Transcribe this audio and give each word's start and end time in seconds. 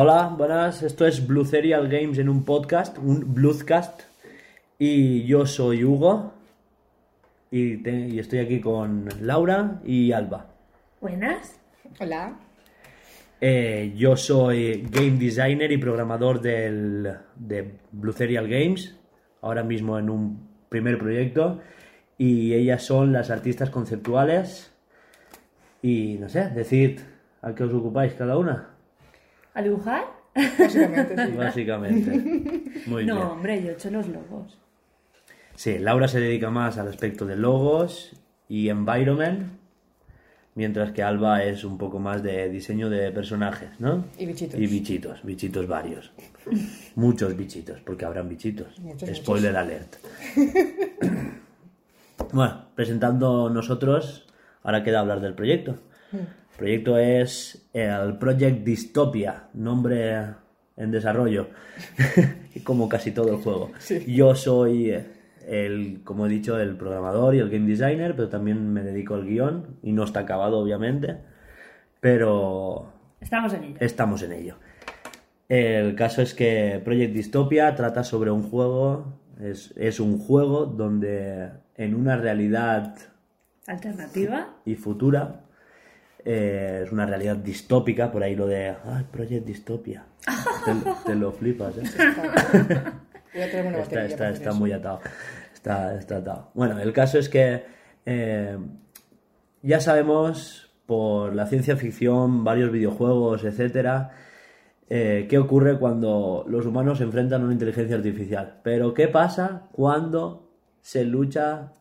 Hola, 0.00 0.32
buenas. 0.38 0.84
Esto 0.84 1.08
es 1.08 1.26
Blue 1.26 1.44
Serial 1.44 1.88
Games 1.88 2.18
en 2.18 2.28
un 2.28 2.44
podcast, 2.44 2.98
un 2.98 3.34
Bluescast. 3.34 4.02
Y 4.78 5.24
yo 5.24 5.44
soy 5.44 5.82
Hugo. 5.82 6.34
Y, 7.50 7.78
te- 7.78 8.06
y 8.06 8.20
estoy 8.20 8.38
aquí 8.38 8.60
con 8.60 9.08
Laura 9.22 9.80
y 9.84 10.12
Alba. 10.12 10.46
Buenas. 11.00 11.58
Hola. 11.98 12.38
Eh, 13.40 13.92
yo 13.96 14.16
soy 14.16 14.86
game 14.88 15.18
designer 15.18 15.72
y 15.72 15.78
programador 15.78 16.40
del, 16.42 17.16
de 17.34 17.74
Blue 17.90 18.12
Serial 18.12 18.46
Games. 18.46 18.94
Ahora 19.42 19.64
mismo 19.64 19.98
en 19.98 20.10
un 20.10 20.48
primer 20.68 20.96
proyecto. 20.98 21.60
Y 22.18 22.54
ellas 22.54 22.84
son 22.84 23.12
las 23.12 23.30
artistas 23.30 23.70
conceptuales. 23.70 24.72
Y 25.82 26.18
no 26.20 26.28
sé, 26.28 26.50
decid 26.50 27.00
a 27.42 27.52
qué 27.56 27.64
os 27.64 27.74
ocupáis 27.74 28.12
cada 28.12 28.38
una. 28.38 28.77
¿A 29.58 29.62
dibujar? 29.62 30.04
Básicamente, 30.36 31.26
sí. 31.26 31.32
Básicamente. 31.36 32.10
Muy 32.86 33.02
bien. 33.04 33.16
No, 33.16 33.32
hombre, 33.32 33.60
yo 33.60 33.70
he 33.70 33.72
hecho 33.72 33.90
los 33.90 34.06
logos. 34.06 34.56
Sí, 35.56 35.80
Laura 35.80 36.06
se 36.06 36.20
dedica 36.20 36.48
más 36.48 36.78
al 36.78 36.86
aspecto 36.86 37.26
de 37.26 37.34
logos 37.34 38.12
y 38.48 38.68
environment, 38.68 39.48
mientras 40.54 40.92
que 40.92 41.02
Alba 41.02 41.42
es 41.42 41.64
un 41.64 41.76
poco 41.76 41.98
más 41.98 42.22
de 42.22 42.48
diseño 42.48 42.88
de 42.88 43.10
personajes, 43.10 43.70
¿no? 43.80 44.04
Y 44.16 44.26
bichitos. 44.26 44.60
Y 44.60 44.66
bichitos, 44.68 45.24
bichitos 45.24 45.66
varios. 45.66 46.12
Muchos 46.94 47.36
bichitos, 47.36 47.80
porque 47.80 48.04
habrán 48.04 48.28
bichitos. 48.28 48.78
Muchos, 48.78 49.08
Spoiler 49.16 49.56
alert. 49.56 49.96
bueno, 52.32 52.66
presentando 52.76 53.50
nosotros, 53.50 54.24
ahora 54.62 54.84
queda 54.84 55.00
hablar 55.00 55.20
del 55.20 55.34
proyecto. 55.34 55.78
Mm. 56.12 56.16
Proyecto 56.58 56.98
es 56.98 57.68
el 57.72 58.18
Project 58.18 58.64
Dystopia, 58.64 59.48
nombre 59.54 60.26
en 60.76 60.90
desarrollo, 60.90 61.48
como 62.64 62.88
casi 62.88 63.12
todo 63.12 63.30
el 63.30 63.36
juego. 63.36 63.70
Sí. 63.78 64.04
Yo 64.12 64.34
soy 64.34 64.92
el, 65.46 66.00
como 66.02 66.26
he 66.26 66.28
dicho, 66.28 66.58
el 66.58 66.76
programador 66.76 67.36
y 67.36 67.38
el 67.38 67.48
game 67.48 67.66
designer, 67.68 68.16
pero 68.16 68.28
también 68.28 68.72
me 68.72 68.82
dedico 68.82 69.14
al 69.14 69.24
guion 69.24 69.78
y 69.84 69.92
no 69.92 70.02
está 70.02 70.20
acabado, 70.20 70.58
obviamente, 70.58 71.18
pero 72.00 72.92
Estamos 73.20 73.52
en 73.54 73.62
ello. 73.64 73.76
estamos 73.80 74.22
en 74.22 74.32
ello. 74.32 74.56
El 75.48 75.94
caso 75.94 76.22
es 76.22 76.34
que 76.34 76.80
Project 76.84 77.14
Dystopia 77.14 77.74
trata 77.76 78.02
sobre 78.02 78.30
un 78.32 78.42
juego, 78.42 79.20
es, 79.40 79.72
es 79.76 80.00
un 80.00 80.18
juego 80.18 80.66
donde 80.66 81.50
en 81.76 81.94
una 81.94 82.16
realidad 82.16 82.96
Alternativa. 83.66 84.56
y 84.64 84.74
futura. 84.74 85.44
Eh, 86.30 86.82
es 86.84 86.92
una 86.92 87.06
realidad 87.06 87.36
distópica, 87.36 88.12
por 88.12 88.22
ahí 88.22 88.36
lo 88.36 88.46
de 88.46 88.68
ah, 88.68 89.02
Project 89.10 89.46
Dystopia. 89.46 90.04
te, 90.66 90.72
te 91.06 91.14
lo 91.14 91.32
flipas, 91.32 91.78
¿eh? 91.78 91.82
Está, 93.32 94.04
está, 94.04 94.30
está 94.30 94.52
muy 94.52 94.72
atado. 94.72 95.00
Está, 95.54 95.94
está 95.96 96.16
atado. 96.16 96.50
Bueno, 96.54 96.78
el 96.80 96.92
caso 96.92 97.18
es 97.18 97.28
que 97.28 97.62
eh, 98.04 98.58
ya 99.62 99.80
sabemos 99.80 100.72
por 100.86 101.34
la 101.34 101.46
ciencia 101.46 101.76
ficción, 101.76 102.42
varios 102.42 102.72
videojuegos, 102.72 103.44
etcétera, 103.44 104.10
eh, 104.88 105.26
qué 105.28 105.38
ocurre 105.38 105.78
cuando 105.78 106.44
los 106.48 106.66
humanos 106.66 106.98
se 106.98 107.04
enfrentan 107.04 107.42
a 107.42 107.44
una 107.44 107.52
inteligencia 107.52 107.96
artificial. 107.96 108.60
Pero 108.62 108.92
¿qué 108.92 109.08
pasa 109.08 109.68
cuando 109.72 110.50
se 110.80 111.04
lucha 111.04 111.72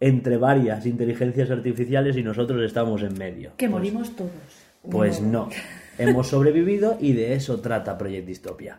entre 0.00 0.36
varias 0.36 0.84
inteligencias 0.86 1.50
artificiales 1.50 2.16
y 2.16 2.22
nosotros 2.22 2.62
estamos 2.62 3.02
en 3.02 3.16
medio? 3.18 3.50
Que 3.56 3.66
Pues- 3.68 3.72
morimos 3.72 4.16
todos. 4.16 4.30
pues 4.90 5.20
no. 5.20 5.48
Hemos 5.98 6.28
sobrevivido 6.28 6.96
y 7.00 7.12
de 7.12 7.34
eso 7.34 7.60
trata 7.60 7.96
Project 7.98 8.26
Dystopia. 8.26 8.78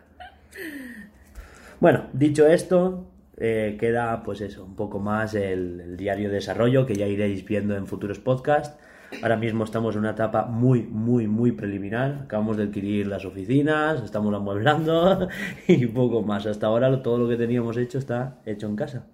Bueno, 1.80 2.04
dicho 2.12 2.46
esto, 2.46 3.06
eh, 3.36 3.76
queda 3.78 4.22
pues 4.22 4.40
eso, 4.40 4.64
un 4.64 4.74
poco 4.74 4.98
más 4.98 5.34
el, 5.34 5.80
el 5.80 5.96
diario 5.96 6.28
de 6.28 6.36
desarrollo 6.36 6.86
que 6.86 6.94
ya 6.96 7.06
iréis 7.06 7.44
viendo 7.44 7.76
en 7.76 7.86
futuros 7.86 8.18
podcasts. 8.18 8.76
Ahora 9.22 9.36
mismo 9.36 9.64
estamos 9.64 9.94
en 9.94 10.00
una 10.00 10.10
etapa 10.10 10.44
muy, 10.46 10.82
muy, 10.82 11.26
muy 11.26 11.52
preliminar. 11.52 12.22
Acabamos 12.24 12.56
de 12.56 12.64
adquirir 12.64 13.06
las 13.06 13.24
oficinas, 13.24 14.02
estamos 14.02 14.34
amueblando 14.34 15.28
y 15.68 15.86
poco 15.86 16.22
más. 16.22 16.46
Hasta 16.46 16.66
ahora 16.66 17.02
todo 17.02 17.16
lo 17.18 17.28
que 17.28 17.36
teníamos 17.36 17.76
hecho 17.78 17.98
está 17.98 18.36
hecho 18.44 18.66
en 18.66 18.76
casa. 18.76 19.04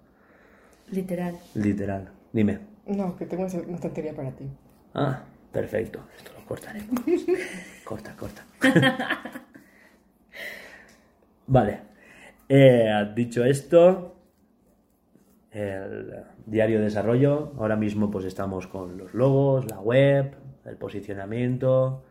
Literal. 0.91 1.35
Literal. 1.55 2.09
Dime. 2.31 2.59
No, 2.87 3.15
que 3.15 3.25
tengo 3.25 3.43
una 3.43 3.75
estantería 3.75 4.13
para 4.13 4.31
ti. 4.31 4.45
Ah, 4.93 5.23
perfecto. 5.51 5.99
Esto 6.17 6.31
lo 6.37 6.45
cortaremos. 6.45 7.01
corta, 7.83 8.15
corta. 8.15 8.45
vale. 11.47 11.79
Eh, 12.47 13.11
dicho 13.15 13.43
esto, 13.43 14.15
el 15.51 16.13
diario 16.45 16.79
de 16.79 16.85
desarrollo. 16.85 17.53
Ahora 17.57 17.75
mismo 17.75 18.11
pues 18.11 18.25
estamos 18.25 18.67
con 18.67 18.97
los 18.97 19.13
logos, 19.13 19.65
la 19.69 19.79
web, 19.79 20.35
el 20.65 20.77
posicionamiento, 20.77 22.03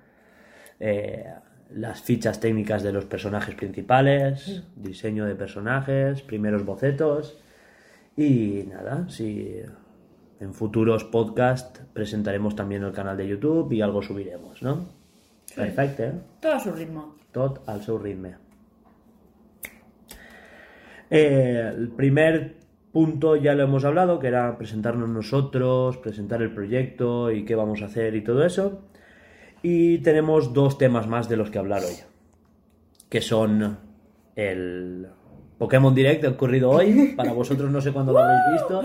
eh, 0.80 1.26
las 1.70 2.02
fichas 2.02 2.40
técnicas 2.40 2.82
de 2.82 2.92
los 2.92 3.04
personajes 3.04 3.54
principales, 3.54 4.64
diseño 4.74 5.26
de 5.26 5.34
personajes, 5.34 6.22
primeros 6.22 6.64
bocetos. 6.64 7.43
Y 8.16 8.64
nada, 8.68 9.08
si 9.08 9.56
en 10.40 10.54
futuros 10.54 11.04
podcasts 11.04 11.80
presentaremos 11.92 12.54
también 12.54 12.84
el 12.84 12.92
canal 12.92 13.16
de 13.16 13.26
YouTube 13.26 13.72
y 13.72 13.80
algo 13.80 14.02
subiremos, 14.02 14.62
¿no? 14.62 14.88
Perfecto, 15.54 16.02
¿eh? 16.04 16.12
Todo 16.40 16.52
a 16.52 16.60
su 16.60 16.72
ritmo. 16.72 17.16
Tot 17.32 17.68
al 17.68 17.82
seu 17.82 17.98
ritme. 17.98 18.36
Eh, 21.10 21.72
el 21.76 21.88
primer 21.90 22.56
punto 22.92 23.36
ya 23.36 23.54
lo 23.54 23.64
hemos 23.64 23.84
hablado, 23.84 24.18
que 24.18 24.28
era 24.28 24.56
presentarnos 24.56 25.08
nosotros, 25.08 25.96
presentar 25.98 26.42
el 26.42 26.54
proyecto 26.54 27.30
y 27.30 27.44
qué 27.44 27.54
vamos 27.54 27.82
a 27.82 27.86
hacer 27.86 28.14
y 28.14 28.22
todo 28.22 28.44
eso. 28.44 28.82
Y 29.62 29.98
tenemos 29.98 30.52
dos 30.52 30.78
temas 30.78 31.08
más 31.08 31.28
de 31.28 31.36
los 31.36 31.50
que 31.50 31.58
hablar 31.58 31.82
hoy, 31.82 31.96
que 33.08 33.20
son 33.20 33.78
el 34.36 35.08
Pokémon 35.64 35.94
Direct 35.94 36.24
ocurrido 36.26 36.70
hoy. 36.70 37.14
Para 37.16 37.32
vosotros 37.32 37.70
no 37.70 37.80
sé 37.80 37.90
cuándo 37.90 38.12
lo 38.12 38.18
habréis 38.18 38.60
visto, 38.60 38.82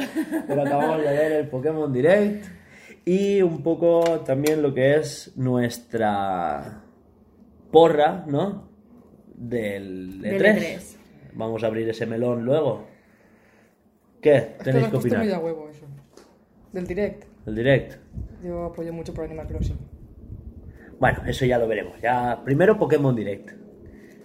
pero 0.47 0.61
acabamos 0.61 1.01
de 1.01 1.09
ver 1.09 1.31
el 1.33 1.47
Pokémon 1.49 1.91
Direct. 1.91 2.45
Y 3.03 3.41
un 3.41 3.61
poco 3.61 4.21
también 4.21 4.61
lo 4.61 4.73
que 4.73 4.95
es 4.95 5.33
nuestra 5.35 6.83
porra, 7.69 8.23
¿no? 8.27 8.69
Del 9.35 10.21
E3. 10.21 10.21
Del 10.21 10.41
E3. 10.41 10.95
Vamos 11.33 11.63
a 11.63 11.67
abrir 11.67 11.89
ese 11.89 12.05
melón 12.05 12.45
luego. 12.45 12.87
¿Qué? 14.21 14.55
¿Tenéis 14.63 14.87
que 14.87 14.95
ha 14.95 14.99
opinar? 14.99 15.19
medio 15.19 15.35
a 15.35 15.39
huevo 15.39 15.69
eso. 15.69 15.85
Del 16.71 16.87
direct. 16.87 17.25
El 17.45 17.55
direct. 17.55 17.97
Yo 18.41 18.63
apoyo 18.63 18.93
mucho 18.93 19.13
por 19.13 19.25
Animal 19.25 19.47
Crossing. 19.47 19.77
Bueno, 20.97 21.23
eso 21.27 21.45
ya 21.45 21.57
lo 21.57 21.67
veremos. 21.67 21.99
Ya, 22.01 22.41
primero 22.45 22.77
Pokémon 22.77 23.13
Direct. 23.13 23.51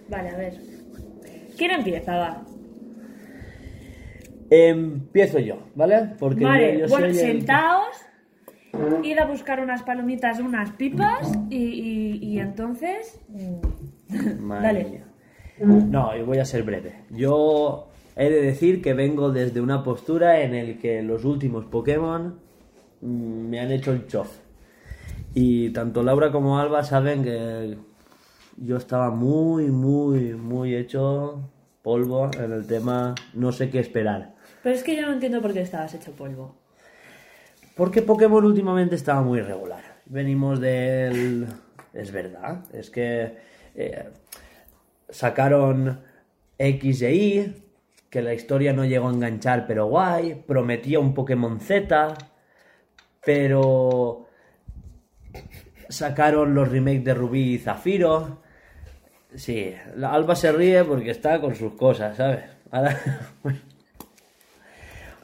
Vale, 0.07 0.29
a 0.29 0.37
ver. 0.37 0.74
¿Quién 1.57 1.71
empieza? 1.71 2.15
Va. 2.15 2.43
Empiezo 4.49 5.39
yo, 5.39 5.57
¿vale? 5.75 6.09
Porque 6.19 6.43
Vale, 6.43 6.73
yo, 6.73 6.79
yo 6.85 6.87
bueno, 6.89 7.07
soy 7.07 7.17
el- 7.19 7.37
sentaos. 7.39 7.87
Id 9.03 9.17
a 9.17 9.25
buscar 9.25 9.61
unas 9.61 9.83
palomitas, 9.83 10.39
unas 10.39 10.69
pipas 10.71 11.31
y, 11.49 11.55
y- 11.57 12.17
y 12.21 12.39
entonces. 12.39 13.19
Madre 14.39 14.63
Dale. 14.67 14.83
mía. 14.85 15.05
No, 15.87 16.15
yo 16.17 16.25
voy 16.25 16.39
a 16.39 16.45
ser 16.45 16.63
breve. 16.63 16.93
Yo 17.09 17.87
he 18.17 18.29
de 18.29 18.41
decir 18.41 18.81
que 18.81 18.93
vengo 18.93 19.31
desde 19.31 19.61
una 19.61 19.83
postura 19.83 20.41
en 20.41 20.53
el 20.53 20.77
que 20.77 21.01
los 21.01 21.23
últimos 21.23 21.65
Pokémon 21.65 22.37
mm, 23.01 23.07
me 23.49 23.59
han 23.61 23.71
hecho 23.71 23.93
el 23.93 24.05
chof. 24.07 24.29
Y 25.33 25.69
tanto 25.69 26.03
Laura 26.03 26.31
como 26.31 26.59
Alba 26.59 26.83
saben 26.83 27.23
que 27.23 27.77
yo 28.57 28.77
estaba 28.77 29.09
muy, 29.09 29.65
muy, 29.65 30.33
muy 30.33 30.75
hecho 30.75 31.49
polvo 31.81 32.31
en 32.39 32.51
el 32.51 32.65
tema 32.65 33.13
no 33.33 33.51
sé 33.51 33.69
qué 33.69 33.79
esperar. 33.79 34.33
Pero 34.63 34.75
es 34.75 34.83
que 34.83 34.95
yo 34.95 35.05
no 35.05 35.13
entiendo 35.13 35.41
por 35.41 35.53
qué 35.53 35.61
estabas 35.61 35.93
hecho 35.93 36.11
polvo. 36.11 36.55
Porque 37.75 38.01
Pokémon 38.01 38.43
últimamente 38.43 38.95
estaba 38.95 39.21
muy 39.21 39.41
regular. 39.41 39.83
Venimos 40.05 40.59
del... 40.59 41.47
Es 41.93 42.11
verdad, 42.11 42.63
es 42.73 42.89
que 42.89 43.37
eh, 43.75 44.09
sacaron 45.09 46.01
X 46.57 47.01
e 47.03 47.13
Y, 47.13 47.63
que 48.09 48.21
la 48.21 48.33
historia 48.33 48.73
no 48.73 48.85
llegó 48.85 49.07
a 49.07 49.13
enganchar, 49.13 49.67
pero 49.67 49.87
guay. 49.87 50.43
Prometía 50.47 50.99
un 50.99 51.13
Pokémon 51.13 51.59
Z, 51.59 52.15
pero 53.23 54.27
sacaron 55.89 56.55
los 56.55 56.69
remakes 56.69 57.03
de 57.03 57.13
Rubí 57.13 57.53
y 57.53 57.57
Zafiro. 57.59 58.41
Sí, 59.35 59.73
la 59.95 60.13
Alba 60.13 60.35
se 60.35 60.51
ríe 60.51 60.83
porque 60.83 61.11
está 61.11 61.41
con 61.41 61.55
sus 61.55 61.73
cosas, 61.73 62.17
¿sabes? 62.17 62.43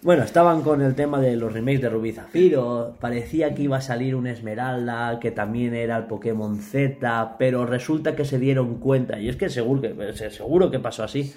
Bueno, 0.03 0.23
estaban 0.23 0.63
con 0.63 0.81
el 0.81 0.95
tema 0.95 1.21
de 1.21 1.35
los 1.35 1.53
remakes 1.53 1.81
de 1.83 1.89
Rubí 1.89 2.11
Zafiro. 2.11 2.97
Parecía 2.99 3.53
que 3.53 3.61
iba 3.61 3.77
a 3.77 3.81
salir 3.81 4.15
un 4.15 4.25
Esmeralda, 4.25 5.19
que 5.19 5.29
también 5.29 5.75
era 5.75 5.95
el 5.95 6.05
Pokémon 6.05 6.57
Z, 6.57 7.35
pero 7.37 7.67
resulta 7.67 8.15
que 8.15 8.25
se 8.25 8.39
dieron 8.39 8.79
cuenta, 8.79 9.19
y 9.19 9.29
es 9.29 9.35
que 9.35 9.47
seguro 9.49 9.79
que, 9.79 10.13
seguro 10.31 10.71
que 10.71 10.79
pasó 10.79 11.03
así, 11.03 11.35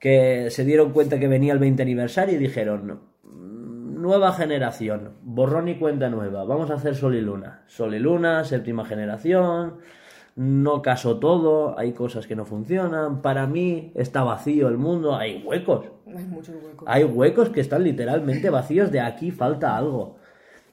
que 0.00 0.50
se 0.50 0.64
dieron 0.64 0.90
cuenta 0.90 1.20
que 1.20 1.28
venía 1.28 1.52
el 1.52 1.60
20 1.60 1.80
aniversario 1.80 2.34
y 2.34 2.38
dijeron, 2.38 3.00
"Mm, 3.22 4.02
nueva 4.02 4.32
generación, 4.32 5.12
borrón 5.22 5.68
y 5.68 5.76
cuenta 5.76 6.10
nueva, 6.10 6.42
vamos 6.42 6.72
a 6.72 6.74
hacer 6.74 6.96
Sol 6.96 7.14
y 7.14 7.20
Luna. 7.20 7.62
Sol 7.68 7.94
y 7.94 8.00
Luna, 8.00 8.42
séptima 8.42 8.86
generación, 8.86 9.76
no 10.38 10.82
caso 10.82 11.18
todo, 11.18 11.76
hay 11.76 11.94
cosas 11.94 12.28
que 12.28 12.36
no 12.36 12.44
funcionan, 12.44 13.22
para 13.22 13.48
mí 13.48 13.90
está 13.96 14.22
vacío 14.22 14.68
el 14.68 14.78
mundo, 14.78 15.16
hay 15.16 15.42
huecos, 15.44 15.86
Hay 16.06 16.24
muchos 16.26 16.54
huecos. 16.54 16.86
hay 16.86 17.02
huecos 17.02 17.48
que 17.48 17.60
están 17.60 17.82
literalmente 17.82 18.48
vacíos, 18.48 18.92
de 18.92 19.00
aquí 19.00 19.32
falta 19.32 19.76
algo. 19.76 20.14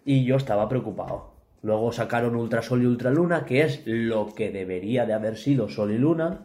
Y 0.05 0.23
yo 0.23 0.35
estaba 0.35 0.69
preocupado. 0.69 1.31
Luego 1.63 1.91
sacaron 1.91 2.35
Ultra 2.35 2.61
Sol 2.61 2.83
y 2.83 2.85
Ultra 2.85 3.09
Luna, 3.09 3.43
que 3.45 3.63
es 3.63 3.81
lo 3.87 4.35
que 4.35 4.51
debería 4.51 5.07
de 5.07 5.13
haber 5.13 5.35
sido 5.35 5.67
Sol 5.67 5.89
y 5.91 5.97
Luna. 5.97 6.41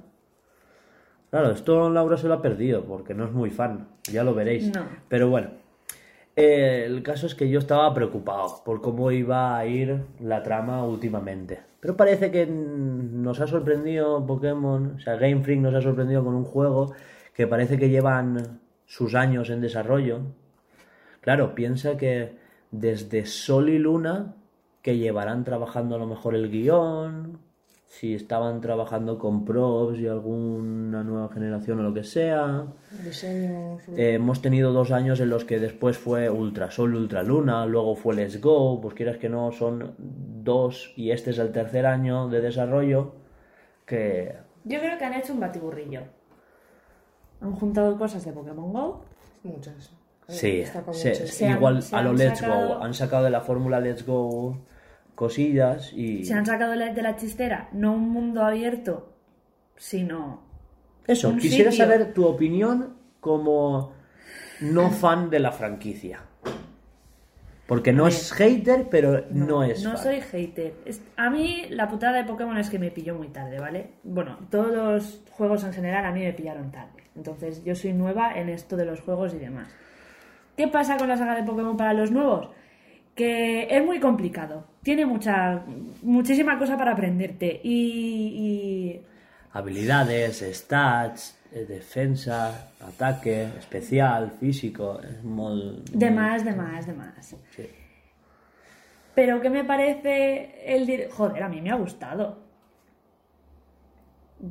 Claro, 1.28 1.50
esto 1.50 1.90
Laura 1.90 2.17
se 2.17 2.26
lo 2.26 2.32
ha 2.32 2.40
perdido 2.40 2.87
porque 2.87 3.12
no 3.12 3.26
es 3.26 3.32
muy 3.32 3.50
fan, 3.50 3.88
ya 4.11 4.25
lo 4.25 4.34
veréis. 4.34 4.75
No. 4.75 4.87
Pero 5.08 5.28
bueno, 5.28 5.50
eh, 6.37 6.84
el 6.87 7.02
caso 7.02 7.26
es 7.26 7.34
que 7.34 7.50
yo 7.50 7.58
estaba 7.58 7.93
preocupado 7.93 8.62
por 8.64 8.81
cómo 8.81 9.11
iba 9.11 9.58
a 9.58 9.67
ir 9.67 10.06
la 10.20 10.43
trama 10.43 10.82
últimamente. 10.84 11.69
Pero 11.81 11.97
parece 11.97 12.31
que 12.31 12.47
nos 12.47 13.41
ha 13.41 13.47
sorprendido 13.47 14.27
Pokémon, 14.27 14.97
o 14.97 15.00
sea, 15.00 15.17
Game 15.17 15.43
Freak 15.43 15.61
nos 15.61 15.75
ha 15.75 15.81
sorprendido 15.81 16.23
con 16.25 16.35
un 16.35 16.44
juego 16.44 16.93
que 17.35 17.47
parece 17.47 17.79
que 17.79 17.88
llevan 17.88 18.61
sus 18.85 19.15
años 19.15 19.50
en 19.50 19.61
desarrollo. 19.61 20.21
Claro, 21.21 21.55
piensa 21.55 21.97
que 21.97 22.37
desde 22.71 23.25
Sol 23.25 23.71
y 23.71 23.79
Luna, 23.79 24.35
que 24.82 24.99
llevarán 24.99 25.44
trabajando 25.44 25.94
a 25.94 25.99
lo 25.99 26.06
mejor 26.06 26.35
el 26.35 26.50
guion, 26.50 27.38
si 27.92 28.14
estaban 28.14 28.60
trabajando 28.60 29.19
con 29.19 29.44
props 29.44 29.98
y 29.98 30.06
alguna 30.06 31.02
nueva 31.02 31.28
generación 31.28 31.81
o 31.81 31.82
lo 31.82 31.92
que 31.92 32.04
sea. 32.04 32.66
Diseños. 33.04 33.82
Eh, 33.96 34.14
hemos 34.14 34.40
tenido 34.40 34.72
dos 34.72 34.92
años 34.92 35.19
en 35.19 35.28
los 35.28 35.44
que 35.44 35.58
después 35.58 35.98
fue 35.98 36.31
Ultra 36.31 36.70
Sol, 36.70 36.94
Ultra 36.94 37.25
Luna, 37.25 37.66
luego 37.66 37.96
fue 37.96 38.14
Let's 38.14 38.40
Go, 38.40 38.81
pues 38.81 38.94
quieras 38.94 39.16
que 39.16 39.28
no, 39.28 39.50
son 39.50 39.94
dos 39.98 40.92
y 40.96 41.10
este 41.10 41.31
es 41.31 41.38
el 41.40 41.50
tercer 41.50 41.84
año 41.84 42.28
de 42.28 42.40
desarrollo 42.40 43.12
que... 43.87 44.36
Yo 44.62 44.78
creo 44.78 44.96
que 44.96 45.04
han 45.04 45.14
hecho 45.14 45.32
un 45.32 45.40
batiburrillo. 45.40 46.02
Han 47.40 47.52
juntado 47.56 47.98
cosas 47.98 48.25
de 48.25 48.31
Pokémon 48.32 48.72
Go. 48.72 49.02
Muchas. 49.43 49.90
Sí, 50.28 50.62
han- 51.44 51.50
igual 51.56 51.82
se 51.82 51.96
a 51.96 52.02
lo 52.02 52.10
han 52.10 52.16
Let's 52.19 52.38
sacado- 52.38 52.69
Go, 52.78 52.84
han 52.84 52.94
sacado 52.94 53.25
de 53.25 53.31
la 53.31 53.40
fórmula 53.40 53.81
Let's 53.81 54.06
Go 54.06 54.58
cosillas 55.20 55.93
y... 55.93 56.25
Se 56.25 56.32
han 56.32 56.46
sacado 56.46 56.72
de 56.72 57.02
la 57.02 57.14
chistera 57.17 57.69
no 57.72 57.93
un 57.93 58.08
mundo 58.08 58.43
abierto, 58.43 59.12
sino 59.76 60.40
Eso, 61.06 61.37
quisiera 61.37 61.70
sitio. 61.70 61.84
saber 61.87 62.14
tu 62.14 62.25
opinión 62.25 62.94
como 63.20 63.93
no 64.62 64.88
fan 64.90 65.28
de 65.28 65.40
la 65.40 65.52
franquicia. 65.52 66.20
Porque 67.67 67.93
no 67.93 68.06
es 68.06 68.32
hater, 68.32 68.88
pero 68.90 69.26
no, 69.31 69.62
es 69.62 69.84
No 69.84 69.93
fan. 69.93 70.02
soy 70.05 70.20
hater. 70.22 70.72
A 71.19 71.28
mí 71.28 71.67
la 71.69 71.87
putada 71.87 72.17
de 72.17 72.25
Pokémon 72.25 72.56
es 72.56 72.70
que 72.70 72.78
me 72.78 72.90
pilló 72.90 73.14
muy 73.14 73.28
tarde, 73.28 73.61
¿vale? 73.61 73.90
Bueno, 74.02 74.38
todos 74.50 74.72
los 74.75 75.22
juegos 75.32 75.64
en 75.64 75.75
general 75.75 76.06
a 76.06 76.12
mí 76.12 76.20
me 76.20 76.32
pillaron 76.32 76.72
tarde. 76.72 77.05
Entonces 77.14 77.62
yo 77.62 77.75
soy 77.75 77.93
nueva 77.93 78.32
en 78.38 78.49
esto 78.49 78.75
de 78.75 78.87
los 78.87 79.02
juegos 79.02 79.34
y 79.34 79.38
demás. 79.38 79.69
¿Qué 80.56 80.67
pasa 80.67 80.96
con 80.96 81.08
la 81.08 81.19
saga 81.19 81.34
de 81.34 81.43
Pokémon 81.43 81.76
para 81.76 81.93
los 81.93 82.11
nuevos? 82.11 82.49
Que 83.20 83.67
es 83.76 83.84
muy 83.84 84.00
complicado. 84.00 84.64
Tiene 84.82 85.05
mucha, 85.05 85.62
muchísima 86.00 86.58
cosa 86.58 86.78
para 86.78 86.93
aprenderte. 86.93 87.61
Y, 87.62 88.99
Habilidades, 89.52 90.43
stats, 90.55 91.38
eh, 91.52 91.67
defensa, 91.69 92.70
ataque, 92.81 93.43
especial, 93.58 94.31
físico. 94.40 95.00
Es 95.02 95.22
muy... 95.22 95.82
y 95.93 95.99
de 95.99 96.11
más, 96.11 96.46
de 96.46 96.52
más, 96.55 96.87
de 96.87 96.94
más. 96.94 97.37
Sí. 97.55 97.67
Pero 99.14 99.38
¿qué 99.43 99.50
me 99.50 99.64
parece 99.64 100.75
el 100.75 100.87
dir- 100.87 101.11
Joder, 101.11 101.43
a 101.43 101.49
mí 101.50 101.61
me 101.61 101.70
ha 101.72 101.75
gustado. 101.75 102.38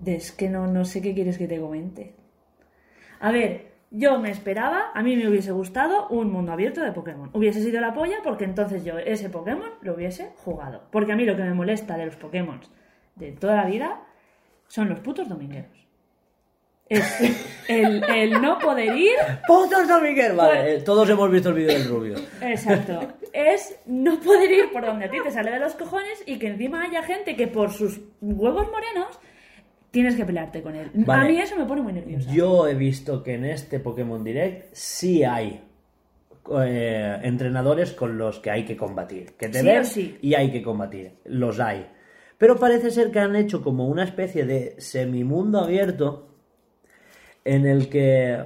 Es 0.05 0.31
que 0.31 0.47
no, 0.47 0.67
no 0.67 0.85
sé 0.85 1.01
qué 1.01 1.15
quieres 1.15 1.39
que 1.39 1.47
te 1.47 1.59
comente. 1.59 2.13
A 3.19 3.31
ver, 3.31 3.68
yo 3.91 4.19
me 4.19 4.29
esperaba, 4.29 4.91
a 4.93 5.01
mí 5.01 5.15
me 5.15 5.27
hubiese 5.27 5.51
gustado 5.51 6.07
un 6.09 6.31
mundo 6.31 6.51
abierto 6.51 6.81
de 6.81 6.91
Pokémon. 6.91 7.29
Hubiese 7.33 7.61
sido 7.61 7.81
la 7.81 7.93
polla 7.93 8.17
porque 8.23 8.43
entonces 8.43 8.83
yo 8.83 8.99
ese 8.99 9.29
Pokémon 9.29 9.71
lo 9.81 9.95
hubiese 9.95 10.31
jugado. 10.37 10.83
Porque 10.91 11.13
a 11.13 11.15
mí 11.15 11.25
lo 11.25 11.35
que 11.35 11.43
me 11.43 11.53
molesta 11.53 11.97
de 11.97 12.05
los 12.05 12.15
Pokémon 12.15 12.59
de 13.15 13.31
toda 13.31 13.55
la 13.55 13.65
vida 13.65 14.01
son 14.67 14.89
los 14.89 14.99
putos 14.99 15.27
domingueros. 15.27 15.89
Es 16.89 17.21
el, 17.67 18.03
el 18.03 18.41
no 18.41 18.57
poder 18.57 18.95
ir 18.97 19.15
¡Putos 19.47 19.87
Dominguez! 19.87 20.35
Vale, 20.35 20.75
eh, 20.75 20.81
todos 20.81 21.07
hemos 21.09 21.29
visto 21.29 21.49
el 21.49 21.55
vídeo 21.55 21.73
del 21.73 21.87
rubio. 21.87 22.15
Exacto. 22.41 23.13
Es 23.31 23.79
no 23.85 24.19
poder 24.19 24.51
ir 24.51 24.71
por 24.71 24.83
donde 24.83 25.05
a 25.05 25.09
ti 25.09 25.17
te 25.23 25.29
sale 25.29 25.51
de 25.51 25.59
los 25.59 25.75
cojones 25.75 26.23
y 26.25 26.39
que 26.39 26.47
encima 26.47 26.83
haya 26.83 27.03
gente 27.03 27.35
que 27.35 27.47
por 27.47 27.71
sus 27.71 28.01
huevos 28.21 28.67
morenos 28.71 29.19
tienes 29.91 30.15
que 30.15 30.25
pelearte 30.25 30.61
con 30.61 30.75
él. 30.75 30.89
Vale. 30.93 31.23
A 31.23 31.27
mí 31.27 31.39
eso 31.39 31.55
me 31.55 31.65
pone 31.65 31.81
muy 31.81 31.93
nerviosa. 31.93 32.31
Yo 32.31 32.67
he 32.67 32.75
visto 32.75 33.23
que 33.23 33.33
en 33.33 33.45
este 33.45 33.79
Pokémon 33.79 34.23
Direct 34.23 34.73
sí 34.73 35.23
hay 35.23 35.63
eh, 36.61 37.19
entrenadores 37.23 37.91
con 37.93 38.17
los 38.17 38.39
que 38.39 38.51
hay 38.51 38.65
que 38.65 38.75
combatir. 38.75 39.33
Que 39.33 39.49
te 39.49 39.83
Sí 39.83 40.01
sí. 40.01 40.17
y 40.21 40.33
hay 40.33 40.51
que 40.51 40.61
combatir. 40.61 41.13
Los 41.25 41.59
hay. 41.59 41.87
Pero 42.37 42.57
parece 42.57 42.91
ser 42.91 43.11
que 43.11 43.19
han 43.19 43.35
hecho 43.35 43.61
como 43.61 43.87
una 43.87 44.03
especie 44.03 44.45
de 44.45 44.75
semimundo 44.79 45.59
abierto 45.59 46.29
en 47.43 47.65
el 47.65 47.89
que 47.89 48.45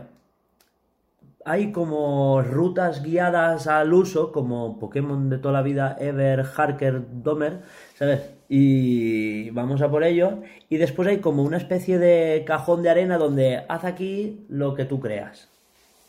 hay 1.46 1.72
como 1.72 2.42
rutas 2.42 3.04
guiadas 3.04 3.68
al 3.68 3.94
uso, 3.94 4.32
como 4.32 4.80
Pokémon 4.80 5.30
de 5.30 5.38
toda 5.38 5.54
la 5.54 5.62
vida, 5.62 5.96
Ever, 6.00 6.46
Harker, 6.56 7.04
Domer, 7.22 7.62
¿sabes? 7.96 8.32
Y 8.56 9.50
vamos 9.50 9.82
a 9.82 9.90
por 9.90 10.04
ello. 10.04 10.44
Y 10.70 10.78
después 10.78 11.08
hay 11.08 11.18
como 11.18 11.42
una 11.42 11.58
especie 11.58 11.98
de 11.98 12.44
cajón 12.46 12.84
de 12.84 12.92
arena 12.92 13.18
donde 13.18 13.64
haz 13.68 13.84
aquí 13.84 14.46
lo 14.48 14.76
que 14.76 14.86
tú 14.86 15.00
creas. 15.00 15.50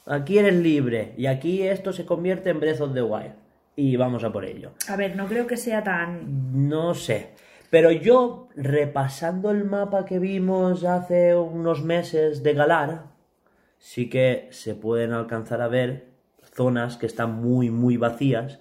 Aquí 0.04 0.36
eres 0.36 0.52
libre 0.52 1.14
y 1.16 1.24
aquí 1.24 1.62
esto 1.62 1.94
se 1.94 2.04
convierte 2.04 2.50
en 2.50 2.60
Breath 2.60 2.82
of 2.82 2.92
the 2.92 3.00
Wild. 3.00 3.32
Y 3.76 3.96
vamos 3.96 4.24
a 4.24 4.30
por 4.30 4.44
ello. 4.44 4.72
A 4.88 4.96
ver, 4.96 5.16
no 5.16 5.26
creo 5.26 5.46
que 5.46 5.56
sea 5.56 5.82
tan... 5.82 6.68
No 6.68 6.92
sé. 6.92 7.30
Pero 7.70 7.90
yo, 7.90 8.48
repasando 8.54 9.50
el 9.50 9.64
mapa 9.64 10.04
que 10.04 10.18
vimos 10.18 10.84
hace 10.84 11.34
unos 11.34 11.82
meses 11.82 12.42
de 12.42 12.52
Galar, 12.52 13.04
sí 13.78 14.10
que 14.10 14.48
se 14.50 14.74
pueden 14.74 15.12
alcanzar 15.12 15.62
a 15.62 15.68
ver 15.68 16.08
zonas 16.54 16.98
que 16.98 17.06
están 17.06 17.42
muy, 17.42 17.70
muy 17.70 17.96
vacías, 17.96 18.60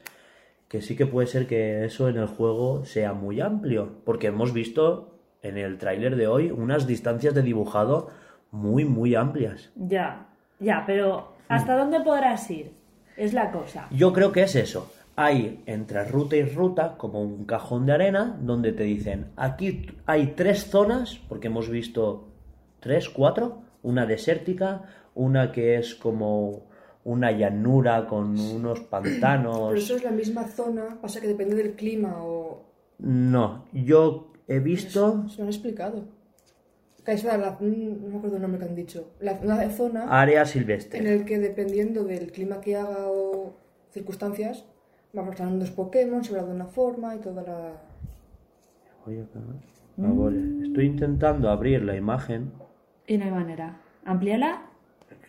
que 0.74 0.82
sí 0.82 0.96
que 0.96 1.06
puede 1.06 1.28
ser 1.28 1.46
que 1.46 1.86
eso 1.86 2.10
en 2.10 2.18
el 2.18 2.26
juego 2.26 2.84
sea 2.84 3.14
muy 3.14 3.40
amplio, 3.42 4.00
porque 4.06 4.26
hemos 4.26 4.54
visto 4.54 5.20
en 5.44 5.60
el 5.60 5.78
tráiler 5.78 6.16
de 6.16 6.26
hoy 6.26 6.50
unas 6.50 6.88
distancias 6.88 7.36
de 7.36 7.44
dibujado 7.44 8.10
muy, 8.50 8.84
muy 8.84 9.14
amplias. 9.14 9.70
Ya, 9.76 10.30
ya, 10.60 10.84
pero 10.88 11.36
¿hasta 11.48 11.78
dónde 11.78 12.00
podrás 12.00 12.50
ir? 12.50 12.72
Es 13.16 13.34
la 13.34 13.52
cosa. 13.52 13.88
Yo 13.92 14.14
creo 14.14 14.32
que 14.32 14.42
es 14.42 14.56
eso. 14.56 14.92
Hay 15.16 15.62
entre 15.68 16.06
ruta 16.06 16.38
y 16.38 16.44
ruta 16.44 16.96
como 16.98 17.22
un 17.22 17.46
cajón 17.46 17.86
de 17.86 17.94
arena 17.94 18.36
donde 18.42 18.72
te 18.72 18.82
dicen, 18.82 19.28
aquí 19.36 19.86
hay 20.08 20.34
tres 20.36 20.72
zonas, 20.72 21.22
porque 21.30 21.50
hemos 21.50 21.70
visto 21.70 22.30
tres, 22.80 23.10
cuatro, 23.10 23.62
una 23.84 24.08
desértica, 24.08 24.82
una 25.14 25.52
que 25.52 25.76
es 25.76 25.94
como 25.94 26.64
una 27.06 27.32
llanura 27.32 28.08
con 28.08 28.40
unos 28.40 28.80
pantanos. 28.90 29.58
Pero 29.70 29.78
eso 29.78 29.96
es 29.96 30.04
la 30.04 30.12
misma 30.12 30.46
zona, 30.48 30.98
pasa 31.02 31.20
que 31.22 31.28
depende 31.28 31.56
del 31.56 31.74
clima 31.76 32.24
o... 32.24 32.64
No, 33.00 33.66
yo 33.74 34.32
he 34.48 34.60
visto 34.60 35.28
Se 35.30 35.38
lo 35.38 35.44
han 35.44 35.50
explicado. 35.50 36.06
Que 37.04 37.12
es 37.12 37.24
la, 37.26 37.38
la- 37.38 37.58
no 37.60 38.08
me 38.10 38.18
acuerdo 38.18 38.38
el 38.38 38.42
nombre 38.42 38.60
que 38.60 38.66
han 38.66 38.76
dicho. 38.76 39.12
La, 39.20 39.34
una 39.44 39.70
zona 39.72 40.04
área 40.22 40.42
en 40.42 40.48
silvestre. 40.48 41.00
el 41.14 41.26
que 41.26 41.38
dependiendo 41.38 42.06
del 42.06 42.32
clima 42.32 42.62
que 42.62 42.78
haga 42.78 43.08
o 43.10 43.54
circunstancias, 43.92 44.66
va 45.18 45.26
pasando 45.26 45.58
los 45.58 45.72
Pokémon, 45.72 46.24
se 46.24 46.32
verá 46.32 46.46
de 46.46 46.54
una 46.54 46.68
forma 46.68 47.14
y 47.16 47.20
toda 47.20 47.44
la... 47.44 47.74
Oye. 49.06 49.26
Ah, 49.36 50.12
vale. 50.14 50.64
Estoy 50.66 50.86
intentando 50.86 51.50
abrir 51.50 51.84
la 51.84 51.96
imagen. 51.98 52.54
Y 53.06 53.18
no 53.18 53.26
hay 53.26 53.32
manera. 53.32 53.82
Amplíala. 54.06 54.62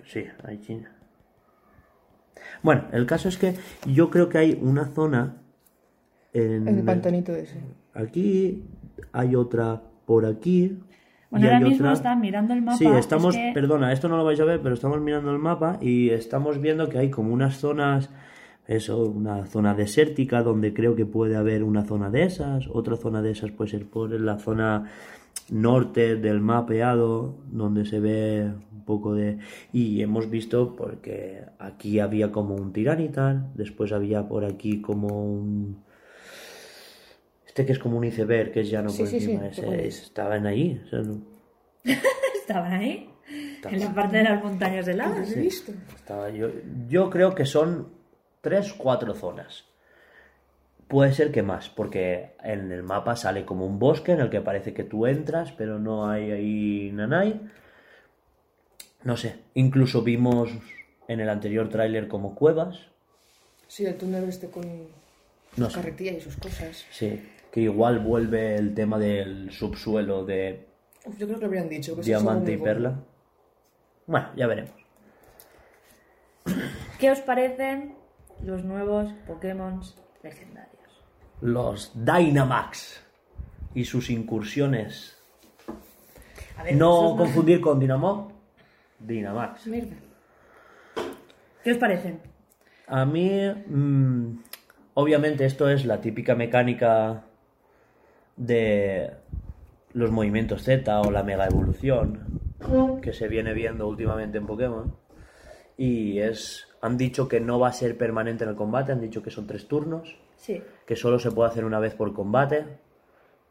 Sí, 0.05 0.25
hay 0.45 0.61
China. 0.61 0.95
Bueno, 2.63 2.85
el 2.93 3.07
caso 3.07 3.29
es 3.29 3.37
que 3.39 3.55
yo 3.87 4.11
creo 4.11 4.29
que 4.29 4.39
hay 4.39 4.59
una 4.61 4.87
zona 4.87 5.37
en 6.33 6.67
El 6.69 6.83
pantanito 6.85 7.33
ese. 7.35 7.59
aquí, 7.95 8.63
hay 9.13 9.35
otra 9.37 9.81
por 10.07 10.27
aquí. 10.27 10.79
Bueno, 11.31 11.47
y 11.47 11.49
ahora 11.49 11.61
mismo 11.61 11.77
otra- 11.87 11.93
están 11.95 12.21
mirando 12.21 12.55
el 12.55 12.63
mapa. 12.63 12.77
Sí, 12.79 12.87
estamos, 12.87 13.35
es 13.35 13.41
que- 13.41 13.53
perdona, 13.55 13.93
esto 13.93 14.09
no 14.09 14.17
lo 14.17 14.25
vais 14.25 14.39
a 14.41 14.45
ver, 14.45 14.61
pero 14.63 14.75
estamos 14.75 15.01
mirando 15.01 15.31
el 15.33 15.39
mapa 15.39 15.79
y 15.81 16.11
estamos 16.11 16.61
viendo 16.61 16.89
que 16.89 16.99
hay 16.99 17.11
como 17.11 17.33
unas 17.33 17.57
zonas, 17.57 18.11
eso, 18.67 19.05
una 19.05 19.45
zona 19.47 19.75
desértica 19.75 20.43
donde 20.43 20.73
creo 20.73 20.95
que 20.95 21.07
puede 21.07 21.37
haber 21.37 21.63
una 21.65 21.85
zona 21.85 22.09
de 22.11 22.23
esas, 22.25 22.67
otra 22.69 22.97
zona 22.97 23.21
de 23.21 23.33
esas 23.33 23.51
puede 23.51 23.71
ser 23.71 23.87
por 23.87 24.11
la 24.21 24.39
zona 24.39 24.85
norte 25.51 26.17
del 26.17 26.41
mapeado, 26.41 27.37
donde 27.51 27.85
se 27.87 28.01
ve 28.01 28.51
un 28.73 28.85
poco 28.85 29.15
de... 29.15 29.39
Y 29.73 30.03
hemos 30.03 30.31
visto 30.31 30.75
porque 30.77 31.43
aquí 31.59 32.01
había 32.01 32.33
como 32.33 32.55
un 32.55 32.73
tiranitar, 32.73 33.53
después 33.55 33.93
había 33.93 34.27
por 34.29 34.45
aquí 34.45 34.81
como 34.81 35.25
un... 35.25 35.83
Este 37.47 37.65
que 37.67 37.73
es 37.73 37.79
como 37.79 37.99
un 37.99 38.05
iceberg, 38.05 38.53
que 38.53 38.61
es 38.63 38.71
llano 38.71 38.89
Sí, 38.89 38.99
por 39.03 39.07
sí, 39.09 39.21
sí, 39.21 39.33
encima, 39.33 39.53
sé 39.53 39.87
ese- 39.87 40.03
estaban 40.05 40.47
ahí. 40.47 40.81
o 40.85 40.89
sea, 40.89 41.01
no- 41.01 41.21
Estaban 42.41 42.73
ahí. 42.73 43.11
Estaban. 43.57 43.75
En 43.79 43.85
la 43.85 43.95
parte 43.95 44.17
de 44.19 44.25
las 44.25 44.43
montañas 44.45 44.87
de 44.87 44.93
¿Lo 44.95 45.05
lava. 45.05 45.23
Estaba 45.23 46.31
yo, 46.31 46.49
yo 46.89 47.09
creo 47.11 47.35
que 47.35 47.47
son 47.47 47.89
tres, 48.41 48.73
cuatro 48.75 49.15
zonas. 49.15 49.65
Puede 50.89 51.13
ser 51.13 51.33
que 51.33 51.43
más, 51.43 51.71
porque 51.71 52.35
en 52.43 52.71
el 52.71 52.83
mapa 52.83 53.17
sale 53.17 53.45
como 53.45 53.67
un 53.67 53.79
bosque 53.79 54.13
en 54.13 54.21
el 54.21 54.31
que 54.31 54.41
parece 54.41 54.75
que 54.75 54.85
tú 54.85 55.07
entras, 55.07 55.53
pero 55.53 55.79
no 55.79 56.09
hay 56.09 56.31
ahí 56.31 56.91
nanay. 56.93 57.41
No 59.03 59.17
sé, 59.17 59.37
incluso 59.55 60.03
vimos 60.03 60.51
en 61.09 61.21
el 61.21 61.29
anterior 61.29 61.69
tráiler 61.69 62.09
como 62.09 62.35
cuevas. 62.35 62.81
Sí, 63.67 63.87
el 63.87 63.97
túnel 63.97 64.25
este 64.25 64.51
con 64.51 64.63
No 65.57 65.67
su 65.67 65.71
sé. 65.73 65.81
carretilla 65.81 66.13
y 66.13 66.21
sus 66.21 66.37
cosas. 66.37 66.85
Sí, 66.91 67.29
que 67.51 67.61
igual 67.61 67.99
vuelve 67.99 68.57
el 68.57 68.75
tema 68.75 68.99
del 68.99 69.51
subsuelo 69.51 70.25
de 70.25 70.67
yo 71.19 71.27
creo 71.27 71.35
que 71.35 71.41
lo 71.41 71.47
habrían 71.47 71.69
dicho. 71.69 71.95
Que 71.97 72.03
diamante 72.03 72.53
y 72.53 72.57
bueno. 72.57 72.65
perla. 72.73 73.01
Bueno, 74.07 74.29
ya 74.37 74.47
veremos. 74.47 74.73
¿Qué 76.99 77.11
os 77.11 77.21
parecen 77.21 77.95
los 78.43 78.65
nuevos 78.65 79.13
Pokémon 79.27 79.81
legendarios? 80.23 80.74
Los 81.41 81.93
Dynamax 81.95 83.03
y 83.75 83.85
sus 83.85 84.11
incursiones 84.11 85.17
A 86.57 86.63
ver, 86.63 86.77
No 86.77 87.15
confundir 87.17 87.61
con 87.61 87.79
Dinamo. 87.79 88.33
Dynamax. 88.99 89.67
Mierda. 89.67 89.97
¿Qué 91.63 91.73
os 91.73 91.79
parecen? 91.79 92.21
A 92.87 93.05
mí, 93.05 93.31
mm, 93.67 94.39
obviamente, 94.95 95.47
esto 95.47 95.69
es 95.69 95.85
la 95.85 96.01
típica 96.01 96.35
mecánica 96.35 97.25
de 98.37 99.11
los 99.93 100.11
movimientos 100.11 100.63
Z 100.63 101.01
o 101.01 101.11
la 101.11 101.23
mega 101.23 101.47
evolución 101.47 102.43
que 103.03 103.13
se 103.13 103.29
viene 103.29 103.53
viendo 103.53 103.87
últimamente 103.89 104.39
en 104.39 104.47
Pokémon. 104.47 104.95
Y 105.77 106.19
es. 106.19 106.69
Han 106.81 106.99
dicho 106.99 107.29
que 107.29 107.41
no 107.41 107.59
va 107.59 107.69
a 107.69 107.73
ser 107.73 107.97
permanente 107.97 108.45
en 108.45 108.51
el 108.51 108.57
combate, 108.57 108.93
han 108.93 109.01
dicho 109.01 109.23
que 109.23 109.31
son 109.31 109.47
tres 109.47 109.67
turnos, 109.67 110.19
Sí. 110.45 110.63
que 110.85 110.95
solo 110.95 111.19
se 111.19 111.31
puede 111.31 111.49
hacer 111.49 111.65
una 111.65 111.81
vez 111.81 111.95
por 111.95 112.13
combate. 112.13 112.67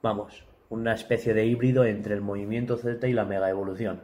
Vamos, 0.03 0.45
una 0.69 0.93
especie 0.93 1.33
de 1.33 1.43
híbrido 1.43 1.85
entre 1.85 2.13
el 2.13 2.21
movimiento 2.21 2.77
Z 2.77 3.07
y 3.07 3.13
la 3.13 3.25
mega 3.25 3.49
evolución. 3.49 4.01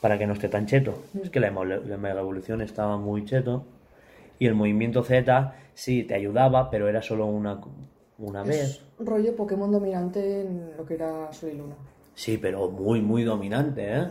Para 0.00 0.18
que 0.18 0.26
no 0.26 0.34
esté 0.34 0.48
tan 0.48 0.66
cheto. 0.66 1.02
Es 1.20 1.30
que 1.30 1.40
la, 1.40 1.50
mega 1.50 2.20
evolución 2.20 2.60
estaba 2.60 2.96
muy 2.96 3.24
cheto. 3.24 3.64
Y 4.38 4.46
el 4.46 4.54
movimiento 4.54 5.02
Z 5.02 5.56
sí 5.74 6.04
te 6.04 6.14
ayudaba, 6.14 6.70
pero 6.70 6.88
era 6.88 7.02
solo 7.02 7.26
una, 7.26 7.60
una 8.18 8.44
vez. 8.44 8.60
Es 8.60 8.84
rollo 9.00 9.34
Pokémon 9.34 9.72
dominante 9.72 10.42
en 10.42 10.76
lo 10.76 10.86
que 10.86 10.94
era 10.94 11.32
Sol 11.32 11.50
y 11.52 11.56
Luna. 11.56 11.74
Sí, 12.14 12.38
pero 12.38 12.70
muy, 12.70 13.00
muy 13.00 13.24
dominante, 13.24 13.96
¿eh? 13.96 14.08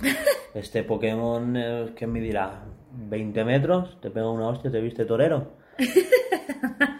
Este 0.54 0.82
Pokémon, 0.82 1.56
eh, 1.56 1.92
¿qué 1.96 2.06
me 2.06 2.20
dirá? 2.20 2.62
¿20 3.08 3.44
metros? 3.44 3.98
Te 4.02 4.10
pega 4.10 4.30
una 4.30 4.48
hostia, 4.48 4.70
te 4.70 4.80
viste 4.82 5.06
torero. 5.06 5.58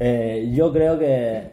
Eh, 0.00 0.50
yo 0.52 0.72
creo 0.72 0.98
que 0.98 1.50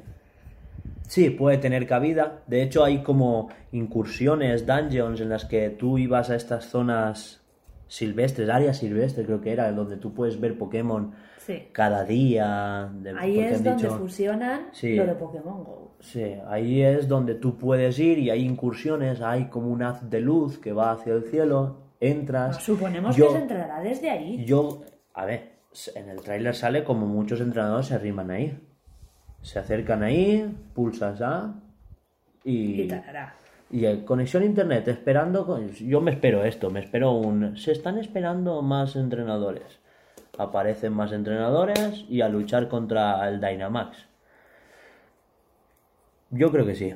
sí, 1.07 1.29
puede 1.29 1.57
tener 1.59 1.85
cabida. 1.87 2.41
De 2.47 2.63
hecho, 2.63 2.83
hay 2.83 3.03
como 3.03 3.49
incursiones, 3.71 4.65
dungeons, 4.65 5.21
en 5.21 5.29
las 5.29 5.45
que 5.45 5.69
tú 5.69 5.97
ibas 5.99 6.29
a 6.31 6.35
estas 6.35 6.65
zonas 6.65 7.41
silvestres, 7.87 8.49
áreas 8.49 8.77
silvestres, 8.77 9.25
creo 9.27 9.41
que 9.41 9.51
era, 9.51 9.71
donde 9.71 9.97
tú 9.97 10.13
puedes 10.13 10.39
ver 10.39 10.57
Pokémon 10.57 11.11
Sí. 11.37 11.67
cada 11.71 12.03
día. 12.03 12.89
de- 12.93 13.11
Ahí 13.17 13.39
es 13.39 13.63
donde 13.63 13.83
dicho- 13.83 13.97
fusionan 13.97 14.67
Sí. 14.71 14.95
lo 14.95 15.05
de 15.05 15.13
Pokémon 15.15 15.63
Go. 15.63 15.91
Sí, 15.99 16.33
ahí 16.47 16.81
es 16.81 17.07
donde 17.07 17.35
tú 17.35 17.57
puedes 17.57 17.99
ir 17.99 18.17
y 18.17 18.29
hay 18.31 18.43
incursiones, 18.43 19.21
hay 19.21 19.45
como 19.49 19.67
un 19.69 19.83
haz 19.83 20.09
de 20.09 20.19
luz 20.19 20.57
que 20.57 20.71
va 20.73 20.91
hacia 20.93 21.13
el 21.13 21.25
cielo, 21.25 21.77
entras. 22.01 22.61
Suponemos 22.61 23.15
yo, 23.15 23.27
que 23.27 23.33
se 23.35 23.39
entrará 23.43 23.79
desde 23.81 24.09
ahí. 24.09 24.43
Yo, 24.43 24.81
a 25.13 25.23
ver, 25.25 25.51
en 25.95 26.09
el 26.09 26.21
tráiler 26.21 26.53
sale 26.55 26.83
como 26.83 27.05
muchos 27.05 27.39
entrenadores 27.39 27.85
se 27.87 27.95
arriman 27.95 28.29
ahí. 28.31 28.59
Se 29.41 29.57
acercan 29.59 30.03
ahí, 30.03 30.53
pulsas 30.75 31.21
A 31.21 31.55
y... 32.43 32.81
Y 32.83 32.87
tarará. 32.89 33.35
Y 33.73 33.97
conexión 34.03 34.43
a 34.43 34.45
internet, 34.47 34.85
esperando. 34.89 35.45
con- 35.45 35.69
Yo 35.71 36.01
me 36.01 36.11
espero 36.11 36.43
esto, 36.43 36.69
me 36.69 36.81
espero 36.81 37.11
un. 37.13 37.55
Se 37.55 37.71
están 37.71 37.97
esperando 37.97 38.61
más 38.61 38.97
entrenadores. 38.97 39.79
Aparecen 40.37 40.91
más 40.91 41.13
entrenadores 41.13 42.03
y 42.09 42.19
a 42.19 42.27
luchar 42.27 42.67
contra 42.67 43.27
el 43.29 43.39
Dynamax. 43.39 43.97
Yo 46.31 46.51
creo 46.51 46.65
que 46.65 46.75
sí. 46.75 46.93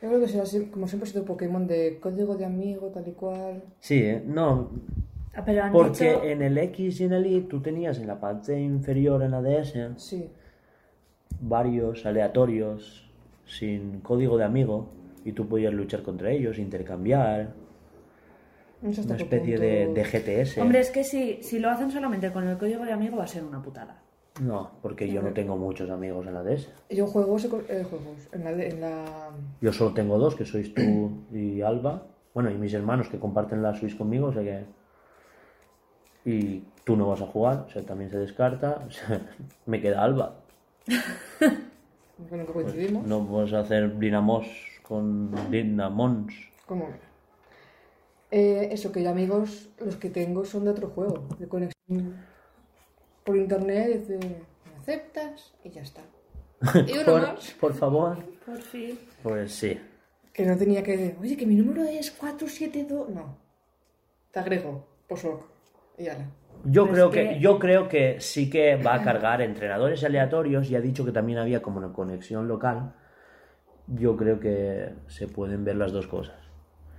Yo 0.00 0.08
creo 0.08 0.20
que 0.20 0.28
será 0.28 0.44
así, 0.44 0.66
como 0.66 0.86
siempre 0.86 1.08
ha 1.08 1.12
sido 1.12 1.24
Pokémon 1.24 1.66
de 1.66 1.98
código 2.00 2.36
de 2.36 2.44
amigo, 2.44 2.88
tal 2.88 3.06
y 3.08 3.12
cual. 3.12 3.62
Sí, 3.80 4.00
¿eh? 4.00 4.22
no. 4.24 4.70
Ah, 5.34 5.42
Pero 5.44 5.64
han 5.64 5.72
Porque 5.72 6.10
dicho... 6.12 6.24
en 6.24 6.42
el 6.42 6.56
X 6.58 7.00
y 7.00 7.04
en 7.04 7.12
el 7.12 7.26
Y 7.26 7.40
tú 7.42 7.60
tenías 7.60 7.98
en 7.98 8.06
la 8.06 8.18
parte 8.20 8.60
inferior 8.60 9.22
en 9.22 9.32
la 9.32 9.42
DS 9.42 9.74
Sí. 9.96 10.30
varios 11.40 12.04
aleatorios 12.06 13.08
sin 13.46 14.00
código 14.00 14.36
de 14.38 14.44
amigo 14.44 14.90
y 15.24 15.32
tú 15.32 15.48
podías 15.48 15.72
luchar 15.72 16.02
contra 16.02 16.30
ellos, 16.30 16.58
intercambiar. 16.58 17.54
No 18.82 18.92
sé 18.92 19.00
hasta 19.00 19.14
Una 19.14 19.16
qué 19.16 19.22
especie 19.36 19.56
punto- 19.56 20.00
de, 20.00 20.04
de 20.28 20.44
GTS. 20.44 20.58
Hombre, 20.58 20.80
es 20.80 20.90
que 20.90 21.02
si, 21.04 21.42
si 21.42 21.58
lo 21.58 21.70
hacen 21.70 21.90
solamente 21.90 22.30
con 22.32 22.46
el 22.46 22.56
código 22.56 22.84
de 22.84 22.92
amigo 22.92 23.16
va 23.16 23.24
a 23.24 23.28
ser 23.28 23.42
una 23.44 23.60
putada. 23.60 24.02
No, 24.40 24.70
porque 24.82 25.08
yo 25.10 25.20
no 25.22 25.32
tengo 25.32 25.56
muchos 25.56 25.90
amigos 25.90 26.26
en 26.26 26.34
la 26.34 26.42
DS. 26.42 26.68
Yo 26.90 27.06
juego 27.06 27.36
ese 27.36 27.48
co- 27.48 27.62
eh, 27.68 27.84
juegos. 27.88 28.28
En 28.32 28.44
la, 28.44 28.50
en 28.50 28.80
la... 28.80 29.30
Yo 29.60 29.72
solo 29.72 29.92
tengo 29.92 30.18
dos, 30.18 30.34
que 30.36 30.44
sois 30.44 30.72
tú 30.74 31.10
y 31.32 31.60
Alba. 31.62 32.02
Bueno, 32.34 32.50
y 32.50 32.54
mis 32.54 32.72
hermanos 32.74 33.08
que 33.08 33.18
comparten 33.18 33.62
la 33.62 33.74
Switch 33.74 33.96
conmigo, 33.96 34.28
o 34.28 34.32
sea 34.32 34.42
que... 34.42 34.64
Y 36.24 36.62
tú 36.84 36.96
no 36.96 37.08
vas 37.08 37.20
a 37.22 37.26
jugar, 37.26 37.64
o 37.66 37.70
sea, 37.70 37.82
también 37.82 38.10
se 38.10 38.18
descarta. 38.18 38.84
O 38.86 38.90
sea, 38.90 39.20
me 39.66 39.80
queda 39.80 40.02
Alba. 40.04 40.34
El 42.30 42.46
que 42.46 42.52
coincidimos. 42.52 43.06
No 43.06 43.20
vamos 43.20 43.52
a 43.52 43.60
hacer 43.60 43.98
Dinamos 43.98 44.46
con 44.82 45.30
Dinamons. 45.50 46.34
¿Cómo? 46.66 46.88
Eh, 48.30 48.68
eso, 48.72 48.92
que 48.92 49.02
ya 49.02 49.10
amigos, 49.10 49.70
los 49.84 49.96
que 49.96 50.10
tengo 50.10 50.44
son 50.44 50.64
de 50.64 50.70
otro 50.70 50.88
juego, 50.88 51.24
de 51.38 51.48
conexión 51.48 52.16
por 53.28 53.36
internet, 53.36 54.06
de 54.06 54.16
me 54.18 54.76
aceptas 54.78 55.52
y 55.62 55.68
ya 55.68 55.82
está. 55.82 56.00
Y 56.86 56.92
uno 56.94 57.04
Por, 57.04 57.22
más, 57.22 57.50
por 57.60 57.74
favor. 57.74 58.16
Por 58.46 58.58
fin. 58.62 58.98
Pues 59.22 59.52
sí. 59.52 59.78
que 60.32 60.46
no 60.46 60.56
tenía 60.56 60.82
que, 60.82 61.14
oye, 61.20 61.36
que 61.36 61.44
mi 61.46 61.54
número 61.56 61.84
es 61.84 62.10
472, 62.10 63.10
no. 63.10 63.36
Te 64.32 64.40
agrego, 64.40 64.86
posoc, 65.06 65.42
y 65.98 66.04
ya. 66.04 66.16
Yo 66.64 66.84
Pues 66.86 66.94
creo 66.94 67.10
que... 67.10 67.28
que- 67.28 67.38
yo 67.40 67.58
creo 67.58 67.86
que 67.88 68.18
sí 68.20 68.48
que 68.48 68.76
va 68.76 68.94
a 68.94 69.02
cargar 69.02 69.42
entrenadores 69.42 70.02
aleatorios 70.04 70.70
y 70.70 70.74
ha 70.76 70.80
dicho 70.80 71.04
que 71.04 71.12
también 71.12 71.38
había 71.38 71.60
como 71.60 71.78
una 71.78 71.92
conexión 71.92 72.48
local. 72.48 72.94
Yo 73.88 74.16
creo 74.16 74.40
que 74.40 74.94
se 75.06 75.28
pueden 75.28 75.64
ver 75.64 75.76
las 75.76 75.92
dos 75.92 76.06
cosas. 76.06 76.36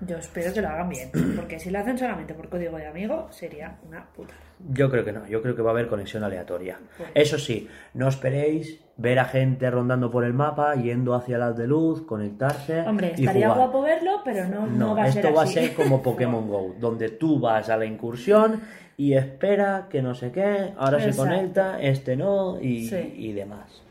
Yo 0.07 0.17
espero 0.17 0.53
que 0.53 0.61
lo 0.61 0.69
hagan 0.69 0.89
bien, 0.89 1.09
porque 1.35 1.59
si 1.59 1.69
lo 1.69 1.79
hacen 1.79 1.97
solamente 1.97 2.33
por 2.33 2.47
código 2.49 2.77
de 2.77 2.87
amigo 2.87 3.27
sería 3.31 3.77
una 3.87 4.05
putada. 4.05 4.39
Yo 4.71 4.89
creo 4.89 5.03
que 5.05 5.11
no, 5.13 5.25
yo 5.27 5.41
creo 5.41 5.55
que 5.55 5.61
va 5.61 5.71
a 5.71 5.73
haber 5.73 5.87
conexión 5.87 6.23
aleatoria. 6.23 6.77
Eso 7.13 7.37
sí, 7.37 7.67
no 7.93 8.07
esperéis 8.09 8.79
ver 8.97 9.19
a 9.19 9.25
gente 9.25 9.69
rondando 9.71 10.11
por 10.11 10.25
el 10.25 10.33
mapa, 10.33 10.75
yendo 10.75 11.13
hacia 11.13 11.37
las 11.37 11.55
de 11.57 11.67
luz, 11.67 12.01
conectarse. 12.05 12.81
Hombre, 12.81 13.13
y 13.15 13.21
estaría 13.21 13.47
jugar. 13.49 13.57
guapo 13.69 13.81
verlo, 13.81 14.21
pero 14.25 14.45
no, 14.47 14.67
no, 14.67 14.87
No, 14.87 14.95
va 14.95 15.03
a 15.03 15.07
esto 15.07 15.21
ser 15.21 15.37
va 15.37 15.43
a 15.43 15.47
ser 15.47 15.73
como 15.73 16.01
Pokémon 16.03 16.47
Go, 16.49 16.75
donde 16.79 17.09
tú 17.09 17.39
vas 17.39 17.69
a 17.69 17.77
la 17.77 17.85
incursión 17.85 18.61
y 18.97 19.13
espera 19.13 19.87
que 19.89 20.01
no 20.01 20.13
sé 20.13 20.31
qué, 20.33 20.73
ahora 20.77 20.99
se 20.99 21.15
conecta, 21.15 21.79
este 21.81 22.17
no 22.17 22.59
y, 22.61 22.85
Sí. 22.87 23.13
y 23.17 23.31
demás. 23.31 23.81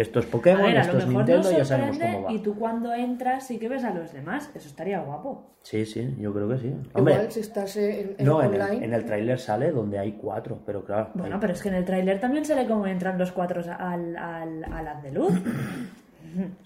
Esto 0.00 0.20
es 0.20 0.26
A 0.26 0.30
Pokémon, 0.30 0.62
ver, 0.62 0.78
a 0.78 0.80
esto 0.82 0.92
lo 0.94 0.98
es 1.00 1.06
mejor 1.06 1.24
Nintendo, 1.26 1.50
ya 1.58 1.64
sabemos 1.64 1.98
cómo 1.98 2.22
va. 2.22 2.32
y 2.32 2.38
tú 2.38 2.54
cuando 2.56 2.94
entras 2.94 3.46
sí 3.46 3.58
que 3.58 3.68
ves 3.68 3.84
a 3.84 3.92
los 3.92 4.12
demás. 4.12 4.50
Eso 4.54 4.68
estaría 4.68 5.00
guapo. 5.00 5.56
Sí, 5.62 5.84
sí, 5.86 6.14
yo 6.18 6.32
creo 6.32 6.48
que 6.48 6.58
sí. 6.58 6.74
Hombre, 6.94 7.14
Igual 7.14 7.32
si 7.32 7.40
estás 7.40 7.76
en, 7.76 8.14
en 8.18 8.26
no, 8.26 8.42
en 8.42 8.54
el, 8.54 8.82
en 8.84 8.94
el 8.94 9.04
tráiler 9.04 9.38
sale 9.40 9.70
donde 9.72 9.98
hay 9.98 10.12
cuatro, 10.12 10.60
pero 10.64 10.84
claro. 10.84 11.10
Bueno, 11.14 11.34
hay- 11.36 11.40
pero 11.40 11.52
es 11.52 11.62
que 11.62 11.68
en 11.68 11.74
el 11.74 11.84
tráiler 11.84 12.20
también 12.20 12.44
se 12.44 12.54
ve 12.54 12.66
cómo 12.66 12.86
entran 12.86 13.18
los 13.18 13.32
cuatro 13.32 13.60
al, 13.78 14.16
al, 14.16 14.64
al 14.64 14.88
haz 14.88 15.02
de 15.02 15.12
luz. 15.12 15.32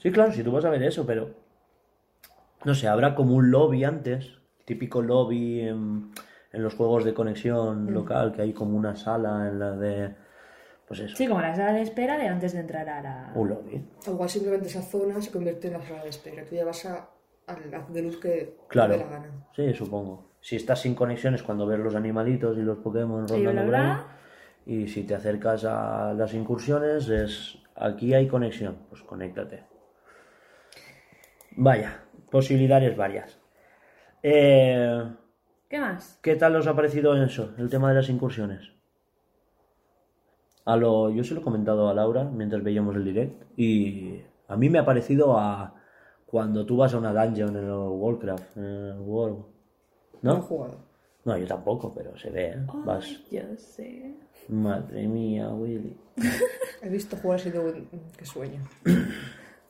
Sí, 0.03 0.11
claro, 0.11 0.33
si 0.33 0.43
tú 0.43 0.51
vas 0.53 0.65
a 0.65 0.71
ver 0.71 0.83
eso, 0.83 1.07
pero. 1.07 1.31
No 2.65 2.75
sé, 2.75 2.89
habrá 2.89 3.15
como 3.15 3.35
un 3.37 3.51
lobby 3.51 3.85
antes, 3.85 4.39
típico 4.65 5.03
lobby 5.03 5.61
en, 5.61 6.11
en 6.53 6.63
los 6.63 6.75
juegos 6.75 7.05
de 7.05 7.15
conexión 7.15 7.87
Mm. 7.87 7.91
local, 7.91 8.33
que 8.33 8.43
hay 8.43 8.53
como 8.53 8.77
una 8.77 8.97
sala 8.97 9.49
en 9.49 9.59
la 9.59 9.71
de. 9.77 10.15
Pues 10.89 11.01
eso, 11.01 11.17
Sí, 11.17 11.27
como 11.27 11.41
la 11.41 11.55
sala 11.55 11.73
de 11.73 11.83
espera 11.83 12.19
de 12.19 12.27
antes 12.29 12.53
de 12.53 12.61
entrar 12.61 12.89
a 12.89 13.01
la... 13.03 13.33
un 13.35 13.49
lobby. 13.49 13.85
O 14.07 14.11
igual 14.13 14.29
simplemente 14.29 14.69
esa 14.69 14.83
zona 14.83 15.21
se 15.23 15.31
convierte 15.31 15.69
en 15.69 15.75
la 15.75 15.83
sala 15.83 16.03
de 16.03 16.11
espera. 16.11 16.45
Tú 16.45 16.55
ya 16.55 16.65
vas 16.65 16.85
a, 16.87 17.09
al 17.47 17.75
haz 17.75 17.89
de 17.93 18.03
luz 18.03 18.19
que 18.21 18.57
Claro. 18.69 18.93
te 18.95 18.99
dé 18.99 19.05
la 19.05 19.11
gana. 19.11 19.47
Sí, 19.57 19.73
supongo. 19.75 20.31
Si 20.41 20.57
estás 20.57 20.81
sin 20.81 20.95
conexiones 20.95 21.43
cuando 21.43 21.67
ves 21.67 21.79
los 21.79 21.95
animalitos 21.95 22.59
y 22.59 22.63
los 22.63 22.79
Pokémon 22.79 23.25
Y 23.25 23.33
rondando 23.33 23.53
bla, 23.53 23.65
por 23.65 23.75
ahí, 23.75 23.87
bla. 23.87 24.07
Y 24.65 24.89
si 24.89 25.05
te 25.05 25.15
acercas 25.15 25.65
a 25.65 26.13
las 26.15 26.35
incursiones, 26.35 27.09
es 27.09 27.59
aquí 27.77 28.13
hay 28.15 28.27
conexión, 28.29 28.79
pues 28.91 29.03
conéctate. 29.03 29.65
Vaya, 31.57 32.03
posibilidades 32.31 32.97
varias. 32.97 33.39
Eh, 34.23 35.03
¿Qué 35.69 35.79
más? 35.79 36.19
¿Qué 36.23 36.37
tal 36.37 36.57
os 36.57 36.67
ha 36.67 36.75
parecido 36.77 37.21
eso, 37.23 37.55
el 37.59 37.69
tema 37.71 37.89
de 37.91 37.97
las 37.97 38.09
incursiones? 38.09 38.73
A 40.65 40.77
lo, 40.77 41.11
yo 41.11 41.25
se 41.25 41.35
lo 41.35 41.41
he 41.41 41.45
comentado 41.45 41.89
a 41.89 41.95
Laura 41.95 42.25
mientras 42.25 42.63
veíamos 42.63 42.95
el 42.97 43.05
direct 43.05 43.43
y 43.59 44.21
a 44.49 44.57
mí 44.57 44.69
me 44.71 44.79
ha 44.79 44.85
parecido 44.85 45.37
a 45.39 45.75
cuando 46.27 46.65
tú 46.65 46.77
vas 46.77 46.95
a 46.95 46.99
una 46.99 47.13
dungeon 47.13 47.57
en 47.57 47.65
el 47.65 47.73
Warcraft, 47.73 48.57
en 48.57 48.65
el 48.65 48.99
World. 49.01 49.45
No 50.23 50.33
he 50.33 50.37
¿No? 50.37 50.43
jugado. 50.43 50.77
No, 51.25 51.37
yo 51.39 51.47
tampoco, 51.47 51.93
pero 51.95 52.17
se 52.17 52.31
ve, 52.31 52.47
¿eh? 52.51 52.67
Vas. 52.85 53.07
Yo 53.31 53.43
sé. 53.57 54.15
Madre 54.49 55.07
mía, 55.07 55.49
Willy. 55.51 55.97
He 56.83 56.89
visto 56.89 57.17
jugar 57.17 57.39
así 57.39 57.51
de 57.51 57.85
qué 58.17 58.25
sueño. 58.27 58.61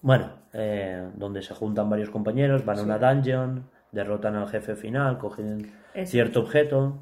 Bueno, 0.04 0.32
eh, 0.52 1.11
donde 1.14 1.42
se 1.42 1.54
juntan 1.54 1.88
varios 1.88 2.11
compañeros, 2.11 2.64
van 2.64 2.80
a 2.80 2.82
una 2.82 2.99
dungeon, 2.99 3.70
derrotan 3.92 4.34
al 4.34 4.49
jefe 4.49 4.75
final, 4.75 5.16
cogen 5.16 5.70
Eso. 5.94 6.11
cierto 6.11 6.40
objeto 6.40 6.99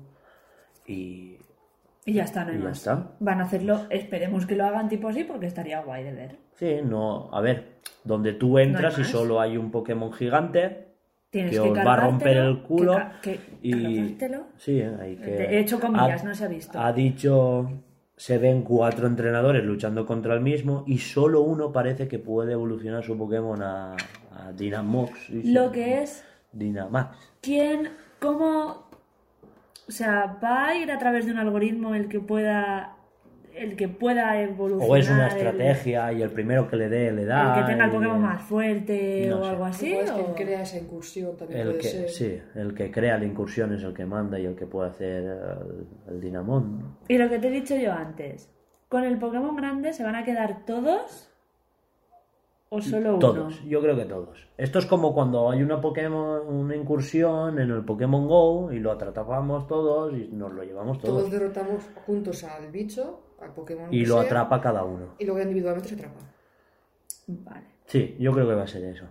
y 0.86 1.38
Y 2.06 2.14
ya 2.14 2.24
está, 2.24 2.44
no 2.44 2.50
hay 2.52 2.56
Y 2.56 2.60
ya 2.60 2.68
más. 2.68 2.78
está. 2.78 3.10
Van 3.20 3.40
a 3.40 3.44
hacerlo, 3.44 3.86
esperemos 3.90 4.46
que 4.46 4.56
lo 4.56 4.64
hagan 4.64 4.88
tipo 4.88 5.08
así 5.08 5.24
porque 5.24 5.46
estaría 5.46 5.80
guay 5.82 6.04
de 6.04 6.12
ver. 6.12 6.36
Sí, 6.54 6.76
no, 6.84 7.28
a 7.32 7.40
ver, 7.40 7.80
donde 8.04 8.32
tú 8.32 8.58
entras 8.58 8.96
y 8.98 9.00
más. 9.02 9.10
solo 9.10 9.40
hay 9.40 9.56
un 9.56 9.70
Pokémon 9.70 10.12
gigante 10.12 10.88
Tienes 11.30 11.52
que 11.52 11.62
que 11.62 11.70
os 11.70 11.78
va 11.78 11.92
a 11.94 11.96
romper 11.96 12.36
el 12.38 12.62
culo 12.62 12.94
que 12.94 12.98
ca- 12.98 13.20
que 13.22 13.38
y 13.62 14.16
sí, 14.56 14.80
hay 14.80 15.16
que 15.16 15.44
He 15.44 15.60
hecho 15.60 15.78
comillas, 15.78 16.22
ha- 16.22 16.26
no 16.26 16.34
se 16.34 16.44
ha 16.44 16.48
visto. 16.48 16.78
Ha 16.80 16.92
dicho 16.92 17.70
se 18.16 18.36
ven 18.36 18.62
cuatro 18.62 19.06
entrenadores 19.06 19.64
luchando 19.64 20.04
contra 20.04 20.34
el 20.34 20.40
mismo 20.40 20.84
y 20.86 20.98
solo 20.98 21.40
uno 21.42 21.72
parece 21.72 22.08
que 22.08 22.18
puede 22.18 22.52
evolucionar 22.52 23.02
su 23.04 23.16
Pokémon 23.16 23.62
a, 23.62 23.92
a 24.32 24.52
Dynamax. 24.52 25.30
Lo 25.30 25.70
que 25.72 26.02
es, 26.02 26.22
Dynamax. 26.52 27.16
¿quién, 27.40 27.88
cómo, 28.20 28.89
o 29.90 29.92
sea, 29.92 30.38
va 30.42 30.68
a 30.68 30.74
ir 30.76 30.90
a 30.92 30.98
través 30.98 31.26
de 31.26 31.32
un 31.32 31.38
algoritmo 31.38 31.94
el 31.96 32.08
que 32.08 32.20
pueda, 32.20 32.96
el 33.56 33.74
que 33.74 33.88
pueda 33.88 34.40
evolucionar, 34.40 34.88
O 34.88 34.96
es 34.96 35.10
una 35.10 35.26
el- 35.26 35.36
estrategia 35.36 36.12
y 36.12 36.22
el 36.22 36.30
primero 36.30 36.68
que 36.68 36.76
le 36.76 36.88
dé 36.88 37.10
le 37.10 37.24
da. 37.24 37.54
el, 37.58 37.60
que 37.64 37.72
tenga 37.72 37.86
el 37.86 37.90
Pokémon 37.90 38.22
más 38.22 38.40
fuerte 38.42 39.26
No 39.28 39.40
o 39.40 39.42
sé. 39.44 39.50
algo 39.50 39.64
así, 39.64 39.92
es 39.94 40.10
o- 40.10 40.14
quien 40.14 40.34
crea 40.34 40.62
esa 40.62 40.78
incursión 40.78 41.36
también 41.36 41.60
El 41.60 41.66
puede 41.66 41.78
que, 41.80 41.88
ser. 41.88 42.08
sí, 42.08 42.38
el 42.54 42.72
que 42.74 42.90
crea 42.92 43.18
la 43.18 43.24
incursión 43.24 43.74
es 43.74 43.82
el 43.82 43.92
que 43.92 44.06
manda 44.06 44.38
y 44.38 44.46
el 44.46 44.54
que 44.54 44.66
puede 44.66 44.90
hacer 44.90 45.24
el, 45.24 46.14
el 46.14 46.20
Dinamón. 46.20 46.78
¿no? 46.78 46.96
Y 47.08 47.18
lo 47.18 47.28
que 47.28 47.40
te 47.40 47.48
he 47.48 47.50
dicho 47.50 47.74
yo 47.76 47.92
antes, 47.92 48.48
con 48.88 49.02
el 49.04 49.18
Pokémon 49.18 49.56
grande 49.56 49.92
se 49.92 50.04
van 50.04 50.14
a 50.14 50.24
quedar 50.24 50.64
todos 50.64 51.29
o 52.72 52.80
solo 52.80 53.10
uno. 53.10 53.18
Todos, 53.18 53.62
yo 53.64 53.80
creo 53.82 53.96
que 53.96 54.04
todos. 54.04 54.48
Esto 54.56 54.78
es 54.78 54.86
como 54.86 55.12
cuando 55.12 55.50
hay 55.50 55.62
una 55.62 55.80
Pokémon, 55.80 56.46
una 56.48 56.74
incursión 56.76 57.58
en 57.58 57.70
el 57.70 57.84
Pokémon 57.84 58.26
Go 58.28 58.72
y 58.72 58.78
lo 58.78 58.92
atrapamos 58.92 59.66
todos 59.66 60.12
y 60.16 60.28
nos 60.28 60.52
lo 60.52 60.62
llevamos 60.62 60.98
todos. 61.00 61.18
Todos 61.18 61.30
derrotamos 61.32 61.82
juntos 62.06 62.44
al 62.44 62.70
bicho, 62.70 63.34
al 63.40 63.52
Pokémon. 63.52 63.92
y 63.92 64.02
que 64.02 64.08
lo 64.08 64.14
sea, 64.18 64.22
atrapa 64.26 64.60
cada 64.60 64.84
uno. 64.84 65.14
Y 65.18 65.24
luego 65.24 65.40
individualmente 65.42 65.88
se 65.88 65.94
atrapa. 65.96 66.20
Vale. 67.26 67.66
Sí, 67.86 68.16
yo 68.18 68.32
creo 68.32 68.48
que 68.48 68.54
va 68.54 68.62
a 68.62 68.66
ser 68.66 68.84
eso. 68.84 69.04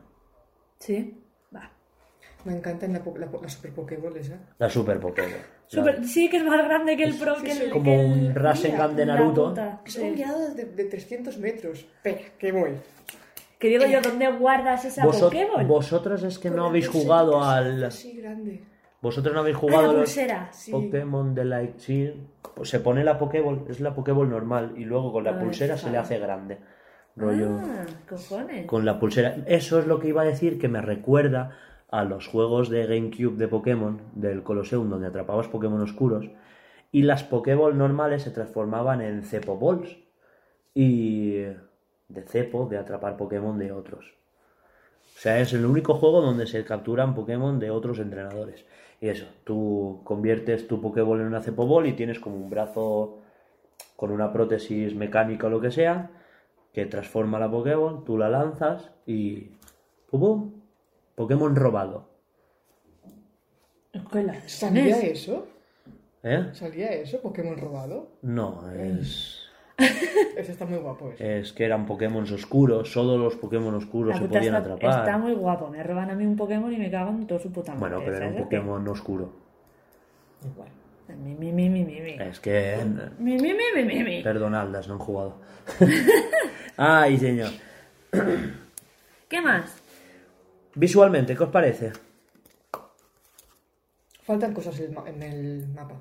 Sí. 0.79 1.21
Va. 1.53 1.69
Me 2.45 2.55
encanta 2.55 2.87
la, 2.87 3.03
po- 3.03 3.17
la, 3.17 3.27
po- 3.29 3.41
la 3.41 3.49
Super 3.49 3.73
Pokéball 3.73 4.15
esa. 4.17 4.39
La 4.57 4.69
Super 4.69 4.99
Pokémon. 4.99 5.31
Super- 5.67 6.05
sí, 6.05 6.29
que 6.29 6.37
es 6.37 6.45
más 6.45 6.63
grande 6.63 6.95
que 6.95 7.03
el 7.03 7.15
pro. 7.15 7.35
que 7.43 7.51
el, 7.51 7.69
como 7.71 7.83
que 7.83 7.95
el- 8.05 8.11
un 8.29 8.35
Rasengan 8.35 8.95
de 8.95 9.05
Naruto. 9.05 9.49
puta, 9.49 9.81
Es 9.85 9.93
sí. 9.93 10.01
un 10.01 10.15
guiado 10.15 10.53
de, 10.55 10.63
de 10.65 10.85
300 10.85 11.37
metros. 11.37 11.79
Espera, 11.79 12.19
que 12.37 12.51
voy. 12.53 12.71
Que 13.59 13.67
digo 13.67 13.85
yo, 13.85 14.01
¿dónde 14.01 14.27
guardas 14.31 14.85
esa 14.85 15.03
Vosot- 15.05 15.25
Pokéball? 15.25 15.65
vosotros 15.67 16.23
es 16.23 16.39
que 16.39 16.49
no 16.49 16.65
habéis 16.67 16.87
jugado 16.87 17.43
al... 17.43 17.83
Así 17.83 18.13
grande. 18.17 18.63
Vosotros 19.01 19.33
no 19.33 19.41
habéis 19.41 19.55
Ah, 19.57 19.59
jugado 19.59 19.81
la 19.81 19.87
los 19.93 19.95
pulsera. 20.01 20.49
Sí. 20.51 20.71
Pokémon 20.71 21.35
de 21.35 21.45
la... 21.45 21.67
Sí, 21.77 22.13
pues 22.55 22.69
se 22.69 22.79
pone 22.79 23.03
la 23.03 23.17
Pokéball, 23.19 23.65
es 23.69 23.79
la 23.81 23.93
Pokéball 23.93 24.29
normal 24.29 24.73
y 24.77 24.85
luego 24.85 25.11
con 25.11 25.23
la 25.23 25.31
Ah, 25.31 25.39
pulsera 25.39 25.77
se 25.77 25.89
le 25.91 25.97
hace 25.97 26.19
grande. 26.19 26.57
Rollo... 27.15 27.49
Ah, 27.61 27.85
cojones. 28.09 28.65
con 28.65 28.85
la 28.85 28.97
pulsera. 28.99 29.35
Eso 29.45 29.77
es 29.79 29.87
lo 29.87 29.99
que 29.99 30.07
iba 30.07 30.21
a 30.21 30.25
decir 30.25 30.57
que 30.57 30.67
me 30.69 30.81
recuerda 30.81 31.51
a 31.91 32.03
los 32.05 32.27
juegos 32.27 32.69
de 32.69 32.85
GameCube 32.85 33.35
de 33.37 33.47
Pokémon, 33.47 34.01
del 34.13 34.43
Colosseum, 34.43 34.89
donde 34.89 35.07
atrapabas 35.07 35.47
Pokémon 35.47 35.81
oscuros, 35.81 36.29
y 36.91 37.01
las 37.01 37.23
Pokéball 37.23 37.77
normales 37.77 38.23
se 38.23 38.31
transformaban 38.31 39.01
en 39.01 39.23
Cepoballs. 39.23 39.97
Y 40.73 41.43
de 42.09 42.23
cepo, 42.23 42.67
de 42.67 42.77
atrapar 42.77 43.15
Pokémon 43.17 43.57
de 43.57 43.71
otros. 43.71 44.13
O 45.15 45.21
sea, 45.21 45.39
es 45.39 45.53
el 45.53 45.65
único 45.65 45.95
juego 45.95 46.21
donde 46.21 46.47
se 46.47 46.63
capturan 46.65 47.15
Pokémon 47.15 47.59
de 47.59 47.71
otros 47.71 47.99
entrenadores. 47.99 48.65
Y 49.01 49.07
eso, 49.07 49.27
tú 49.43 50.01
conviertes 50.03 50.67
tu 50.67 50.81
Pokéball 50.81 51.21
en 51.21 51.27
una 51.27 51.41
Cepoball 51.41 51.87
y 51.87 51.93
tienes 51.93 52.19
como 52.19 52.35
un 52.35 52.49
brazo 52.49 53.19
con 53.95 54.11
una 54.11 54.31
prótesis 54.31 54.95
mecánica 54.95 55.47
o 55.47 55.49
lo 55.49 55.61
que 55.61 55.71
sea, 55.71 56.11
que 56.73 56.85
transforma 56.85 57.39
la 57.39 57.49
Pokéball, 57.49 58.03
tú 58.03 58.17
la 58.17 58.29
lanzas 58.29 58.91
y... 59.05 59.51
¡Pum! 60.09 60.19
pum! 60.19 60.53
Pokémon 61.15 61.55
robado. 61.55 62.07
¿Qué 64.11 64.23
la 64.23 64.47
¿Salía 64.47 65.01
eso? 65.01 65.47
¿Eh? 66.23 66.49
¿Salía 66.53 66.91
eso? 66.93 67.21
¿Pokémon 67.21 67.57
robado? 67.57 68.07
No, 68.21 68.69
es... 68.71 69.38
Ese 70.37 70.51
está 70.51 70.65
muy 70.65 70.77
guapo. 70.77 71.11
Es 71.17 71.53
que 71.53 71.65
eran 71.65 71.85
Pokémon 71.85 72.23
oscuros, 72.23 72.91
solo 72.91 73.17
los 73.17 73.35
Pokémon 73.35 73.73
oscuros 73.75 74.15
La 74.15 74.21
se 74.21 74.27
podían 74.27 74.55
está, 74.55 74.57
atrapar. 74.57 74.99
está 74.99 75.17
muy 75.17 75.33
guapo. 75.33 75.69
Me 75.69 75.83
roban 75.83 76.09
a 76.11 76.15
mí 76.15 76.25
un 76.25 76.35
Pokémon 76.35 76.71
y 76.73 76.77
me 76.77 76.89
cago 76.91 77.11
en 77.11 77.27
todo 77.27 77.39
su 77.39 77.51
puta 77.51 77.73
madre. 77.73 77.95
Bueno, 77.95 78.01
pero 78.05 78.17
era 78.17 78.27
un. 78.27 78.43
Pokémon 78.43 78.87
oscuro. 78.87 79.31
Igual. 80.45 80.69
Mi, 81.23 81.33
mi, 81.35 81.51
mi, 81.51 81.69
mi, 81.69 81.83
mi, 81.83 81.99
mi. 82.01 82.11
Es 82.11 82.39
que... 82.39 82.77
Mi, 83.17 83.35
mi, 83.35 83.53
mi, 83.53 83.63
mi, 83.75 83.83
mi, 83.83 84.03
mi. 84.03 84.23
Perdonadlas, 84.23 84.87
no 84.87 84.93
han 84.93 84.99
jugado. 84.99 85.35
Ay, 86.77 87.17
señor. 87.17 87.49
¿Qué 89.27 89.41
más? 89.41 89.81
Visualmente, 90.75 91.35
¿qué 91.35 91.43
os 91.43 91.49
parece? 91.49 91.91
Faltan 94.23 94.53
cosas 94.53 94.79
en 94.79 95.23
el 95.23 95.67
mapa. 95.69 95.95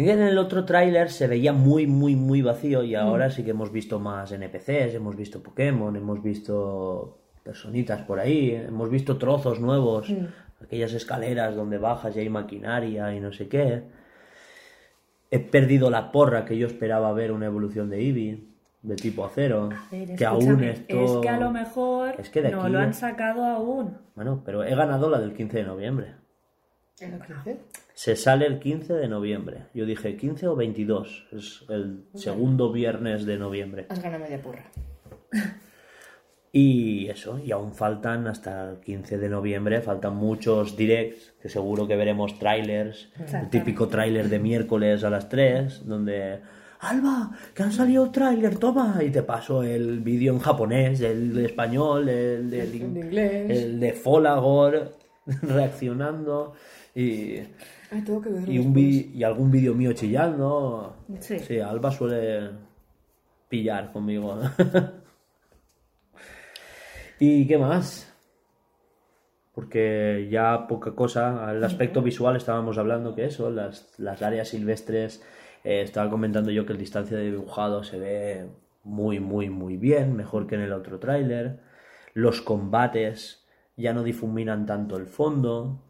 Sí 0.00 0.06
que 0.06 0.12
en 0.12 0.22
el 0.22 0.38
otro 0.38 0.64
tráiler 0.64 1.10
se 1.10 1.26
veía 1.26 1.52
muy, 1.52 1.86
muy, 1.86 2.16
muy 2.16 2.40
vacío 2.40 2.80
Mm. 2.80 2.84
y 2.86 2.94
ahora 2.94 3.30
sí 3.30 3.44
que 3.44 3.50
hemos 3.50 3.70
visto 3.70 3.98
más 3.98 4.32
NPCs, 4.32 4.94
hemos 4.94 5.14
visto 5.14 5.42
Pokémon, 5.42 5.94
hemos 5.94 6.22
visto 6.22 7.18
personitas 7.44 8.00
por 8.04 8.18
ahí, 8.18 8.50
hemos 8.54 8.88
visto 8.88 9.18
trozos 9.18 9.60
nuevos, 9.60 10.08
Mm. 10.08 10.24
aquellas 10.64 10.94
escaleras 10.94 11.54
donde 11.54 11.76
bajas 11.76 12.16
y 12.16 12.20
hay 12.20 12.30
maquinaria 12.30 13.14
y 13.14 13.20
no 13.20 13.30
sé 13.30 13.46
qué. 13.48 13.82
He 15.30 15.38
perdido 15.38 15.90
la 15.90 16.10
porra 16.12 16.46
que 16.46 16.56
yo 16.56 16.66
esperaba 16.66 17.12
ver 17.12 17.30
una 17.30 17.44
evolución 17.44 17.90
de 17.90 18.00
Eevee, 18.00 18.44
de 18.80 18.96
tipo 18.96 19.26
acero, 19.26 19.68
A 19.70 19.86
ver, 19.94 20.16
que 20.16 20.24
aún 20.24 20.64
esto... 20.64 20.98
Es 20.98 21.12
que 21.20 21.28
a 21.28 21.38
lo 21.38 21.50
mejor 21.50 22.14
Es 22.18 22.30
que 22.30 22.40
de 22.40 22.52
no 22.52 22.62
aquí 22.62 22.72
lo 22.72 22.78
han 22.78 22.94
sacado 22.94 23.44
aún. 23.44 23.98
Bueno, 24.14 24.40
pero 24.46 24.64
he 24.64 24.74
ganado 24.74 25.10
la 25.10 25.18
del 25.20 25.34
15 25.34 25.58
de 25.58 25.64
noviembre. 25.64 26.14
¿En 27.00 27.18
la 27.18 27.26
15? 27.26 27.58
Se 28.00 28.16
sale 28.16 28.46
el 28.46 28.60
15 28.60 28.94
de 28.94 29.08
noviembre. 29.08 29.64
Yo 29.74 29.84
dije 29.84 30.16
15 30.16 30.48
o 30.48 30.56
22. 30.56 31.26
Es 31.32 31.64
el 31.68 32.06
segundo 32.14 32.72
viernes 32.72 33.26
de 33.26 33.36
noviembre. 33.36 33.84
Has 33.90 34.00
ganado 34.00 34.24
media 34.24 34.40
porra. 34.40 34.64
Y 36.50 37.08
eso, 37.08 37.38
y 37.38 37.52
aún 37.52 37.74
faltan 37.74 38.26
hasta 38.26 38.70
el 38.70 38.80
15 38.80 39.18
de 39.18 39.28
noviembre, 39.28 39.82
faltan 39.82 40.16
muchos 40.16 40.78
directs, 40.78 41.34
que 41.42 41.50
seguro 41.50 41.86
que 41.86 41.94
veremos 41.94 42.38
trailers, 42.38 43.10
el 43.34 43.50
típico 43.50 43.88
tráiler 43.88 44.30
de 44.30 44.38
miércoles 44.38 45.04
a 45.04 45.10
las 45.10 45.28
3, 45.28 45.86
donde 45.86 46.40
Alba, 46.80 47.32
que 47.52 47.64
han 47.64 47.72
salido 47.72 48.10
tráiler, 48.10 48.56
toma. 48.56 48.98
Y 49.02 49.10
te 49.10 49.22
paso 49.22 49.62
el 49.62 50.00
vídeo 50.00 50.32
en 50.32 50.38
japonés, 50.38 51.02
el 51.02 51.34
de 51.34 51.44
español, 51.44 52.08
el 52.08 52.48
de, 52.48 52.62
El 52.62 52.72
de 52.72 52.78
inglés. 52.78 53.50
el 53.50 53.78
de 53.78 53.92
Folagor 53.92 54.96
reaccionando 55.42 56.54
y, 56.94 57.40
Ay, 57.90 58.02
tengo 58.02 58.20
que 58.20 58.28
verlo 58.30 58.52
y, 58.52 58.58
un 58.58 58.72
vi- 58.72 59.10
y 59.14 59.24
algún 59.24 59.50
vídeo 59.50 59.74
mío 59.74 59.92
chillando. 59.92 60.96
Sí. 61.20 61.58
Alba 61.58 61.90
suele 61.90 62.50
pillar 63.48 63.92
conmigo. 63.92 64.38
¿Y 67.18 67.46
qué 67.46 67.58
más? 67.58 68.06
Porque 69.54 70.28
ya 70.30 70.66
poca 70.68 70.94
cosa, 70.94 71.50
el 71.52 71.62
aspecto 71.64 72.02
visual 72.02 72.36
estábamos 72.36 72.78
hablando 72.78 73.14
que 73.14 73.26
eso, 73.26 73.50
las, 73.50 73.98
las 73.98 74.22
áreas 74.22 74.48
silvestres, 74.48 75.22
eh, 75.64 75.82
estaba 75.82 76.08
comentando 76.08 76.50
yo 76.50 76.64
que 76.64 76.72
el 76.72 76.78
distancia 76.78 77.16
de 77.16 77.24
dibujado 77.30 77.82
se 77.82 77.98
ve 77.98 78.46
muy, 78.84 79.20
muy, 79.20 79.50
muy 79.50 79.76
bien, 79.76 80.16
mejor 80.16 80.46
que 80.46 80.54
en 80.54 80.62
el 80.62 80.72
otro 80.72 80.98
tráiler. 80.98 81.60
Los 82.14 82.40
combates 82.40 83.44
ya 83.76 83.92
no 83.92 84.02
difuminan 84.02 84.64
tanto 84.64 84.96
el 84.96 85.06
fondo. 85.06 85.82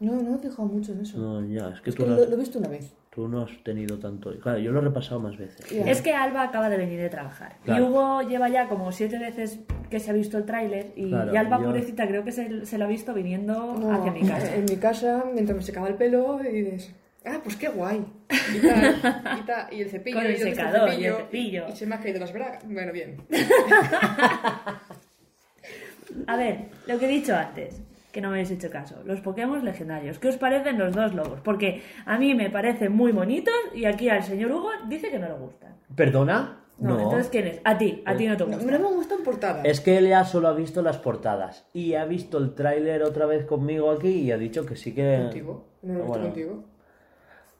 No, 0.00 0.14
no 0.20 0.36
he 0.36 0.38
fijado 0.38 0.64
mucho 0.66 0.92
en 0.92 1.02
eso. 1.02 1.18
No, 1.18 1.44
ya, 1.46 1.68
es 1.74 1.80
que 1.82 1.90
es 1.90 1.96
tú, 1.96 2.04
que 2.04 2.08
lo, 2.08 2.14
has, 2.16 2.28
lo 2.28 2.34
he 2.34 2.38
visto 2.38 2.58
una 2.58 2.68
vez. 2.68 2.90
tú 3.10 3.28
no 3.28 3.42
has 3.42 3.50
tenido 3.62 3.98
tanto... 3.98 4.32
Claro, 4.40 4.58
yo 4.58 4.72
lo 4.72 4.80
he 4.80 4.84
repasado 4.84 5.20
más 5.20 5.36
veces. 5.36 5.70
Es 5.70 6.00
que 6.00 6.14
Alba 6.14 6.42
acaba 6.44 6.70
de 6.70 6.78
venir 6.78 6.98
de 6.98 7.10
trabajar. 7.10 7.56
Claro. 7.64 7.84
Y 7.84 7.86
Hugo 7.86 8.22
lleva 8.22 8.48
ya 8.48 8.66
como 8.68 8.90
siete 8.92 9.18
veces 9.18 9.58
que 9.90 10.00
se 10.00 10.10
ha 10.10 10.14
visto 10.14 10.38
el 10.38 10.46
tráiler 10.46 10.92
y, 10.96 11.10
Claro, 11.10 11.34
y 11.34 11.36
Alba, 11.36 11.58
yo- 11.58 11.64
pobrecita, 11.66 12.06
creo 12.08 12.24
que 12.24 12.32
se, 12.32 12.64
se 12.64 12.78
lo 12.78 12.86
ha 12.86 12.88
visto 12.88 13.12
viniendo 13.12 13.76
No, 13.78 13.92
hacia 13.92 14.10
mi 14.12 14.22
casa. 14.26 14.54
En 14.54 14.64
mi 14.64 14.76
casa, 14.76 15.24
mientras 15.34 15.54
me 15.56 15.62
secaba 15.62 15.88
el 15.88 15.96
pelo, 15.96 16.40
y 16.42 16.62
dices, 16.62 16.94
ah, 17.26 17.40
pues 17.44 17.56
qué 17.56 17.68
guay. 17.68 18.02
Y, 18.56 18.60
tal, 18.66 18.94
y, 19.38 19.42
tal, 19.44 19.72
y 19.74 19.82
el 19.82 19.90
cepillo. 19.90 20.16
Con 20.16 20.24
el 20.26 20.32
y 20.32 20.36
¿dónde 20.38 20.50
está 20.52 20.66
secador 20.70 20.94
y 20.98 21.04
el 21.04 21.14
cepillo. 21.16 21.66
Y 21.68 21.76
se 21.76 21.86
me 21.86 21.94
ha 21.96 22.00
caído 22.00 22.20
las 22.20 22.32
bragas. 22.32 22.64
Bueno, 22.66 22.90
bien. 22.92 23.16
A 26.26 26.36
ver, 26.36 26.68
lo 26.86 26.98
que 26.98 27.04
he 27.04 27.08
dicho 27.08 27.36
antes, 27.36 27.82
que 28.10 28.20
no 28.20 28.28
me 28.28 28.34
habéis 28.36 28.50
hecho 28.50 28.70
caso. 28.70 28.96
Los 29.04 29.20
Pokémon 29.20 29.64
legendarios. 29.64 30.18
¿Qué 30.18 30.28
os 30.28 30.36
parecen 30.36 30.78
los 30.78 30.94
dos 30.94 31.14
lobos? 31.14 31.40
Porque 31.42 31.82
a 32.06 32.18
mí 32.18 32.34
me 32.34 32.50
parecen 32.50 32.92
muy 32.92 33.12
bonitos 33.12 33.54
y 33.74 33.84
aquí 33.84 34.08
al 34.08 34.22
señor 34.22 34.52
Hugo 34.52 34.70
dice 34.88 35.10
que 35.10 35.18
no 35.18 35.28
le 35.28 35.34
gustan. 35.34 35.76
¿Perdona? 35.94 36.56
No, 36.78 36.98
entonces 36.98 37.28
¿quién 37.30 37.46
es? 37.46 37.60
A 37.64 37.76
ti, 37.76 38.02
a 38.06 38.16
ti 38.16 38.26
no 38.26 38.36
te 38.38 38.44
No, 38.46 38.56
gusta. 38.56 38.72
no 38.72 38.78
me 38.90 38.94
gustan 38.96 39.18
portadas. 39.22 39.64
Es 39.66 39.80
que 39.80 39.98
él 39.98 40.08
ya 40.08 40.24
solo 40.24 40.48
ha 40.48 40.54
visto 40.54 40.80
las 40.80 40.96
portadas 40.96 41.66
y 41.74 41.92
ha 41.94 42.06
visto 42.06 42.38
el 42.38 42.54
tráiler 42.54 43.02
otra 43.02 43.26
vez 43.26 43.44
conmigo 43.44 43.90
aquí 43.90 44.08
y 44.08 44.32
ha 44.32 44.38
dicho 44.38 44.64
que 44.64 44.76
sí 44.76 44.94
que... 44.94 45.18
Contigo. 45.20 45.66
No 45.82 45.92
lo 45.92 45.98
he 45.98 46.02
visto 46.02 46.08
Bueno, 46.08 46.24
contigo. 46.26 46.64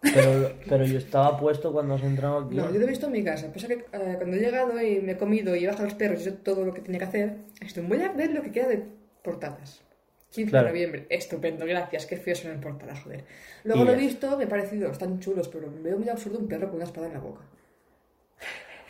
Pero, 0.02 0.52
pero 0.66 0.84
yo 0.86 0.96
estaba 0.96 1.38
puesto 1.38 1.70
cuando 1.72 1.94
has 1.96 2.02
entrado 2.02 2.38
aquí. 2.46 2.56
No, 2.56 2.72
yo 2.72 2.78
lo 2.78 2.86
he 2.86 2.88
visto 2.88 3.06
en 3.06 3.12
mi 3.12 3.22
casa. 3.22 3.52
Pasa 3.52 3.68
que 3.68 3.74
eh, 3.74 4.14
cuando 4.16 4.36
he 4.36 4.40
llegado 4.40 4.80
y 4.80 5.00
me 5.00 5.12
he 5.12 5.16
comido 5.18 5.54
y 5.54 5.64
he 5.64 5.66
bajado 5.66 5.84
los 5.84 5.94
perros 5.94 6.22
y 6.22 6.24
he 6.24 6.28
hecho 6.30 6.38
todo 6.42 6.64
lo 6.64 6.72
que 6.72 6.80
tenía 6.80 6.98
que 7.00 7.04
hacer, 7.04 7.36
esto, 7.60 7.82
voy 7.86 8.00
a 8.00 8.10
ver 8.12 8.32
lo 8.32 8.40
que 8.40 8.50
queda 8.50 8.68
de 8.68 8.82
portadas. 9.22 9.82
15 10.30 10.50
Claro. 10.50 10.66
de 10.66 10.72
noviembre. 10.72 11.06
Estupendo, 11.10 11.66
gracias. 11.66 12.06
Qué 12.06 12.16
feos 12.16 12.38
son 12.38 12.52
en 12.52 12.60
portadas, 12.60 13.00
joder. 13.02 13.24
Luego 13.64 13.82
Y 13.82 13.86
lo 13.86 13.92
he 13.92 13.96
visto, 13.96 14.36
me 14.38 14.44
ha 14.44 14.48
parecido, 14.48 14.90
están 14.90 15.18
chulos, 15.20 15.48
pero 15.48 15.68
veo 15.82 15.98
muy 15.98 16.08
absurdo 16.08 16.38
un 16.38 16.48
perro 16.48 16.66
con 16.68 16.76
una 16.76 16.84
espada 16.84 17.08
en 17.08 17.14
la 17.14 17.20
boca. 17.20 17.42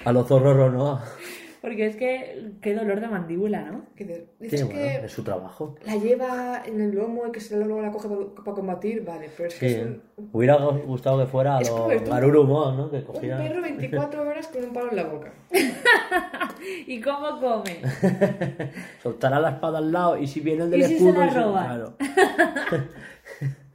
A 0.05 0.12
lo 0.12 0.24
zorro 0.24 0.70
no. 0.70 1.00
Porque 1.60 1.86
es 1.86 1.96
que 1.96 2.52
qué 2.62 2.74
dolor 2.74 3.00
de 3.00 3.08
mandíbula, 3.08 3.62
¿no? 3.70 3.82
Sí, 3.96 4.04
dices 4.38 4.64
bueno, 4.64 4.80
que 4.80 5.04
es 5.04 5.12
su 5.12 5.22
trabajo. 5.22 5.76
la 5.84 5.96
lleva 5.96 6.62
en 6.64 6.80
el 6.80 6.92
lomo 6.94 7.26
y 7.26 7.32
que 7.32 7.40
se 7.40 7.54
luego 7.56 7.82
la 7.82 7.90
coge 7.92 8.08
para, 8.08 8.54
combatir, 8.54 9.04
vale, 9.04 9.28
pero 9.36 9.48
es 9.48 9.54
que 9.58 9.68
Sí, 9.68 9.74
es 9.74 9.82
un, 9.86 10.02
hubiera 10.32 10.56
gustado 10.56 11.18
que 11.18 11.26
fuera 11.26 11.58
a 11.58 11.60
Es 11.60 11.68
lo 11.68 11.86
Garurumon, 11.86 12.76
¿no? 12.78 12.90
Que 12.90 12.96
un 12.98 13.02
cogiera... 13.04 13.36
perro 13.36 13.60
24 13.60 14.22
horas 14.22 14.46
con 14.48 14.64
un 14.64 14.72
palo 14.72 14.90
en 14.90 14.96
la 14.96 15.04
boca. 15.04 15.32
¿Y 16.86 17.00
cómo 17.00 17.38
come? 17.40 17.80
Soltará 19.02 19.38
la 19.40 19.50
espada 19.50 19.78
al 19.78 19.92
lado 19.92 20.16
y 20.18 20.26
si 20.26 20.40
viene 20.40 20.64
el 20.64 20.70
del 20.70 20.80
¿Y 20.80 20.84
si 20.84 20.98
se 20.98 21.08
escudo... 21.08 21.20
la 21.20 21.26
y 21.26 21.30
se- 21.30 21.40
roba? 21.40 21.64
claro. 21.64 21.94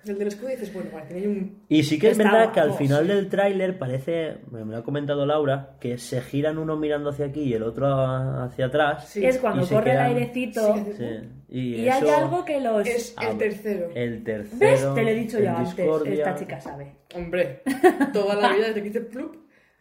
El 0.07 0.17
del 0.19 0.27
escudo 0.27 0.49
dices, 0.49 0.71
bueno, 0.73 0.89
vale, 0.93 1.05
tiene 1.07 1.27
un... 1.27 1.63
Y 1.67 1.83
sí 1.83 1.97
que 1.97 2.11
es 2.11 2.17
verdad 2.17 2.51
que 2.51 2.59
al 2.59 2.73
final 2.73 3.07
del 3.07 3.27
tráiler 3.27 3.77
parece, 3.79 4.37
me 4.51 4.63
lo 4.63 4.77
ha 4.77 4.83
comentado 4.83 5.25
Laura, 5.25 5.77
que 5.79 5.97
se 5.97 6.21
giran 6.21 6.57
uno 6.59 6.75
mirando 6.77 7.09
hacia 7.09 7.25
aquí 7.25 7.41
y 7.41 7.53
el 7.53 7.63
otro 7.63 7.87
hacia 7.87 8.67
atrás. 8.67 9.07
Sí. 9.09 9.25
es 9.25 9.39
cuando 9.39 9.63
Y 9.63 9.67
corre 9.67 9.91
quedan- 9.91 10.11
el 10.11 10.17
airecito 10.17 10.75
Sí, 10.75 10.83
Sí, 10.97 11.05
Y, 11.49 11.75
y 11.81 11.89
hay 11.89 12.07
algo 12.09 12.45
que 12.45 12.59
los... 12.59 12.85
Es 12.87 13.15
el 13.19 13.27
Ah, 13.27 13.35
tercero. 13.37 13.89
El 13.95 14.23
tercero. 14.23 14.59
¿Ves? 14.59 14.93
Te 14.93 15.03
lo 15.03 15.09
he 15.09 15.13
dicho 15.15 15.39
yo 15.39 15.49
antes. 15.49 15.75
Discordia. 15.75 16.13
Esta 16.13 16.35
chica 16.35 16.61
sabe. 16.61 16.95
Hombre, 17.15 17.61
toda 18.13 18.35
la 18.35 18.53
vida 18.53 18.67
desde 18.67 18.81
que 18.83 18.89
hice 18.89 19.01
plup, 19.01 19.35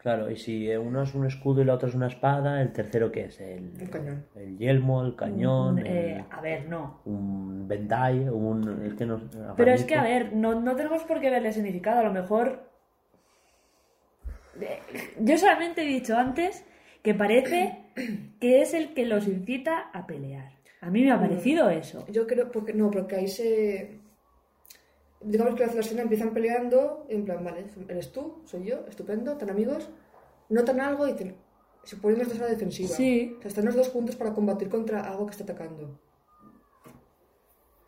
Claro, 0.05 0.29
y 0.29 0.35
si 0.35 0.69
uno 0.75 1.01
es 1.01 1.15
un 1.15 1.25
escudo 1.25 1.63
y 1.63 1.65
la 1.65 1.73
otra 1.73 1.89
es 1.89 1.95
una 1.95 2.05
espada, 2.05 2.61
¿el 2.61 2.71
tercero 2.71 3.11
qué 3.11 3.21
es? 3.25 3.41
El, 3.41 3.71
Un 3.81 3.87
cañón. 3.87 4.25
el 4.35 4.55
yelmo, 4.55 5.03
el 5.03 5.15
cañón, 5.15 5.79
Eh, 5.79 6.17
el- 6.17 6.25
a 6.29 6.41
ver, 6.41 6.69
no. 6.69 6.99
un 7.05 7.67
Bendai, 7.67 8.29
un... 8.29 8.83
Es 8.85 8.93
que 8.93 9.07
no, 9.07 9.19
Pero 9.57 9.71
es 9.71 9.83
que, 9.83 9.95
a 9.95 10.03
ver, 10.03 10.31
no, 10.33 10.61
no 10.61 10.75
tenemos 10.75 11.01
por 11.05 11.19
qué 11.19 11.31
verle 11.31 11.51
significado. 11.51 12.01
A 12.01 12.03
lo 12.03 12.13
mejor. 12.13 12.69
Eh, 14.61 14.79
Yo 15.21 15.39
solamente 15.39 15.81
he 15.81 15.85
dicho 15.87 16.15
antes 16.15 16.63
que 17.01 17.15
parece 17.15 17.79
que 18.39 18.61
es 18.61 18.75
el 18.75 18.93
que 18.93 19.07
los 19.07 19.27
incita 19.27 19.89
a 19.91 20.05
pelear. 20.05 20.51
A 20.81 20.91
mí 20.91 21.01
me 21.01 21.11
ha 21.13 21.19
parecido 21.19 21.71
eso. 21.71 22.05
Yo 22.11 22.27
creo, 22.27 22.51
porque 22.51 22.73
no, 22.75 22.91
porque 22.91 23.15
ahí 23.15 23.27
se. 23.27 24.01
Digamos 25.27 25.55
que 25.55 25.65
la 25.65 25.81
escena 25.81 26.03
empiezan 26.03 26.33
peleando, 26.33 27.05
en 27.09 27.25
plan, 27.25 27.43
vale, 27.43 27.65
eres 27.87 28.11
tú, 28.11 28.43
soy 28.45 28.65
yo, 28.65 28.85
estupendo, 28.87 29.35
tan 29.37 29.49
amigos, 29.49 29.89
notan 30.49 30.79
algo 30.79 31.07
y 31.07 31.13
dicen, 31.13 31.35
se 31.83 31.97
ponen 31.97 32.19
los 32.19 32.29
dos 32.29 32.39
a 32.39 32.43
la 32.43 32.49
defensiva. 32.49 32.89
Sí. 32.89 33.33
O 33.37 33.41
sea, 33.41 33.49
están 33.49 33.65
los 33.65 33.75
dos 33.75 33.89
juntos 33.89 34.15
para 34.15 34.33
combatir 34.33 34.69
contra 34.69 35.01
algo 35.01 35.25
que 35.25 35.31
está 35.31 35.43
atacando. 35.43 35.99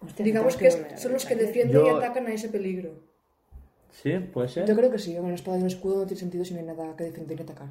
Hostia, 0.02 0.26
Digamos 0.26 0.58
que 0.58 0.68
es- 0.68 0.76
a 0.94 0.98
son 0.98 1.14
los 1.14 1.26
que 1.26 1.36
defienden 1.36 1.86
y 1.86 1.90
atacan 1.90 2.26
a 2.28 2.32
ese 2.34 2.50
peligro. 2.50 2.92
Sí, 3.92 4.18
puede 4.20 4.48
ser. 4.48 4.66
Yo 4.68 4.76
creo 4.76 4.92
que 4.92 5.00
sí, 5.00 5.16
con 5.16 5.26
una 5.26 5.36
espada 5.36 5.58
y 5.58 5.62
un 5.62 5.68
escudo 5.68 5.98
no 6.02 6.06
tiene 6.06 6.20
sentido 6.20 6.44
si 6.46 6.54
no 6.54 6.60
hay 6.60 6.66
nada 6.66 6.96
que 6.96 7.04
defender 7.06 7.40
y 7.40 7.44
atacar. 7.44 7.68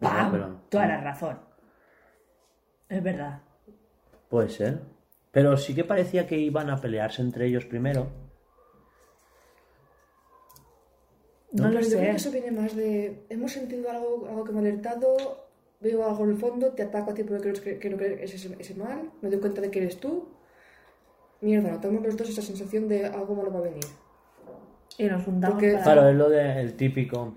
¡Pam! 0.00 0.26
No, 0.26 0.32
pero- 0.32 0.60
Toda 0.68 0.86
la 0.86 1.00
razón. 1.00 1.38
Es 2.88 3.02
verdad. 3.02 3.42
Puede 4.28 4.48
ser. 4.48 4.80
Pero 5.32 5.56
sí 5.56 5.74
que 5.74 5.84
parecía 5.84 6.26
que 6.26 6.36
iban 6.38 6.70
a 6.70 6.80
pelearse 6.80 7.22
entre 7.22 7.46
ellos 7.46 7.64
primero. 7.64 8.08
No, 11.52 11.64
lo 11.64 11.70
Pero 11.70 11.80
yo 11.80 11.88
creo 11.88 12.00
sé. 12.00 12.10
que 12.10 12.16
eso 12.16 12.30
viene 12.30 12.50
más 12.52 12.76
de. 12.76 13.24
Hemos 13.28 13.52
sentido 13.52 13.90
algo, 13.90 14.26
algo 14.28 14.44
que 14.44 14.52
me 14.52 14.58
ha 14.58 14.62
alertado, 14.62 15.16
veo 15.80 16.04
algo 16.08 16.24
en 16.24 16.30
el 16.30 16.36
fondo, 16.36 16.68
te 16.72 16.82
ataco 16.84 17.10
a 17.10 17.14
ti 17.14 17.24
porque 17.24 17.42
creo 17.52 17.62
que, 17.64 17.78
creo 17.78 17.98
que 17.98 18.24
es 18.24 18.34
ese, 18.34 18.54
ese 18.58 18.74
mal, 18.74 19.10
me 19.20 19.30
doy 19.30 19.40
cuenta 19.40 19.60
de 19.60 19.70
que 19.70 19.80
eres 19.80 19.98
tú. 19.98 20.28
Mierda, 21.40 21.70
notamos 21.70 22.02
los 22.04 22.16
dos 22.16 22.28
esa 22.28 22.42
sensación 22.42 22.86
de 22.86 23.06
algo 23.06 23.34
malo 23.34 23.52
va 23.52 23.58
a 23.60 23.62
venir. 23.62 23.84
Y 24.98 25.04
nos 25.06 25.24
juntamos 25.24 25.54
Porque- 25.54 25.72
para- 25.72 25.82
Claro, 25.84 26.08
es 26.10 26.16
lo 26.16 26.28
del 26.28 26.74
típico. 26.74 27.34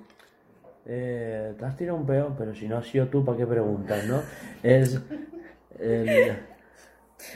Eh, 0.86 1.54
te 1.58 1.66
has 1.66 1.78
tirado 1.78 1.98
un 1.98 2.06
peón, 2.06 2.36
pero 2.38 2.54
si 2.54 2.68
no 2.68 2.78
has 2.78 2.88
sido 2.88 3.08
tú, 3.08 3.24
¿para 3.24 3.38
qué 3.38 3.48
preguntas, 3.48 4.06
no? 4.06 4.22
Es. 4.62 5.00
el- 5.80 6.38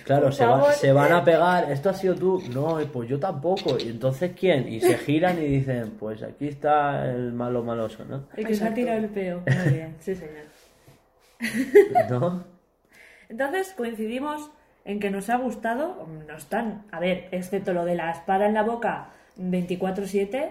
Claro, 0.04 0.32
se, 0.32 0.46
va- 0.46 0.72
se 0.74 0.92
van 0.94 1.12
a 1.12 1.24
pegar. 1.24 1.72
Esto 1.72 1.90
ha 1.90 1.94
sido 1.94 2.16
tú. 2.16 2.42
No, 2.54 2.78
pues 2.92 3.10
yo 3.10 3.20
tampoco. 3.20 3.78
¿Y 3.80 3.90
entonces 3.90 4.32
quién? 4.40 4.68
Y 4.72 4.80
se 4.80 4.98
giran 5.00 5.38
y 5.42 5.46
dicen, 5.46 5.96
pues 6.00 6.24
aquí 6.24 6.48
está 6.48 7.10
el 7.12 7.34
malo 7.34 7.64
maloso, 7.64 8.06
¿no? 8.06 8.26
El 8.36 8.48
que 8.48 8.56
se 8.56 8.66
ha 8.68 8.74
tirado 8.74 9.00
el 9.00 9.10
peo. 9.10 9.42
Muy 9.46 9.74
bien, 9.74 9.96
sí, 10.00 10.16
señor. 10.16 10.46
¿No? 12.10 12.44
Entonces 13.30 13.74
coincidimos 13.76 14.50
en 14.86 15.00
que 15.00 15.10
nos 15.10 15.30
ha 15.30 15.38
gustado, 15.38 16.08
no 16.28 16.38
están, 16.38 16.86
a 16.92 17.00
ver, 17.00 17.28
excepto 17.32 17.74
lo 17.74 17.84
de 17.84 17.96
la 17.96 18.12
espada 18.12 18.46
en 18.48 18.54
la 18.54 18.64
boca 18.64 19.10
24-7. 19.40 20.50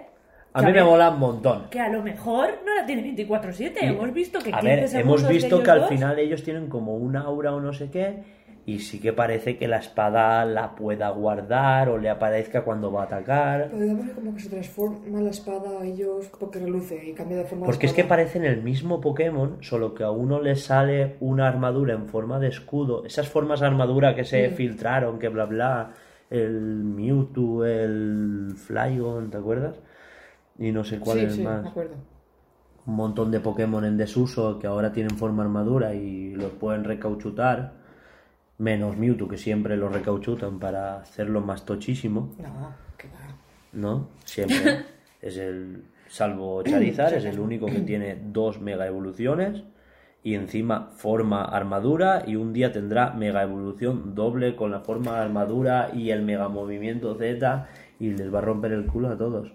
A 0.53 0.63
mí 0.63 0.73
me 0.73 0.83
mola 0.85 1.11
un 1.11 1.19
montón. 1.19 1.69
Que 1.71 1.81
a 1.81 1.89
lo 1.89 2.03
mejor 2.03 2.61
no 2.65 2.75
la 2.75 2.87
tiene 2.87 3.03
24-7. 3.15 3.73
Y- 3.83 3.87
Hemos 3.87 4.13
visto 4.13 4.39
que 4.39 4.51
a 4.55 4.61
15 4.61 4.67
ver, 4.67 5.01
hemos 5.03 5.27
visto 5.29 5.63
que 5.63 5.71
al 5.71 5.89
final 5.89 6.19
ellos 6.19 6.43
tienen 6.43 6.69
como 6.69 6.97
un 6.97 7.17
aura 7.17 7.55
o 7.55 7.61
no 7.61 7.73
sé 7.73 7.91
qué 7.91 8.23
y 8.67 8.81
sí 8.81 9.01
que 9.01 9.13
parece 9.13 9.57
que 9.59 9.69
la 9.69 9.79
espada 9.79 10.45
la 10.45 10.75
pueda 10.75 11.09
guardar 11.11 11.89
o 11.89 11.99
le 11.99 12.11
aparezca 12.11 12.65
cuando 12.65 12.91
va 12.93 13.03
a 13.03 13.05
atacar. 13.07 13.69
Pero 13.71 13.83
digamos 13.83 14.07
que 14.07 14.13
como 14.13 14.35
que 14.35 14.41
se 14.41 14.49
transforma 14.51 15.21
la 15.21 15.31
espada 15.31 15.81
a 15.81 15.85
ellos 15.87 16.27
porque 16.39 16.59
reluce 16.59 17.01
y 17.07 17.15
cambia 17.15 17.39
de 17.39 17.45
forma 17.45 17.65
Porque 17.65 17.87
es 17.87 17.93
que 17.93 18.05
parecen 18.05 18.45
el 18.45 18.63
mismo 18.63 19.01
Pokémon, 19.01 19.59
solo 19.63 19.95
que 19.95 20.03
a 20.05 20.11
uno 20.11 20.41
le 20.43 20.57
sale 20.57 21.17
una 21.21 21.47
armadura 21.49 21.95
en 21.95 22.09
forma 22.09 22.39
de 22.41 22.49
escudo. 22.49 23.05
Esas 23.05 23.29
formas 23.29 23.61
de 23.61 23.67
armadura 23.67 24.15
que 24.17 24.25
se 24.25 24.51
filtraron, 24.51 25.19
que 25.21 25.29
bla 25.29 25.47
bla, 25.47 25.95
el 26.31 26.83
Mewtwo, 26.85 27.65
el 27.65 28.55
Flygon, 28.57 29.31
¿te 29.31 29.37
acuerdas? 29.39 29.77
Y 30.59 30.73
no 30.73 30.85
sé 30.85 30.99
cuál 31.01 31.21
Sí, 31.21 31.25
es 31.25 31.35
sí, 31.37 31.43
más. 31.43 31.63
me 31.63 31.69
acuerdo. 31.69 31.97
un 32.87 32.95
montón 32.97 33.31
de 33.31 33.41
Pokémon 33.41 33.85
en 33.85 33.97
desuso 33.97 34.59
que 34.59 34.67
ahora 34.67 34.93
tienen 34.93 35.17
forma 35.17 35.43
armadura 35.43 35.95
y 35.95 36.35
los 36.35 36.53
pueden 36.53 36.85
recauchutar. 36.85 37.86
Menos 38.59 38.97
Mewtwo, 38.97 39.29
que 39.29 39.37
siempre 39.37 39.77
lo 39.77 39.89
recauchutan 39.89 40.59
para 40.59 41.01
hacerlo 41.01 41.41
más 41.41 41.65
tochísimo, 41.65 42.35
No, 42.39 42.75
que 42.97 43.09
va. 43.09 43.37
¿no? 43.73 44.09
Siempre. 44.25 44.85
es 45.23 45.37
el. 45.37 45.85
salvo 46.09 46.63
Charizard, 46.63 47.15
es 47.15 47.25
el 47.25 47.39
único 47.39 47.67
que 47.67 47.81
tiene 47.81 48.17
dos 48.17 48.61
mega 48.61 48.87
evoluciones 48.87 49.63
y 50.23 50.35
encima 50.35 50.89
forma 50.97 51.45
armadura 51.45 52.25
y 52.27 52.35
un 52.35 52.53
día 52.53 52.73
tendrá 52.73 53.11
mega 53.11 53.43
evolución 53.45 54.17
doble 54.17 54.57
con 54.57 54.73
la 54.73 54.81
forma 54.81 55.21
armadura 55.21 55.91
y 55.95 56.11
el 56.11 56.23
mega 56.23 56.49
movimiento 56.49 57.15
Z 57.15 57.69
y 58.01 58.11
les 58.11 58.35
va 58.35 58.39
a 58.39 58.43
romper 58.43 58.73
el 58.73 58.87
culo 58.87 59.09
a 59.11 59.17
todos. 59.17 59.53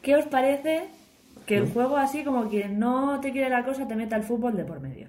¿Qué 0.00 0.16
os 0.16 0.24
parece 0.26 0.88
que 1.44 1.58
el 1.58 1.68
juego 1.68 1.98
así 1.98 2.24
como 2.24 2.48
quien 2.48 2.78
no 2.78 3.20
te 3.20 3.32
quiere 3.32 3.50
la 3.50 3.64
cosa 3.64 3.86
te 3.86 3.96
meta 3.96 4.16
el 4.16 4.22
fútbol 4.22 4.56
de 4.56 4.64
por 4.64 4.80
medio? 4.80 5.08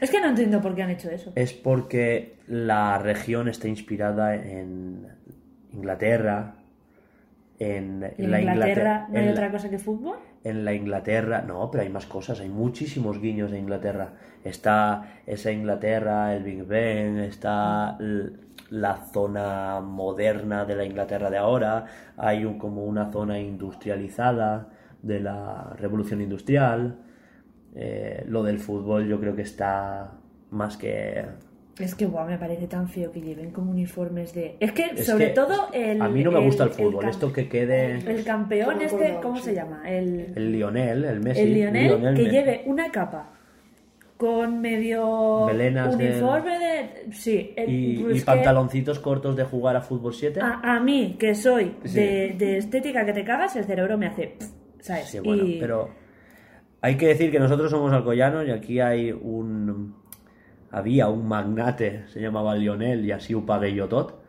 Es 0.00 0.10
que 0.10 0.20
no 0.20 0.28
entiendo 0.28 0.60
por 0.60 0.74
qué 0.74 0.82
han 0.82 0.90
hecho 0.90 1.10
eso. 1.10 1.32
Es 1.34 1.52
porque 1.52 2.36
la 2.46 2.98
región 2.98 3.48
está 3.48 3.68
inspirada 3.68 4.34
en 4.36 5.06
Inglaterra, 5.72 6.54
en, 7.58 8.04
¿Y 8.16 8.24
en 8.24 8.30
la 8.30 8.40
Inglaterra 8.40 9.06
no 9.10 9.18
hay 9.18 9.24
en 9.26 9.30
otra 9.32 9.46
la- 9.46 9.52
cosa 9.52 9.68
que 9.68 9.78
fútbol? 9.78 10.16
en 10.44 10.64
la 10.64 10.72
Inglaterra, 10.72 11.42
no, 11.46 11.68
pero 11.70 11.82
hay 11.82 11.88
más 11.90 12.06
cosas, 12.06 12.40
hay 12.40 12.48
muchísimos 12.48 13.20
guiños 13.20 13.50
de 13.50 13.58
Inglaterra. 13.58 14.12
Está 14.44 15.20
esa 15.26 15.50
Inglaterra, 15.50 16.34
el 16.36 16.44
Big 16.44 16.64
Ben, 16.64 17.18
está 17.18 17.98
la 18.70 18.96
zona 19.12 19.80
moderna 19.80 20.64
de 20.64 20.76
la 20.76 20.84
Inglaterra 20.84 21.28
de 21.30 21.38
ahora, 21.38 21.86
hay 22.16 22.44
un- 22.44 22.56
como 22.58 22.84
una 22.84 23.10
zona 23.10 23.40
industrializada 23.40 24.68
de 25.02 25.20
la 25.20 25.72
revolución 25.76 26.20
industrial. 26.20 26.98
Eh, 27.80 28.24
lo 28.26 28.42
del 28.42 28.58
fútbol 28.58 29.06
yo 29.06 29.20
creo 29.20 29.36
que 29.36 29.42
está 29.42 30.10
más 30.50 30.76
que... 30.76 31.24
Es 31.78 31.94
que 31.94 32.06
guau, 32.06 32.26
me 32.26 32.36
parece 32.36 32.66
tan 32.66 32.88
feo 32.88 33.12
que 33.12 33.20
lleven 33.20 33.52
como 33.52 33.70
uniformes 33.70 34.34
de... 34.34 34.56
Es 34.58 34.72
que 34.72 34.86
es 34.96 35.06
sobre 35.06 35.28
que 35.28 35.34
todo 35.34 35.68
el... 35.72 36.02
A 36.02 36.08
mí 36.08 36.24
no 36.24 36.32
me 36.32 36.40
gusta 36.40 36.64
el 36.64 36.70
el 36.70 36.74
fútbol, 36.74 37.04
cam- 37.04 37.10
esto 37.10 37.32
que 37.32 37.48
quede 37.48 37.92
El 38.04 38.24
campeón 38.24 38.82
este, 38.82 38.96
acuerdo, 38.96 39.20
¿cómo 39.20 39.36
sí. 39.36 39.42
se 39.44 39.54
llama? 39.54 39.88
El, 39.88 40.32
el 40.34 40.50
Lionel, 40.52 41.04
el 41.04 41.20
Messi. 41.20 41.40
el 41.42 41.54
Lionel, 41.54 41.86
Lionel 41.86 42.14
que 42.16 42.22
Messi. 42.24 42.34
lleve 42.34 42.62
una 42.66 42.90
capa 42.90 43.30
con 44.16 44.60
medio 44.60 45.46
Melenas 45.46 45.96
de- 45.96 46.06
uniforme 46.10 46.58
de... 46.58 47.12
Sí, 47.12 47.52
el- 47.56 47.70
Y, 47.70 47.98
pues 48.02 48.16
y 48.16 48.18
que 48.18 48.24
pantaloncitos 48.26 48.98
cortos 48.98 49.36
de 49.36 49.44
jugar 49.44 49.76
a 49.76 49.80
fútbol 49.80 50.12
7. 50.12 50.40
A, 50.40 50.60
a 50.76 50.80
mí, 50.80 51.14
que 51.16 51.36
soy 51.36 51.76
Sí. 51.84 51.94
de, 52.00 52.34
de 52.36 52.58
estética 52.58 53.06
que 53.06 53.12
te 53.12 53.22
cagas, 53.22 53.54
el 53.54 53.64
cerebro 53.64 53.96
me 53.96 54.06
hace... 54.08 54.34
¿Sabes? 54.80 55.04
Sí, 55.10 55.20
bueno, 55.20 55.44
Y- 55.44 55.60
pero 55.60 55.88
hay 56.80 56.96
que 56.96 57.08
decir 57.08 57.30
que 57.30 57.38
nosotros 57.38 57.70
somos 57.70 57.92
alcoyanos 57.92 58.46
y 58.46 58.50
aquí 58.50 58.80
hay 58.80 59.12
un... 59.12 59.94
Había 60.70 61.08
un 61.08 61.26
magnate, 61.26 62.02
se 62.08 62.20
llamaba 62.20 62.54
Lionel 62.54 63.04
y 63.04 63.10
así 63.12 63.34
pagué 63.34 63.72
yo 63.74 63.88
tot. 63.88 64.20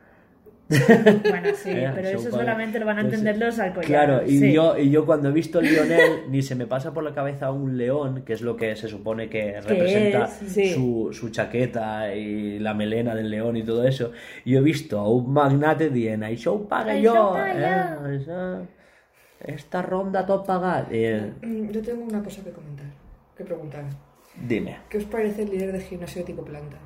Bueno, 0.69 1.49
sí, 1.55 1.69
Eh, 1.73 1.91
pero 1.95 2.07
eso 2.09 2.29
solamente 2.31 2.79
lo 2.79 2.85
van 2.85 2.99
a 2.99 3.01
Pues, 3.01 3.15
entender 3.15 3.37
los 3.45 3.59
alcoyanos. 3.59 3.87
Claro, 3.87 4.25
y, 4.25 4.37
sí. 4.39 4.53
yo, 4.53 4.77
y 4.77 4.89
yo 4.89 5.05
cuando 5.05 5.29
he 5.29 5.31
visto 5.31 5.59
el 5.59 5.65
Lionel, 5.65 6.11
ni 6.29 6.41
se 6.41 6.55
me 6.55 6.65
pasa 6.67 6.93
por 6.93 7.03
la 7.03 7.11
cabeza 7.13 7.51
un 7.51 7.77
león, 7.77 8.21
que 8.23 8.33
es 8.33 8.41
lo 8.41 8.55
que 8.55 8.75
se 8.75 8.87
supone 8.87 9.27
que 9.29 9.59
representa 9.59 10.25
es, 10.25 10.31
sí. 10.51 10.73
su, 10.73 11.09
su 11.11 11.29
chaqueta 11.29 12.13
y 12.15 12.59
la 12.59 12.73
melena 12.73 13.15
del 13.15 13.29
león 13.31 13.57
y 13.57 13.63
todo 13.63 13.83
eso. 13.85 14.11
Y 14.45 14.55
he 14.55 14.61
visto 14.61 14.99
a 14.99 15.09
un 15.09 15.33
magnate 15.33 15.89
diciendo, 15.89 16.27
ho 16.45 16.67
pague 16.69 16.93
Això 16.93 17.01
yo, 17.03 17.35
eh, 17.37 17.53
yo". 17.59 18.07
això- 18.07 18.65
esta 19.41 19.81
ronda 19.81 20.25
tot 20.25 20.45
pagat. 20.45 20.91
Y, 20.91 21.03
eh, 21.05 21.33
Mm, 21.41 21.69
Yo 21.71 21.81
tengo 21.81 22.03
una 22.03 22.23
cosa 22.23 22.43
que 22.43 22.51
comentar, 22.51 22.85
que 23.37 23.43
preguntar. 23.43 23.85
dime. 24.47 24.77
¿Qué 24.89 24.97
os 24.97 25.05
parece 25.05 25.43
el 25.43 25.49
líder 25.51 25.71
de 25.71 25.81
gimnasio 25.81 26.23
tipo 26.23 26.43
planta? 26.43 26.77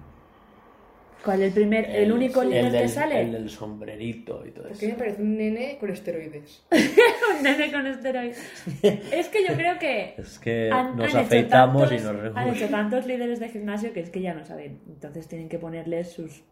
¿Cuál 1.23 1.41
el 1.41 1.53
primer, 1.53 1.89
el, 1.89 2.11
único 2.11 2.43
líder 2.43 2.69
que 2.69 2.77
del, 2.79 2.89
sale? 2.89 3.21
El 3.21 3.31
del 3.31 3.49
sombrerito 3.49 4.45
y 4.45 4.51
todo 4.51 4.67
Porque 4.67 4.87
eso. 4.87 4.93
me 4.93 4.99
parece 4.99 5.21
un 5.21 5.37
nene 5.37 5.77
con 5.79 5.89
esteroides. 5.89 6.65
Un 7.37 7.43
nene 7.43 7.71
con 7.71 7.87
esteroides. 7.87 8.37
es 8.83 9.29
que 9.29 9.47
yo 9.47 9.53
creo 9.55 9.79
que 9.79 10.15
Es 10.17 10.37
que 10.37 10.69
han, 10.69 10.97
nos 10.97 11.15
han 11.15 11.21
afeitamos 11.21 11.89
tantos- 11.89 12.01
y 12.01 12.03
nos 12.03 12.35
han 12.37 12.47
hecho 12.49 12.67
tantos 12.67 13.05
líderes 13.07 13.39
de 13.39 13.47
gimnasio 13.47 13.93
que 13.93 14.01
es 14.01 14.09
que 14.09 14.19
ya 14.21 14.33
no 14.33 14.43
saben. 14.43 14.81
Entonces 14.85 15.27
tienen 15.29 15.47
que 15.47 15.59
ponerles 15.59 16.11
sus... 16.11 16.43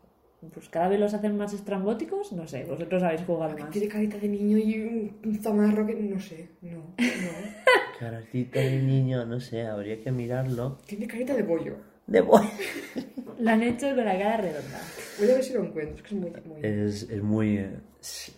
Pues 0.54 0.69
cada 0.69 0.88
vez 0.88 0.99
los 0.99 1.13
hacen 1.13 1.38
más 1.38 1.54
estrambóticos. 1.54 2.32
No 2.34 2.47
sé, 2.47 2.63
vosotros 2.65 3.04
habéis 3.04 3.21
jugado 3.21 3.56
más. 3.58 3.69
Tiene 3.69 3.88
carita 3.88 4.17
de 4.17 4.27
niño 4.27 4.58
y 4.58 4.82
un, 4.82 5.17
un 5.23 5.36
zamarro 5.41 5.86
que 5.86 5.93
no 5.95 6.19
sé, 6.19 6.49
no, 6.62 6.77
no. 6.80 6.95
Caracita 7.99 8.60
de 8.60 8.82
niño, 8.82 9.25
no 9.25 9.39
sé, 9.39 9.62
habría 9.67 10.01
que 10.01 10.12
mirarlo. 10.12 10.80
Tiene 10.86 11.06
carita 11.08 11.36
de 11.36 11.43
bollo. 11.43 11.75
De 12.08 12.21
boy. 12.21 12.41
La 13.39 13.54
han 13.54 13.63
hecho 13.63 13.88
con 13.95 14.04
la 14.06 14.17
cara 14.17 14.38
redonda. 14.38 14.80
Voy 15.19 15.30
a 15.30 15.34
ver 15.36 15.43
si 15.43 15.54
lo 15.54 15.63
encuentro, 15.63 15.95
es 15.95 16.01
que 16.04 16.15
es 16.15 16.21
muy... 16.21 16.32
muy... 16.45 16.60
Es, 16.62 17.04
es 17.10 17.23
muy... 17.23 17.58
eh, 17.58 17.69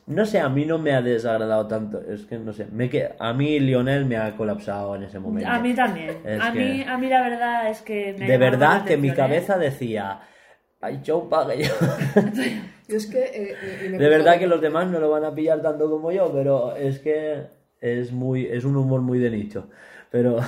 No 0.07 0.25
sé, 0.25 0.39
a 0.39 0.47
mí 0.47 0.65
no 0.65 0.77
me 0.77 0.93
ha 0.93 1.01
desagradado 1.01 1.67
tanto. 1.67 1.99
Es 2.01 2.25
que 2.25 2.37
no 2.37 2.53
sé. 2.53 2.67
Me 2.71 2.89
que... 2.89 3.09
A 3.19 3.33
mí 3.33 3.59
Lionel 3.59 4.05
me 4.05 4.15
ha 4.17 4.35
colapsado 4.37 4.95
en 4.95 5.03
ese 5.03 5.19
momento. 5.19 5.49
A 5.49 5.59
mí 5.59 5.73
también. 5.73 6.17
Es 6.25 6.41
a, 6.41 6.51
que- 6.53 6.59
mí, 6.59 6.83
a 6.87 6.97
mí 6.97 7.07
la 7.09 7.21
verdad 7.21 7.69
es 7.69 7.81
que 7.81 8.15
me 8.17 8.25
ha 8.25 8.27
De 8.29 8.37
verdad 8.37 8.85
que 8.85 8.95
mi 8.97 9.09
¿eh? 9.09 9.13
cabeza 9.13 9.57
decía... 9.57 10.21
Ay, 10.83 10.99
yo 11.03 11.27
pague 11.29 11.63
yo. 11.63 11.73
Yo 12.87 12.97
es 12.97 13.07
que... 13.07 13.23
eh, 13.23 13.89
me 13.89 13.97
De 13.97 14.09
verdad 14.09 14.37
que 14.37 14.45
los 14.45 14.59
demás 14.59 14.87
no 14.89 14.99
lo 14.99 15.09
van 15.09 15.23
a 15.23 15.33
pillar 15.33 15.61
tanto 15.61 15.89
como 15.89 16.11
yo, 16.11 16.29
pero 16.33 16.75
es 16.75 16.99
que 16.99 17.43
es 17.79 18.11
muy 18.11 18.45
es 18.45 18.65
un 18.65 18.75
humor 18.75 18.99
muy 19.01 19.19
de 19.19 19.29
nicho. 19.29 19.69
Pero 20.11 20.39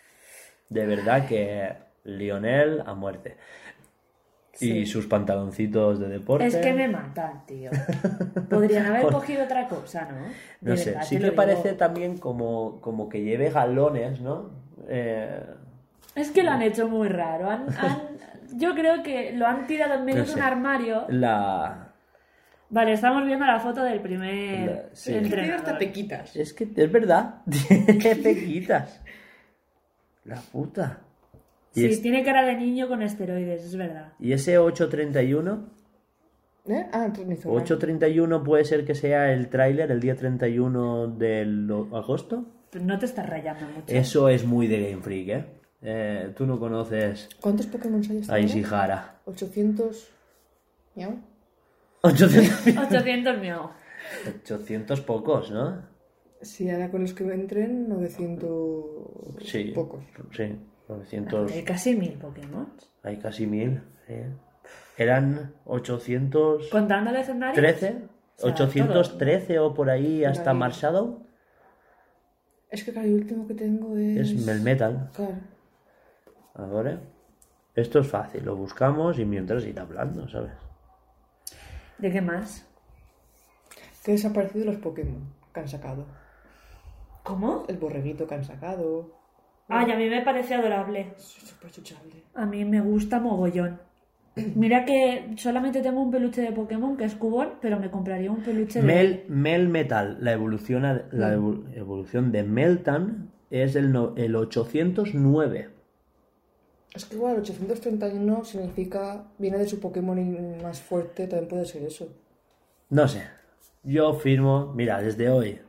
de 0.70 0.86
verdad 0.86 1.26
que 1.28 1.70
Lionel 2.04 2.82
a 2.86 2.94
muerte. 2.94 3.36
Y 4.54 4.56
Sí. 4.58 4.86
sus 4.86 5.06
pantaloncitos 5.06 6.00
de 6.00 6.08
deporte. 6.08 6.46
Es 6.46 6.56
que 6.56 6.72
me 6.72 6.88
matan, 6.88 7.44
tío. 7.44 7.70
Podrían 8.48 8.86
haber 8.86 9.08
cogido 9.08 9.44
otra 9.44 9.68
cosa, 9.68 10.08
¿no? 10.10 10.16
De 10.62 10.70
No 10.70 10.76
sé, 10.78 10.90
verdad, 10.92 11.02
sí 11.06 11.18
que 11.18 11.32
parece 11.32 11.74
también 11.74 12.16
como, 12.16 12.80
como 12.80 13.10
que 13.10 13.22
lleve 13.22 13.50
galones, 13.50 14.22
¿no? 14.22 14.50
Eh, 14.88 15.42
Es 16.16 16.30
que 16.30 16.42
lo 16.42 16.50
han 16.50 16.62
hecho 16.62 16.88
muy 16.88 17.08
raro. 17.08 17.48
Han- 17.50 17.66
han- 17.78 18.58
Yo 18.58 18.74
creo 18.74 19.02
que 19.02 19.32
lo 19.32 19.46
han 19.46 19.66
tirado 19.66 19.94
en 19.94 20.04
medio 20.04 20.20
No 20.20 20.26
de 20.26 20.34
un 20.34 20.40
armario. 20.42 21.04
la... 21.08 21.82
Vale, 22.68 22.94
estamos 22.94 23.24
viendo 23.24 23.46
la 23.46 23.60
foto 23.60 23.84
del 23.84 24.00
primer 24.00 24.66
La- 24.66 24.82
sí. 24.92 25.12
Tiene 25.12 25.28
hasta 25.28 25.36
entrenador. 25.42 25.78
pequitas. 25.78 26.34
Es 26.34 26.52
que 26.52 26.68
es 26.74 26.90
verdad. 26.92 27.42
Tiene 27.68 28.16
pequitas. 28.16 29.00
La 30.24 30.36
puta. 30.40 30.98
Y, 31.74 31.80
Sí, 31.80 31.86
es- 31.86 32.02
tiene 32.02 32.24
cara 32.24 32.44
de 32.44 32.56
niño 32.56 32.88
con 32.88 33.02
esteroides, 33.02 33.62
es 33.64 33.76
verdad. 33.76 34.12
y 34.18 34.32
ese 34.32 34.58
831... 34.58 35.70
¿Eh? 36.68 36.84
Ah, 36.92 37.04
entonces 37.04 37.26
me 37.28 37.34
hizo 37.34 37.52
mal. 37.52 37.62
8.31 37.64 38.42
puede 38.42 38.64
ser 38.64 38.84
que 38.84 38.96
sea 38.96 39.30
el 39.32 39.48
tráiler, 39.48 39.88
el 39.92 40.00
día 40.00 40.16
31 40.16 41.06
de 41.06 41.42
agosto. 41.92 42.44
No 42.80 42.98
te 42.98 43.06
estás 43.06 43.28
rayando 43.28 43.66
mucho. 43.66 43.84
Eso 43.94 44.28
es 44.28 44.44
muy 44.44 44.66
de 44.66 44.90
Game 44.90 45.02
Freak, 45.02 45.28
¿eh? 45.28 45.44
Eh, 45.82 46.32
tú 46.36 46.46
no 46.46 46.58
conoces 46.58 47.28
¿Cuántos 47.40 47.66
Pokémon 47.66 48.02
hay 48.10 48.20
hasta 48.20 48.34
a? 48.34 48.40
Ishihara. 48.40 49.20
800... 49.26 50.08
¿Miau? 50.94 51.18
800, 52.02 52.76
800 52.86 53.38
mío. 53.38 53.70
800 54.44 55.00
pocos, 55.02 55.50
¿no? 55.50 55.82
Sí, 56.40 56.70
ahora 56.70 56.90
con 56.90 57.02
los 57.02 57.12
que 57.12 57.24
entren, 57.24 57.88
900... 57.88 58.84
Sí. 59.44 59.72
Pocos. 59.74 60.04
Sí, 60.32 60.56
900. 60.88 61.52
Hay 61.52 61.64
casi 61.64 61.94
mil 61.94 62.12
Pokémon. 62.12 62.72
Hay 63.02 63.16
casi 63.18 63.46
mil. 63.46 63.82
sí. 64.06 64.14
Eran 64.98 65.52
813, 65.66 66.70
Contando 66.70 67.10
el 67.10 67.16
escenario. 67.16 67.62
O 68.38 68.48
sea, 68.48 68.66
813 68.66 69.58
o 69.58 69.74
por 69.74 69.90
ahí 69.90 70.24
hasta. 70.24 70.54
Marshadow. 70.54 71.26
Es 72.70 72.82
que 72.82 72.92
claro, 72.92 73.06
el 73.06 73.14
último 73.14 73.46
que 73.46 73.54
tengo 73.54 73.96
es... 73.96 74.32
Es 74.32 74.46
Melmetal. 74.46 75.10
Claro. 75.14 75.36
Ahora, 76.56 77.00
esto 77.74 77.98
es 78.00 78.08
fácil, 78.08 78.44
lo 78.44 78.56
buscamos 78.56 79.18
y 79.18 79.24
mientras 79.24 79.64
ir 79.66 79.78
hablando, 79.78 80.28
¿sabes? 80.28 80.52
¿De 81.98 82.10
qué 82.10 82.20
más? 82.20 82.66
Que 84.04 84.12
ha 84.12 84.14
desaparecido 84.14 84.64
los 84.66 84.76
Pokémon 84.76 85.22
que 85.52 85.60
han 85.60 85.68
sacado. 85.68 86.06
¿Cómo? 87.22 87.64
El 87.68 87.76
borreguito 87.78 88.26
que 88.26 88.34
han 88.36 88.44
sacado. 88.44 89.10
Ay, 89.68 89.90
a 89.90 89.96
mí 89.96 90.08
me 90.08 90.22
parece 90.22 90.54
adorable. 90.54 91.12
Súper 91.16 91.70
chuchable. 91.72 92.22
A 92.34 92.46
mí 92.46 92.64
me 92.64 92.80
gusta 92.80 93.18
mogollón. 93.18 93.80
Mira 94.54 94.84
que 94.84 95.34
solamente 95.36 95.82
tengo 95.82 96.00
un 96.02 96.10
peluche 96.12 96.40
de 96.42 96.52
Pokémon 96.52 96.96
que 96.96 97.04
es 97.04 97.16
Cubón, 97.16 97.54
pero 97.60 97.80
me 97.80 97.90
compraría 97.90 98.30
un 98.30 98.42
peluche 98.42 98.80
de. 98.80 98.86
Mel, 98.86 99.24
Mel 99.28 99.68
Metal, 99.68 100.18
la 100.20 100.32
evolución, 100.32 100.82
la 101.10 101.34
evo- 101.34 101.64
evolución 101.74 102.30
de 102.32 102.44
Meltan 102.44 103.32
es 103.50 103.74
el, 103.74 103.92
no- 103.92 104.14
el 104.16 104.36
809. 104.36 105.70
Es 106.96 107.04
que 107.04 107.16
igual 107.16 107.36
831 107.40 108.44
significa. 108.46 109.24
viene 109.36 109.58
de 109.58 109.68
su 109.68 109.78
Pokémon 109.78 110.62
más 110.62 110.80
fuerte, 110.80 111.26
también 111.26 111.48
puede 111.48 111.66
ser 111.66 111.82
eso. 111.82 112.08
No 112.88 113.06
sé. 113.06 113.22
Yo 113.82 114.14
firmo, 114.14 114.72
mira, 114.74 115.02
desde 115.02 115.28
hoy. 115.28 115.60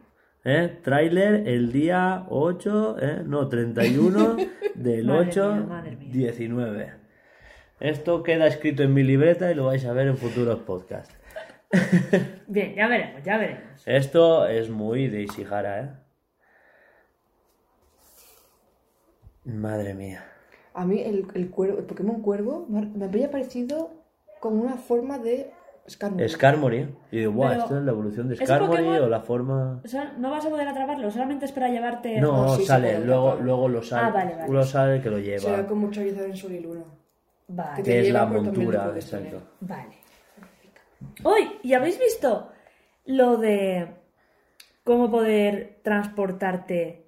¿eh? 0.45 0.79
Trailer 0.81 1.45
el 1.45 1.73
día 1.73 2.25
8, 2.29 2.97
¿eh? 3.01 3.23
no, 3.25 3.49
31 3.49 4.37
del 4.75 5.09
8, 5.09 5.65
madre 5.67 5.97
mía, 5.97 5.97
madre 5.97 5.97
19. 6.09 6.93
Esto 7.81 8.23
queda 8.23 8.47
escrito 8.47 8.83
en 8.83 8.93
mi 8.93 9.03
libreta 9.03 9.51
y 9.51 9.55
lo 9.55 9.65
vais 9.65 9.83
a 9.85 9.91
ver 9.91 10.07
en 10.07 10.17
futuros 10.17 10.59
podcasts. 10.59 11.13
Bien, 12.47 12.73
ya 12.73 12.87
veremos, 12.87 13.21
ya 13.25 13.37
veremos. 13.37 13.85
Esto 13.85 14.47
es 14.47 14.69
muy 14.69 15.09
de 15.09 15.23
Ishihara, 15.23 15.81
¿eh? 15.81 15.89
Madre 19.43 19.93
mía. 19.93 20.23
A 20.77 20.85
mí 20.85 21.01
el, 21.01 21.25
el, 21.33 21.49
cuervo, 21.49 21.79
el 21.79 21.85
Pokémon 21.85 22.21
Cuervo 22.21 22.65
me 22.69 23.03
habría 23.05 23.31
parecido 23.31 23.89
como 24.39 24.61
una 24.61 24.75
forma 24.77 25.17
de 25.17 25.51
Skarmory. 25.89 26.29
Skarmory. 26.29 26.95
Y 27.11 27.17
digo, 27.19 27.31
buah, 27.31 27.49
Pero, 27.49 27.61
¿esto 27.63 27.77
es 27.79 27.83
la 27.85 27.91
evolución 27.91 28.27
de 28.27 28.35
¿ese 28.35 28.45
Skarmory 28.45 28.83
Pokémon- 28.83 29.01
o 29.03 29.09
la 29.09 29.21
forma...? 29.21 29.81
O 29.83 29.87
sea, 29.87 30.13
no 30.19 30.29
vas 30.29 30.45
a 30.45 30.49
poder 30.49 30.67
atraparlo, 30.67 31.09
solamente 31.09 31.45
es 31.45 31.51
para 31.51 31.69
llevarte... 31.69 32.21
No, 32.21 32.43
No, 32.45 32.49
sí, 32.55 32.61
se 32.61 32.67
sale, 32.67 32.99
luego, 32.99 33.27
atrapar. 33.29 33.45
luego 33.45 33.67
lo 33.69 33.81
sale. 33.81 34.07
Ah, 34.07 34.11
vale, 34.11 34.35
vale. 34.35 34.49
Uno 34.49 34.63
sale 34.63 35.01
que 35.01 35.09
lo 35.09 35.17
lleva. 35.17 35.39
Será 35.39 35.65
como 35.65 35.89
Charizard 35.89 36.25
en 36.25 36.37
Sol 36.37 36.51
y 36.51 36.59
Luna. 36.59 36.83
Vale. 37.47 37.75
te 37.77 37.83
Que 37.83 37.99
es 38.01 38.11
la 38.13 38.25
lo 38.25 38.43
montura, 38.43 38.91
exacto. 38.93 39.41
Vale. 39.61 39.95
Hoy, 41.23 41.53
¿y 41.63 41.73
habéis 41.73 41.97
visto 41.99 42.49
lo 43.05 43.37
de 43.37 43.87
cómo 44.83 45.09
poder 45.09 45.79
transportarte 45.83 47.06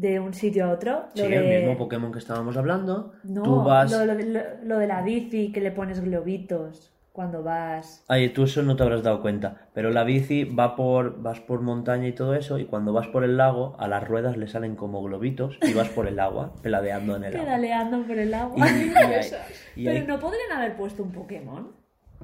de 0.00 0.20
un 0.20 0.34
sitio 0.34 0.66
a 0.66 0.70
otro? 0.72 1.04
Sí, 1.14 1.22
Lo 1.22 1.26
el 1.28 1.48
de- 1.48 1.58
mismo 1.60 1.76
Pokémon 1.78 2.12
que 2.12 2.18
estábamos 2.18 2.56
hablando. 2.56 3.12
No, 3.24 3.42
Tú 3.42 3.62
vas... 3.62 3.90
lo, 3.90 4.04
lo 4.04 4.14
de- 4.16 4.24
lo- 4.24 4.64
lo 4.64 4.78
de 4.78 4.86
la 4.86 5.02
bici 5.02 5.52
que 5.52 5.60
le 5.60 5.70
pones 5.70 6.00
globitos 6.00 6.92
cuando 7.12 7.42
vas. 7.42 8.04
Ay, 8.08 8.28
tú 8.28 8.42
eso 8.44 8.62
no 8.62 8.76
te 8.76 8.82
habrás 8.82 9.02
dado 9.02 9.22
cuenta, 9.22 9.68
pero 9.72 9.90
la 9.90 10.04
bici 10.04 10.44
va 10.44 10.76
por, 10.76 11.22
vas 11.22 11.40
por 11.40 11.62
montaña 11.62 12.06
y 12.08 12.12
todo 12.12 12.34
eso, 12.34 12.58
y 12.58 12.66
cuando 12.66 12.92
vas 12.92 13.06
por 13.08 13.24
el 13.24 13.38
lago, 13.38 13.74
a 13.78 13.88
las 13.88 14.06
ruedas 14.06 14.36
le 14.36 14.48
salen 14.48 14.76
como 14.76 15.02
globitos 15.02 15.58
y 15.62 15.72
vas 15.72 15.88
por 15.88 16.06
el 16.08 16.20
agua, 16.20 16.52
peladeando 16.62 17.16
en 17.16 17.24
el 17.24 17.34
agua. 17.34 17.44
Pedaleando 17.46 18.02
por 18.06 18.18
el 18.18 18.28
Y, 18.28 18.34
agua. 18.34 18.58
y 18.58 18.70
hay- 18.96 19.30
y 19.76 19.84
Pero 19.86 19.98
hay- 20.00 20.06
no 20.06 20.18
podrían 20.20 20.52
haber 20.58 20.76
puesto 20.76 21.02
un 21.02 21.12
Pokémon 21.12 21.72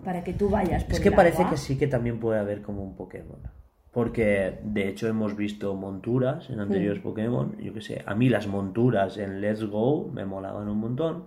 para 0.04 0.22
que 0.22 0.35
tú 0.35 0.50
vayas 0.50 0.85
por 0.85 0.92
Es 0.94 1.00
que 1.00 1.08
el 1.08 1.14
parece 1.14 1.38
agua? 1.38 1.50
que 1.52 1.56
sí 1.56 1.78
que 1.78 1.87
también 1.87 2.20
puede 2.20 2.38
haber 2.40 2.61
como 2.61 2.82
un 2.82 2.94
Pokémon. 2.94 3.38
Porque 3.92 4.59
de 4.64 4.88
hecho 4.88 5.07
hemos 5.07 5.37
visto 5.37 5.74
monturas 5.74 6.48
en 6.48 6.61
anteriores. 6.61 7.02
Pokémon. 7.02 7.57
Yo 7.59 7.74
qué 7.74 7.83
sé, 7.83 8.02
a 8.07 8.14
mí 8.14 8.28
las 8.28 8.46
monturas 8.46 9.18
en 9.18 9.40
Let's 9.40 9.64
Go 9.64 10.09
me 10.12 10.24
molaban 10.24 10.68
un 10.68 10.78
montón. 10.78 11.24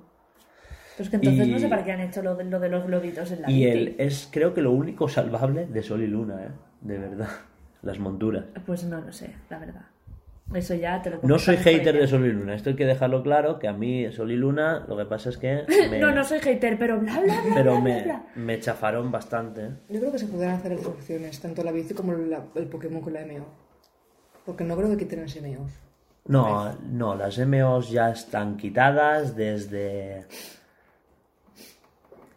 Pues 0.98 1.10
que 1.10 1.18
entonces 1.18 1.48
y- 1.48 1.52
no 1.52 1.60
sé 1.60 1.68
para 1.68 1.84
qué 1.84 1.92
han 1.92 2.00
hecho 2.00 2.24
lo 2.24 2.36
de, 2.36 2.46
lo 2.46 2.60
de 2.60 2.70
los 2.70 2.86
globitos 2.88 3.32
en 3.32 3.42
la 3.44 3.52
Y 3.52 3.66
el, 3.66 3.96
es 4.00 4.30
creo 4.32 4.54
que 4.54 4.62
lo 4.62 4.72
único 4.72 5.08
salvable 5.08 5.68
de 5.68 5.84
Sol 5.84 6.02
y 6.02 6.08
Luna, 6.08 6.44
¿eh? 6.44 6.52
De 6.82 6.98
verdad. 6.98 7.30
Las 7.84 8.00
monturas. 8.00 8.46
Pues 8.66 8.84
no 8.86 9.00
lo 9.00 9.12
sé, 9.12 9.36
la 9.50 9.60
verdad. 9.60 9.86
Eso 10.54 10.76
ya 10.76 11.02
te 11.02 11.10
lo 11.10 11.20
No 11.24 11.40
soy 11.40 11.58
hater 11.58 11.96
de 11.98 12.08
Sol 12.08 12.26
y 12.26 12.32
Luna. 12.32 12.54
Esto 12.56 12.70
hay 12.70 12.76
que 12.76 12.86
dejarlo 12.86 13.24
claro, 13.24 13.58
que 13.60 13.68
a 13.68 13.74
mí 13.74 14.10
Sol 14.12 14.32
y 14.32 14.36
Luna 14.36 14.86
lo 14.88 14.96
que 14.96 15.06
pasa 15.06 15.30
es 15.30 15.38
que... 15.38 15.64
me- 15.90 16.00
No, 16.00 16.12
no 16.12 16.24
soy 16.24 16.40
hater, 16.40 16.78
pero 16.78 17.00
bla, 17.00 17.20
bla, 17.20 17.42
bla, 17.42 17.56
Pero 17.56 17.72
bla, 17.74 17.82
me, 17.82 18.04
bla, 18.04 18.26
me 18.36 18.60
chafaron 18.60 19.12
bastante. 19.12 19.70
Yo 19.90 20.00
creo 20.00 20.12
que 20.12 20.20
se 20.20 20.28
podrán 20.28 20.52
hacer 20.56 20.74
otras 20.74 20.88
opciones, 20.88 21.40
tanto 21.42 21.64
la 21.64 21.72
bici 21.72 21.94
como 21.94 22.14
la- 22.14 22.46
el 22.56 22.68
Pokémon 22.68 23.02
con 23.02 23.14
la 23.14 23.26
MO. 23.26 23.46
Porque 24.46 24.64
no 24.64 24.78
creo 24.78 24.90
que 24.92 24.98
quiten 24.98 25.22
las 25.22 25.36
MOs. 25.42 25.72
No, 26.28 26.74
no, 26.92 27.16
las 27.16 27.38
MOs 27.40 27.90
ya 27.90 28.12
están 28.12 28.56
quitadas 28.58 29.36
desde... 29.36 30.26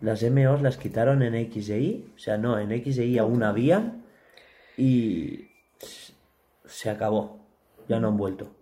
Las 0.00 0.22
MOs 0.22 0.62
las 0.62 0.76
quitaron 0.76 1.22
en 1.22 1.34
X 1.34 1.70
e 1.70 1.80
Y, 1.80 2.12
o 2.14 2.18
sea, 2.18 2.38
no, 2.38 2.58
en 2.58 2.70
X 2.72 2.98
Y 2.98 3.18
aún 3.18 3.42
había 3.42 3.96
y 4.76 5.48
se 6.64 6.88
acabó, 6.88 7.40
ya 7.88 8.00
no 8.00 8.08
han 8.08 8.16
vuelto. 8.16 8.54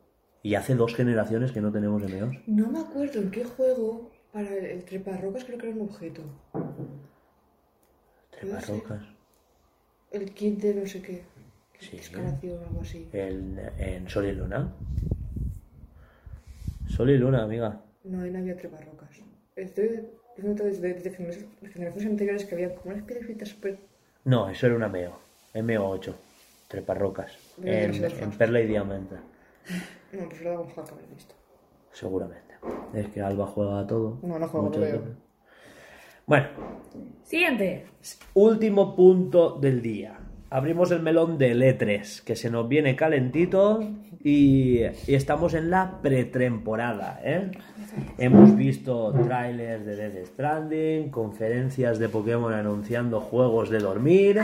Y 0.43 0.55
hace 0.55 0.75
dos 0.75 0.95
generaciones 0.95 1.53
que 1.53 1.61
no 1.61 1.73
tenemos 1.73 2.03
MOs. 2.03 2.37
No 2.47 2.69
me 2.69 2.81
acuerdo 2.81 3.21
en 3.21 3.31
qué 3.31 3.45
juego 3.45 4.11
para 4.33 4.55
el, 4.55 4.65
el 4.67 4.85
treparrocas 4.85 5.45
creo 5.45 5.59
que 5.59 5.69
era 5.69 5.77
un 5.77 5.83
objeto. 5.83 6.23
Treparrocas. 8.31 9.03
El 10.11 10.31
kit 10.33 10.61
de 10.61 10.75
no 10.75 10.87
sé 10.87 11.03
qué. 11.03 11.23
Sí. 11.81 11.97
Escalación 11.97 12.59
o 12.59 12.67
algo 12.67 12.81
así. 12.81 13.09
En, 13.13 13.61
en 13.79 14.09
Sol 14.09 14.27
y 14.27 14.33
Luna. 14.33 14.73
Sol 16.89 17.11
y 17.11 17.19
Luna, 17.19 17.43
amiga. 17.43 17.81
No, 18.05 18.23
ahí 18.23 18.31
no 18.31 18.39
había 18.39 18.57
treparrocas. 18.57 19.11
Estoy 19.57 20.07
diciendo 20.37 20.65
desde, 20.65 20.95
desde 20.95 21.11
generaciones, 21.11 22.07
anteriores 22.07 22.45
que 22.45 22.55
había 22.55 22.75
como 22.75 22.95
unas 22.95 23.05
piedritas 23.05 23.49
súper... 23.49 23.79
No, 24.25 24.49
eso 24.49 24.67
era 24.67 24.77
una 24.77 24.89
MO. 24.89 25.19
MO8. 25.55 26.15
Treparrocas. 26.69 27.33
En, 27.63 28.05
en 28.05 28.31
Perla 28.33 28.61
y 28.61 28.67
Diamante. 28.67 29.17
No, 30.13 30.29
pues 30.29 30.75
hack 30.75 30.93
haber 30.93 31.07
visto. 31.15 31.35
Seguramente. 31.93 32.55
Es 32.95 33.09
que 33.09 33.21
Alba 33.21 33.47
juega 33.47 33.81
a 33.81 33.87
todo. 33.87 34.19
No, 34.23 34.39
no 34.39 34.49
juego, 34.49 34.71
veces. 34.71 35.01
Bueno, 36.27 36.47
Siguiente. 37.25 37.87
último 38.35 38.95
punto 38.97 39.59
del 39.61 39.83
día. 39.83 40.19
Abrimos 40.51 40.91
el 40.93 41.03
melón 41.03 41.39
del 41.39 41.61
E3, 41.61 42.23
que 42.23 42.37
se 42.37 42.51
nos 42.51 42.69
viene 42.69 42.95
calentito 42.97 43.81
y, 44.23 44.81
y 45.07 45.15
estamos 45.15 45.55
en 45.55 45.71
la 45.71 46.01
pretemporada. 46.01 47.21
¿eh? 47.25 47.51
Hemos 48.19 48.55
visto 48.57 49.13
trailers 49.25 49.85
de 49.85 49.97
Death 49.97 50.27
Stranding, 50.27 51.11
conferencias 51.11 51.99
de 51.99 52.09
Pokémon 52.09 52.53
anunciando 52.55 53.21
juegos 53.21 53.71
de 53.71 53.79
dormir. 53.81 54.41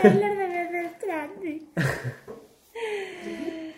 Trailer 0.00 0.36
de 0.38 0.48
Death 0.48 0.96
Stranding. 0.96 1.68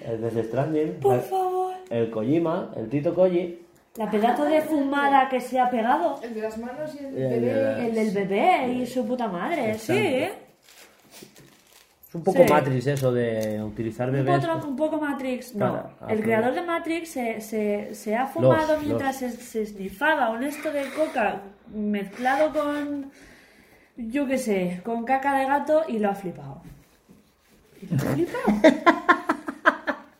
El 0.06 0.20
Death 0.20 0.46
Stranding, 0.46 0.94
Por 1.00 1.14
el- 1.16 1.20
favor. 1.22 1.74
el 1.90 2.10
Kojima, 2.10 2.70
el 2.76 2.88
Tito 2.88 3.14
Koji. 3.14 3.60
La 3.96 4.10
pedazo 4.10 4.44
de 4.44 4.60
fumada 4.62 5.28
que 5.28 5.40
se 5.40 5.58
ha 5.58 5.70
pegado. 5.70 6.20
El 6.22 6.34
de 6.34 6.40
las 6.42 6.58
manos 6.58 6.94
y 6.94 6.98
el, 6.98 7.16
El 7.16 7.40
de 7.40 7.54
la- 7.62 7.86
El 7.86 7.94
del 7.94 8.10
bebé 8.10 8.68
y 8.74 8.86
su 8.86 9.06
puta 9.06 9.26
madre. 9.26 9.74
Sí, 9.78 9.92
Exacto. 9.92 9.94
¿eh? 9.94 10.32
Es 12.08 12.14
un 12.14 12.22
poco 12.22 12.42
Sí. 12.44 12.52
Matrix 12.52 12.86
eso 12.86 13.10
de 13.12 13.62
utilizar 13.62 14.08
Un 14.10 14.16
bebés. 14.16 14.46
poco, 14.46 14.68
un 14.68 14.76
poco 14.76 14.98
Matrix, 15.00 15.54
no. 15.54 15.90
El 16.08 16.22
creador 16.22 16.54
de 16.54 16.62
Matrix 16.62 17.08
se, 17.10 17.40
se, 17.40 17.94
se 17.94 18.14
ha 18.14 18.26
fumado 18.26 18.74
Los- 18.74 18.82
mientras 18.84 19.16
Se, 19.16 19.30
se 19.30 19.66
snifaba 19.66 20.30
un 20.30 20.44
esto 20.44 20.70
de 20.70 20.84
coca 20.90 21.40
mezclado 21.74 22.52
con, 22.52 23.10
yo 23.96 24.26
qué 24.26 24.38
sé, 24.38 24.80
con 24.84 25.04
caca 25.04 25.38
de 25.38 25.46
gato 25.46 25.82
y 25.88 25.98
lo 25.98 26.10
ha 26.10 26.14
flipado. 26.14 26.62
Y 27.82 27.86
lo 27.86 27.96
ha 27.96 28.12
flipado. 28.12 28.44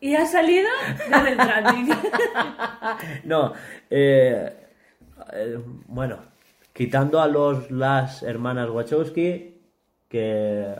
y 0.01 0.15
ha 0.15 0.27
salido 0.27 0.69
desde 1.09 1.31
el 1.31 1.37
trending. 1.37 1.89
No, 3.25 3.53
eh, 3.91 4.53
eh, 5.33 5.59
bueno, 5.87 6.19
quitando 6.73 7.21
a 7.21 7.27
los 7.27 7.71
las 7.71 8.23
hermanas 8.23 8.71
Wachowski, 8.71 9.55
que 10.09 10.75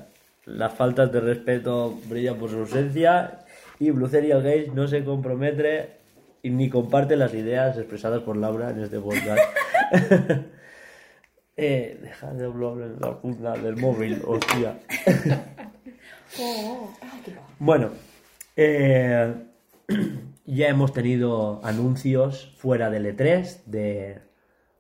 las 0.45 0.75
faltas 0.75 1.11
de 1.13 1.21
respeto 1.21 1.99
brillan 2.09 2.37
por 2.37 2.51
su 2.51 2.59
ausencia, 2.59 3.41
y 3.79 3.91
Blue 3.91 4.09
Serial 4.09 4.43
Games 4.43 4.73
no 4.73 4.89
se 4.89 5.05
compromete 5.05 5.97
y 6.43 6.51
ni 6.51 6.71
comparte 6.71 7.17
las 7.17 7.35
ideas 7.35 7.77
expresadas 7.77 8.23
por 8.23 8.37
Laura 8.37 8.71
en 8.71 8.83
este 8.83 9.01
podcast. 9.01 9.43
eh, 11.57 11.99
deja 12.01 12.33
de 12.33 12.45
hablar 12.45 12.73
en 12.75 13.01
la 13.01 13.21
punta 13.21 13.53
del 13.53 13.77
móvil, 13.77 14.23
hostia. 14.25 14.79
Oh. 16.41 16.93
Bueno, 17.61 17.91
eh, 18.57 19.35
ya 20.47 20.69
hemos 20.69 20.93
tenido 20.93 21.61
anuncios 21.65 22.55
fuera 22.59 22.91
del 22.91 23.07
E3 23.07 23.65
de 23.67 24.19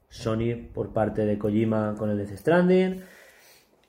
Sony 0.08 0.56
por 0.72 0.92
parte 0.92 1.24
de 1.26 1.38
Kojima 1.38 1.94
con 1.98 2.10
el 2.10 2.18
Death 2.18 2.38
Stranding. 2.38 3.02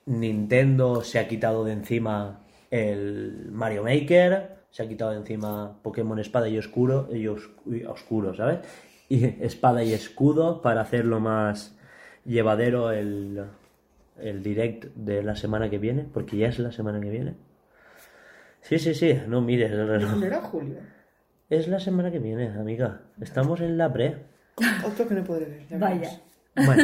Nintendo 0.06 1.02
se 1.04 1.20
ha 1.20 1.28
quitado 1.28 1.64
de 1.66 1.74
encima 1.74 2.44
el 2.72 3.50
Mario 3.52 3.84
Maker. 3.84 4.58
Se 4.70 4.84
ha 4.84 4.88
quitado 4.88 5.12
de 5.12 5.18
encima 5.18 5.80
Pokémon 5.82 6.20
Espada 6.20 6.48
y 6.50 6.58
Oscuro, 6.58 7.10
y 7.14 7.28
os- 7.28 7.50
y 7.66 7.84
Oscuro, 7.86 8.34
¿sabes? 8.34 8.60
Y 9.10 9.24
Espada 9.42 9.84
y 9.86 9.94
Escudo 9.94 10.62
para 10.62 10.82
hacerlo 10.82 11.22
más 11.22 11.78
llevadero 12.26 12.92
el, 12.92 13.42
el 14.18 14.44
direct 14.44 14.86
de 14.96 15.24
la 15.24 15.38
semana 15.38 15.70
que 15.70 15.78
viene, 15.78 16.04
porque 16.14 16.36
ya 16.38 16.50
es 16.50 16.60
la 16.60 16.74
semana 16.74 17.00
que 17.00 17.10
viene. 17.10 17.36
Sí, 18.68 18.80
sí, 18.80 18.94
sí, 18.94 19.18
no 19.28 19.40
mires 19.42 19.72
el 19.72 19.88
reloj. 19.88 20.16
¿No 20.18 20.26
era 20.26 20.42
Julio? 20.42 20.76
Es 21.50 21.68
la 21.70 21.80
semana 21.80 22.12
que 22.12 22.20
viene, 22.20 22.48
amiga. 22.48 23.02
Estamos 23.22 23.62
en 23.62 23.78
la 23.78 23.92
pre. 23.94 24.26
Otro 24.86 25.08
que 25.08 25.14
no 25.14 25.24
podré 25.24 25.46
ver. 25.46 25.68
ya 25.70 25.78
Vaya. 25.78 26.00
verás. 26.00 26.22
Bueno, 26.66 26.84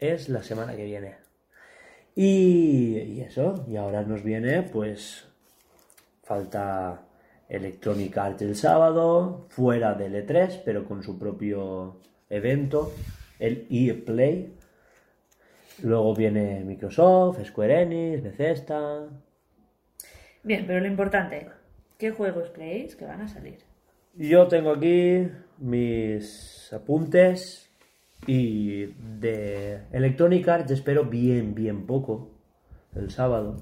es 0.00 0.28
la 0.28 0.42
semana 0.42 0.74
que 0.74 0.84
viene. 0.84 1.14
Y, 2.16 2.98
y 2.98 3.20
eso, 3.20 3.64
y 3.68 3.76
ahora 3.76 4.02
nos 4.02 4.24
viene, 4.24 4.62
pues, 4.62 5.28
falta 6.24 7.02
Electronic 7.48 8.18
Arts 8.18 8.42
el 8.42 8.56
sábado, 8.56 9.46
fuera 9.48 9.94
del 9.94 10.14
E3, 10.26 10.62
pero 10.64 10.84
con 10.84 11.02
su 11.04 11.18
propio 11.18 12.00
evento, 12.28 12.92
el 13.38 13.66
ePlay. 13.70 14.54
Luego 15.82 16.14
viene 16.16 16.64
Microsoft, 16.64 17.44
Square 17.46 17.82
Enix, 17.82 18.22
Bethesda. 18.24 19.08
Bien, 20.44 20.64
pero 20.66 20.80
lo 20.80 20.86
importante, 20.88 21.48
¿qué 21.98 22.10
juegos 22.10 22.50
creéis 22.52 22.96
que 22.96 23.04
van 23.04 23.20
a 23.20 23.28
salir? 23.28 23.58
Yo 24.14 24.48
tengo 24.48 24.72
aquí 24.72 25.28
mis 25.58 26.72
apuntes 26.72 27.70
y 28.26 28.86
de 29.20 29.82
Electronic 29.92 30.46
Arts 30.48 30.70
espero 30.72 31.04
bien, 31.04 31.54
bien 31.54 31.86
poco 31.86 32.30
el 32.96 33.10
sábado. 33.10 33.56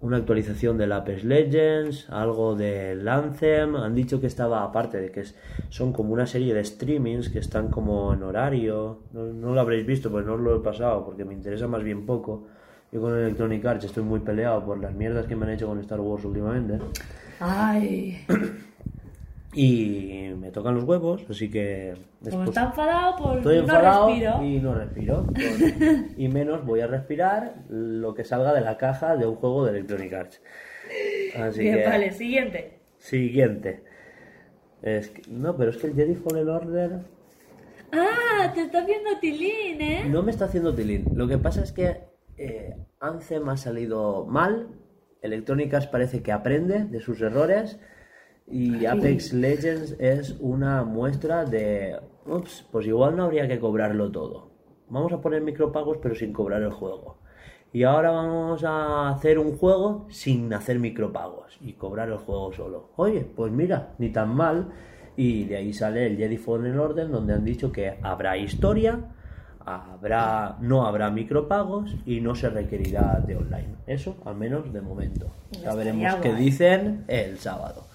una 0.00 0.18
actualización 0.18 0.76
del 0.76 0.92
Apex 0.92 1.24
Legends, 1.24 2.10
algo 2.10 2.54
del 2.54 3.06
Anthem. 3.08 3.76
Han 3.76 3.94
dicho 3.94 4.20
que 4.20 4.26
estaba, 4.26 4.62
aparte 4.62 5.00
de 5.00 5.10
que 5.10 5.24
son 5.70 5.92
como 5.92 6.12
una 6.12 6.26
serie 6.26 6.52
de 6.52 6.62
streamings 6.64 7.30
que 7.30 7.38
están 7.38 7.68
como 7.68 8.12
en 8.12 8.22
horario. 8.22 9.00
No, 9.12 9.24
no 9.24 9.54
lo 9.54 9.60
habréis 9.60 9.86
visto, 9.86 10.10
pues 10.10 10.26
no 10.26 10.34
os 10.34 10.40
lo 10.40 10.56
he 10.56 10.60
pasado 10.60 11.04
porque 11.04 11.24
me 11.24 11.32
interesa 11.34 11.68
más 11.68 11.82
bien 11.82 12.04
poco. 12.04 12.46
Yo 12.94 13.00
con 13.00 13.18
Electronic 13.18 13.64
Arts 13.66 13.84
estoy 13.86 14.04
muy 14.04 14.20
peleado 14.20 14.64
por 14.64 14.78
las 14.80 14.94
mierdas 14.94 15.26
que 15.26 15.34
me 15.34 15.44
han 15.46 15.50
hecho 15.52 15.66
con 15.66 15.80
Star 15.80 15.98
Wars 16.00 16.24
últimamente. 16.24 16.78
Ay, 17.40 18.24
Y 19.52 20.30
me 20.38 20.50
tocan 20.52 20.74
los 20.76 20.84
huevos, 20.84 21.24
así 21.28 21.48
que... 21.50 21.94
como 22.30 22.44
está 22.44 22.64
enfadado, 22.64 23.16
pues 23.16 23.36
Estoy 23.38 23.56
no 23.56 23.62
enfadado 23.62 24.06
respiro. 24.08 24.42
y 24.44 24.58
no 24.60 24.74
respiro. 24.74 25.26
Pues, 25.32 25.74
y 26.16 26.28
menos 26.28 26.64
voy 26.64 26.80
a 26.80 26.86
respirar 26.86 27.54
lo 27.68 28.14
que 28.14 28.24
salga 28.24 28.52
de 28.54 28.60
la 28.60 28.76
caja 28.76 29.16
de 29.16 29.26
un 29.26 29.34
juego 29.36 29.64
de 29.64 29.70
Electronic 29.72 30.12
Arts. 30.12 30.40
Así 31.36 31.60
Bien, 31.62 31.78
que... 31.78 31.84
vale, 31.86 32.12
siguiente. 32.12 32.78
Siguiente. 32.98 33.82
Es 34.82 35.08
que- 35.10 35.22
no, 35.30 35.56
pero 35.56 35.70
es 35.70 35.76
que 35.78 35.88
el 35.88 35.94
Jedi 35.94 36.14
Fallen 36.14 36.48
Order 36.48 36.90
Ah, 37.92 38.52
te 38.54 38.62
está 38.62 38.82
haciendo 38.82 39.18
tilín, 39.20 39.80
¿eh? 39.80 40.04
no 40.08 40.22
me 40.22 40.30
está 40.32 40.44
haciendo 40.46 40.72
tilín. 40.74 41.04
Lo 41.14 41.26
que 41.28 41.38
pasa 41.38 41.62
es 41.62 41.70
que 41.72 42.13
eh, 42.36 42.76
Anthem 43.00 43.48
ha 43.48 43.56
salido 43.56 44.26
mal. 44.26 44.68
Electronic 45.22 45.72
Arts 45.74 45.86
parece 45.86 46.22
que 46.22 46.32
aprende 46.32 46.84
de 46.84 47.00
sus 47.00 47.20
errores. 47.20 47.80
Y 48.46 48.84
Apex 48.84 49.32
Legends 49.32 49.96
es 49.98 50.36
una 50.40 50.84
muestra 50.84 51.44
de. 51.44 51.98
Ups, 52.26 52.66
pues 52.70 52.86
igual 52.86 53.16
no 53.16 53.24
habría 53.24 53.48
que 53.48 53.58
cobrarlo 53.58 54.10
todo. 54.10 54.50
Vamos 54.88 55.12
a 55.12 55.20
poner 55.20 55.42
micropagos 55.42 55.98
pero 56.02 56.14
sin 56.14 56.32
cobrar 56.32 56.62
el 56.62 56.72
juego. 56.72 57.18
Y 57.72 57.82
ahora 57.82 58.12
vamos 58.12 58.62
a 58.62 59.08
hacer 59.08 59.38
un 59.38 59.56
juego 59.56 60.06
sin 60.08 60.52
hacer 60.54 60.78
micropagos 60.78 61.58
y 61.60 61.72
cobrar 61.72 62.08
el 62.08 62.18
juego 62.18 62.52
solo. 62.52 62.90
Oye, 62.96 63.26
pues 63.34 63.50
mira, 63.50 63.94
ni 63.98 64.10
tan 64.10 64.34
mal. 64.34 64.70
Y 65.16 65.44
de 65.44 65.56
ahí 65.56 65.72
sale 65.72 66.06
el 66.06 66.16
Jedi 66.16 66.36
Fallen 66.36 66.78
Order 66.78 67.08
donde 67.08 67.34
han 67.34 67.44
dicho 67.44 67.72
que 67.72 67.98
habrá 68.02 68.36
historia, 68.36 69.00
habrá 69.66 70.56
no 70.60 70.86
habrá 70.86 71.10
micropagos 71.10 71.94
y 72.06 72.20
no 72.20 72.34
se 72.34 72.50
requerirá 72.50 73.22
de 73.26 73.36
online. 73.36 73.74
Eso, 73.86 74.16
al 74.24 74.36
menos 74.36 74.72
de 74.72 74.80
momento. 74.80 75.30
Ya 75.50 75.74
veremos 75.74 76.14
qué 76.16 76.34
dicen 76.34 77.04
el 77.08 77.38
sábado. 77.38 77.86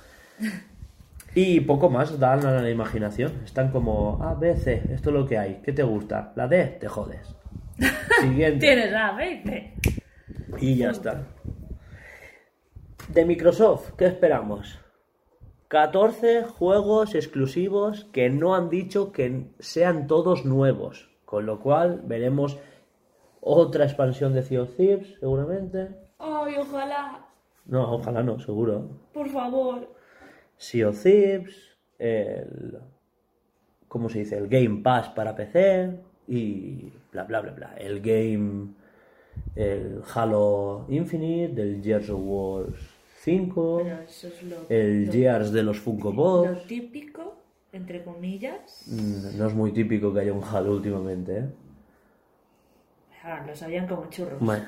Y 1.36 1.59
poco 1.61 1.89
más 1.89 2.20
dan 2.20 2.45
a 2.45 2.61
la 2.61 2.70
imaginación. 2.70 3.32
Están 3.45 3.72
como 3.72 4.22
A, 4.22 4.34
B, 4.34 4.55
C, 4.55 4.82
esto 4.91 5.09
es 5.09 5.15
lo 5.15 5.28
que 5.28 5.38
hay. 5.38 5.61
¿Qué 5.63 5.74
te 5.74 5.84
gusta? 5.84 6.34
La 6.36 6.47
D, 6.47 6.78
te 6.80 6.88
jodes. 6.88 7.36
Siguiente. 8.22 8.59
Tienes 8.59 8.91
la 8.91 9.13
20. 9.13 9.74
Y 10.59 10.76
ya 10.76 10.89
está. 10.89 11.24
De 13.09 13.26
Microsoft, 13.26 13.91
¿qué 13.97 14.05
esperamos? 14.05 14.80
14 15.70 16.43
juegos 16.43 17.13
exclusivos 17.13 18.05
que 18.11 18.30
no 18.30 18.55
han 18.55 18.70
dicho 18.70 19.11
que 19.11 19.51
sean 19.59 20.07
todos 20.07 20.45
nuevos. 20.45 21.09
Con 21.30 21.45
lo 21.45 21.59
cual 21.59 22.01
veremos 22.05 22.57
otra 23.39 23.86
expansión 23.86 24.34
de 24.34 24.41
Sea 24.41 24.63
of 24.63 24.75
Thieves, 24.75 25.15
seguramente. 25.19 25.89
Ay, 26.17 26.55
ojalá. 26.57 27.23
No, 27.67 27.93
ojalá 27.93 28.23
no, 28.23 28.39
seguro. 28.39 28.89
Por 29.13 29.30
favor. 29.30 29.88
Sea 30.57 30.89
of 30.89 31.03
Thieves, 31.03 31.55
el... 31.99 32.80
¿Cómo 33.88 34.09
se 34.09 34.19
dice? 34.19 34.38
El 34.39 34.47
Game 34.47 34.82
Pass 34.82 35.09
para 35.09 35.36
PC 35.36 35.99
y 36.27 36.91
bla 37.11 37.25
bla 37.25 37.41
bla 37.41 37.51
bla. 37.51 37.75
El 37.77 38.01
Game... 38.01 38.73
El 39.55 40.01
Halo 40.15 40.86
Infinite, 40.89 41.61
el 41.61 41.82
Gears 41.84 42.09
of 42.09 42.19
War 42.23 42.65
5, 43.21 43.82
Pero 43.84 43.99
eso 44.01 44.27
es 44.27 44.43
lo, 44.43 44.55
el 44.67 45.05
lo- 45.05 45.11
Gears 45.11 45.51
de 45.51 45.63
los 45.63 45.77
Funko 45.80 46.09
lo 46.11 46.15
Pops. 46.15 46.65
típico, 46.67 47.36
entre 47.72 48.03
comillas. 48.03 48.84
Mm, 48.88 49.38
No 49.38 49.47
es 49.47 49.53
muy 49.53 49.72
típico 49.72 50.13
que 50.13 50.22
haya 50.22 50.34
un 50.34 50.43
Halo 50.43 50.74
últimamente, 50.74 51.38
¿eh? 51.39 51.49
Ah, 53.24 53.43
lo 53.45 53.55
sabían 53.55 53.88
como 53.88 54.09
churros. 54.09 54.39
Bueno. 54.39 54.65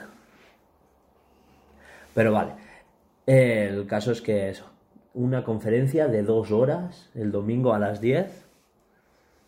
Pero 2.13 2.33
vale. 2.33 2.53
El 3.25 3.87
caso 3.87 4.11
es 4.11 4.21
que 4.21 4.49
eso. 4.49 4.69
Una 5.13 5.43
conferencia 5.43 6.07
de 6.07 6.23
dos 6.23 6.51
horas 6.51 7.09
el 7.15 7.31
domingo 7.31 7.73
a 7.73 7.79
las 7.79 8.01
10. 8.01 8.45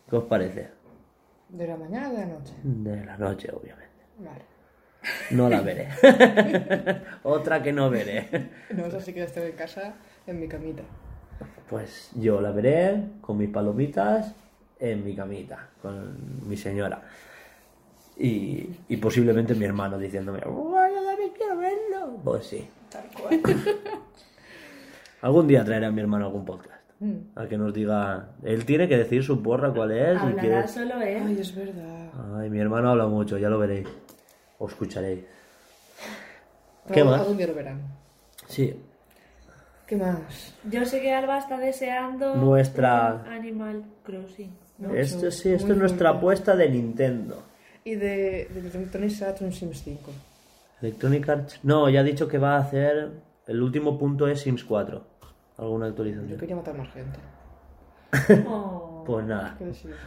¿Qué 0.08 0.16
os 0.16 0.24
parece? 0.24 0.70
¿De 1.48 1.66
la 1.66 1.76
mañana 1.76 2.10
o 2.10 2.12
de 2.12 2.18
la 2.20 2.26
noche? 2.26 2.54
De 2.62 3.04
la 3.04 3.16
noche, 3.18 3.50
obviamente. 3.52 3.92
Vale. 4.18 4.42
No 5.30 5.50
la 5.50 5.60
veré. 5.60 5.88
Otra 7.24 7.62
que 7.62 7.72
no 7.72 7.90
veré. 7.90 8.50
No, 8.70 8.86
esa 8.86 9.00
sí 9.00 9.12
que 9.12 9.22
estoy 9.22 9.50
en 9.50 9.56
casa, 9.56 9.94
en 10.26 10.40
mi 10.40 10.48
camita. 10.48 10.82
Pues 11.68 12.10
yo 12.14 12.40
la 12.40 12.50
veré 12.52 13.02
con 13.20 13.36
mis 13.38 13.48
palomitas 13.50 14.34
en 14.78 15.04
mi 15.04 15.14
camita, 15.16 15.68
con 15.82 16.48
mi 16.48 16.56
señora. 16.56 17.02
Y, 18.16 18.68
y 18.88 18.96
posiblemente 18.98 19.54
mi 19.54 19.64
hermano 19.64 19.98
diciéndome, 19.98 20.40
"Bueno, 20.40 20.94
yo 20.94 21.04
también 21.04 21.30
quiero 21.36 21.56
verlo. 21.56 22.16
Pues 22.22 22.46
sí. 22.46 22.68
Tal 22.90 23.04
cual. 23.20 23.40
Algún 25.22 25.48
día 25.48 25.64
traeré 25.64 25.86
a 25.86 25.90
mi 25.90 26.00
hermano 26.00 26.26
algún 26.26 26.44
podcast. 26.44 26.80
Mm. 27.00 27.16
A 27.38 27.46
que 27.46 27.56
nos 27.58 27.72
diga. 27.74 28.28
Él 28.42 28.64
tiene 28.64 28.86
que 28.88 28.96
decir 28.98 29.24
su 29.24 29.42
porra 29.42 29.72
cuál 29.72 29.90
es. 29.92 30.14
y 30.14 30.18
Hablará 30.18 30.40
quiere- 30.40 30.68
solo 30.68 31.00
él. 31.02 31.22
Ay, 31.26 31.38
es 31.40 31.54
verdad. 31.54 32.10
Ay, 32.36 32.50
mi 32.50 32.60
hermano 32.60 32.90
habla 32.90 33.06
mucho, 33.06 33.36
ya 33.38 33.48
lo 33.48 33.58
veréis. 33.58 33.88
O 34.58 34.68
escucharéis. 34.68 35.24
¿Qué 36.92 37.02
más? 37.02 37.20
Algún 37.22 37.36
día 37.38 37.46
lo 37.46 37.54
verán. 37.54 37.80
Sí. 38.46 38.78
¿Qué 39.86 39.96
más? 39.96 40.54
Yo 40.70 40.84
sé 40.86 41.00
que 41.00 41.12
Alba 41.14 41.38
está 41.38 41.58
deseando 41.58 42.36
Nuestra- 42.36 43.22
un 43.26 43.32
Animal 43.32 43.84
Crossing. 44.04 44.50
¿no? 44.78 44.94
Esto 44.94 45.30
sí, 45.30 45.48
muy 45.48 45.56
esto 45.58 45.72
es 45.72 45.78
nuestra 45.78 46.10
apuesta 46.10 46.56
de 46.56 46.68
Nintendo. 46.70 47.42
Y 47.84 47.94
de, 47.96 48.48
de 48.52 48.60
Electronic 48.60 49.10
Saturn 49.10 49.52
Sims 49.52 49.82
5. 49.84 50.10
Electronic 50.80 51.28
Arts. 51.28 51.60
No, 51.62 51.88
ya 51.90 52.00
ha 52.00 52.02
dicho 52.02 52.26
que 52.28 52.38
va 52.38 52.56
a 52.56 52.60
hacer. 52.60 53.10
El 53.46 53.62
último 53.62 53.98
punto 53.98 54.26
es 54.26 54.40
Sims 54.40 54.64
4. 54.64 55.04
Alguna 55.58 55.86
Yo 55.86 55.90
actualización. 55.90 56.38
quería 56.38 56.56
matar 56.56 56.74
más 56.76 56.88
gente. 56.92 57.18
Oh. 58.48 59.04
Pues 59.06 59.26
nada. 59.26 59.58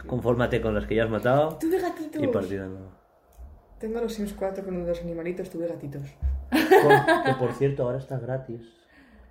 Confórmate 0.06 0.60
con 0.60 0.74
las 0.74 0.86
que 0.86 0.96
ya 0.96 1.04
has 1.04 1.10
matado. 1.10 1.56
Tuve 1.58 1.80
gatitos. 1.80 2.22
Y 2.22 2.26
partida 2.26 2.66
nueva. 2.66 2.88
Tengo 3.78 4.00
los 4.00 4.12
Sims 4.12 4.32
4 4.32 4.64
con 4.64 4.84
los 4.86 5.00
animalitos, 5.00 5.48
tuve 5.50 5.68
gatitos. 5.68 6.02
Por- 6.50 7.24
que 7.24 7.34
por 7.38 7.52
cierto, 7.52 7.84
ahora 7.84 7.98
está 7.98 8.18
gratis. 8.18 8.60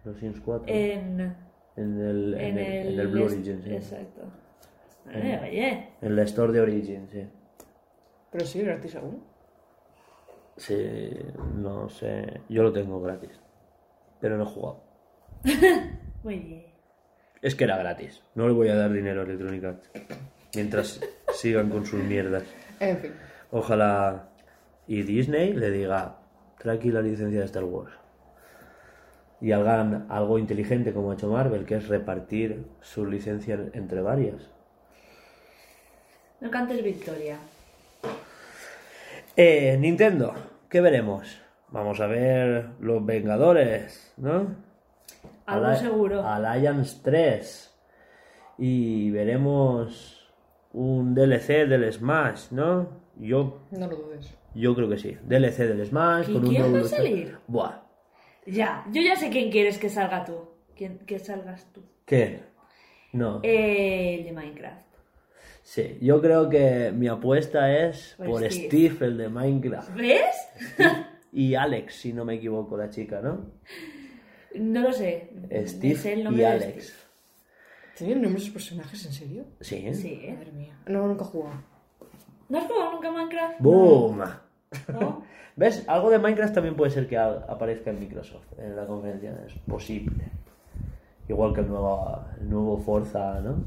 Los 0.04 0.18
Sims 0.18 0.40
4. 0.42 0.66
En, 0.68 1.36
en 1.76 2.00
el, 2.00 2.34
en 2.34 2.40
en 2.40 2.58
el, 2.58 2.66
el, 2.66 2.94
en 2.94 3.00
el 3.00 3.08
Blue 3.08 3.26
Origin, 3.26 3.62
sí. 3.62 3.74
Exacto. 3.74 4.22
Eh, 5.10 5.40
oye, 5.42 5.90
En 6.02 6.16
la 6.16 6.24
Store 6.24 6.52
de 6.52 6.62
Origin, 6.62 7.08
sí. 7.10 7.26
Pero 8.32 8.46
sí, 8.46 8.62
gratis 8.62 8.96
aún. 8.96 9.24
Sí, 10.58 11.12
no 11.56 11.88
sé. 11.90 12.42
Yo 12.50 12.64
lo 12.64 12.74
tengo 12.74 13.02
gratis. 13.02 13.40
Pero 14.20 14.38
no 14.38 14.44
he 14.44 14.48
jugado. 14.48 14.84
muy 16.24 16.40
bien. 16.40 16.66
Es 17.42 17.56
que 17.56 17.64
era 17.66 17.78
gratis. 17.78 18.22
No 18.36 18.48
le 18.48 18.54
voy 18.54 18.70
a 18.70 18.76
dar 18.76 18.92
dinero 18.92 19.22
a 19.22 19.24
Electronic 19.24 19.64
Arts. 19.64 19.92
Mientras 20.56 21.00
sigan 21.34 21.70
con 21.70 21.86
sus 21.86 22.04
mierdas. 22.04 22.44
En 22.80 22.98
fin. 22.98 23.14
Ojalá 23.52 24.30
y 24.88 25.04
Disney 25.04 25.54
le 25.54 25.70
diga, 25.70 26.18
trae 26.58 26.78
aquí 26.78 26.92
la 26.92 27.02
licencia 27.02 27.40
de 27.40 27.46
Star 27.46 27.64
Wars. 27.64 27.94
Y 29.40 29.52
hagan 29.52 30.08
algo 30.10 30.40
inteligente 30.40 30.94
como 30.94 31.12
ha 31.12 31.14
hecho 31.14 31.30
Marvel, 31.30 31.66
que 31.66 31.76
es 31.76 31.88
repartir 31.88 32.66
su 32.82 33.06
licencia 33.06 33.60
entre 33.74 34.02
varias. 34.02 34.50
No 36.42 36.50
cantes 36.52 36.84
victoria. 36.84 37.38
Eh, 39.36 39.78
Nintendo, 39.80 40.34
¿qué 40.70 40.82
veremos? 40.82 41.40
Vamos 41.70 42.00
a 42.00 42.08
ver 42.08 42.70
los 42.80 43.06
Vengadores, 43.06 44.14
¿no? 44.18 44.56
Algo 45.46 45.66
Alli- 45.68 45.80
seguro. 45.80 46.24
Alliance 46.28 46.98
3. 47.04 47.76
Y 48.58 49.12
veremos 49.12 50.32
un 50.74 51.14
DLC 51.14 51.68
del 51.68 51.92
Smash, 51.94 52.48
¿no? 52.52 52.90
Yo, 53.18 53.60
No 53.72 53.88
lo 53.88 53.96
dudes. 53.96 54.34
yo 54.56 54.76
creo 54.76 54.90
que 54.90 54.98
sí. 54.98 55.18
DLC 55.24 55.58
del 55.68 55.86
Smash 55.86 56.30
¿Y 56.30 56.34
con 56.34 56.44
un 56.44 56.50
quién 56.50 56.74
va 56.76 56.80
a 56.80 56.84
salir? 56.84 57.38
Buah. 57.48 57.87
Ya, 58.48 58.86
yo 58.92 59.02
ya 59.02 59.16
sé 59.16 59.30
quién 59.30 59.52
quieres 59.52 59.78
que 59.78 59.90
salga 59.90 60.24
tú. 60.26 60.50
¿Quién, 60.76 61.00
que 61.00 61.20
salgas 61.20 61.72
tú. 61.74 61.82
¿Qué? 62.06 62.40
No. 63.12 63.42
Eh, 63.44 64.16
el 64.20 64.26
de 64.26 64.32
Minecraft. 64.32 64.88
Sí, 65.64 65.98
yo 66.02 66.22
creo 66.22 66.48
que 66.48 66.94
mi 66.94 67.08
apuesta 67.08 67.76
es 67.78 68.16
Por 68.18 68.30
por 68.30 68.52
Steve. 68.52 68.68
Steve, 68.68 69.06
el 69.06 69.18
de 69.18 69.30
Minecraft. 69.30 69.94
¿Ves? 69.96 70.36
Y 71.34 71.56
Alex, 71.56 71.96
si 71.96 72.14
no 72.14 72.24
me 72.24 72.36
equivoco, 72.36 72.78
la 72.78 72.90
chica, 72.90 73.22
¿no? 73.22 73.52
No 74.56 74.82
lo 74.82 74.94
sé. 74.94 75.30
Steve 75.66 75.96
sé 75.96 76.14
el 76.14 76.20
y 76.22 76.24
nombre 76.24 76.44
de 76.44 76.50
Alex. 76.50 76.94
¿Tienen 77.98 78.22
nombres 78.22 78.44
esos 78.44 78.54
personajes 78.54 79.06
en 79.06 79.14
serio? 79.14 79.46
Sí. 79.60 79.76
¿eh? 79.86 80.34
Madre 80.34 80.52
mía. 80.54 80.80
No, 80.88 81.06
nunca 81.06 81.26
he 81.26 81.28
jugado. 81.28 81.62
¿No 82.48 82.58
has 82.60 82.66
jugado 82.66 82.92
nunca 82.94 83.10
a 83.10 83.12
Minecraft? 83.12 83.60
¡Boom! 83.60 84.20
¿No? 84.20 84.47
¿Ves? 85.56 85.84
Algo 85.88 86.10
de 86.10 86.20
Minecraft 86.20 86.54
también 86.54 86.76
puede 86.76 86.92
ser 86.92 87.08
que 87.08 87.18
aparezca 87.18 87.90
en 87.90 88.00
Microsoft 88.00 88.46
en 88.60 88.76
la 88.76 88.86
conferencia. 88.86 89.36
Es 89.48 89.54
posible. 89.60 90.26
Igual 91.28 91.54
que 91.54 91.62
el 91.62 91.68
nuevo, 91.68 92.24
el 92.40 92.50
nuevo 92.50 92.78
Forza, 92.78 93.40
¿no? 93.42 93.64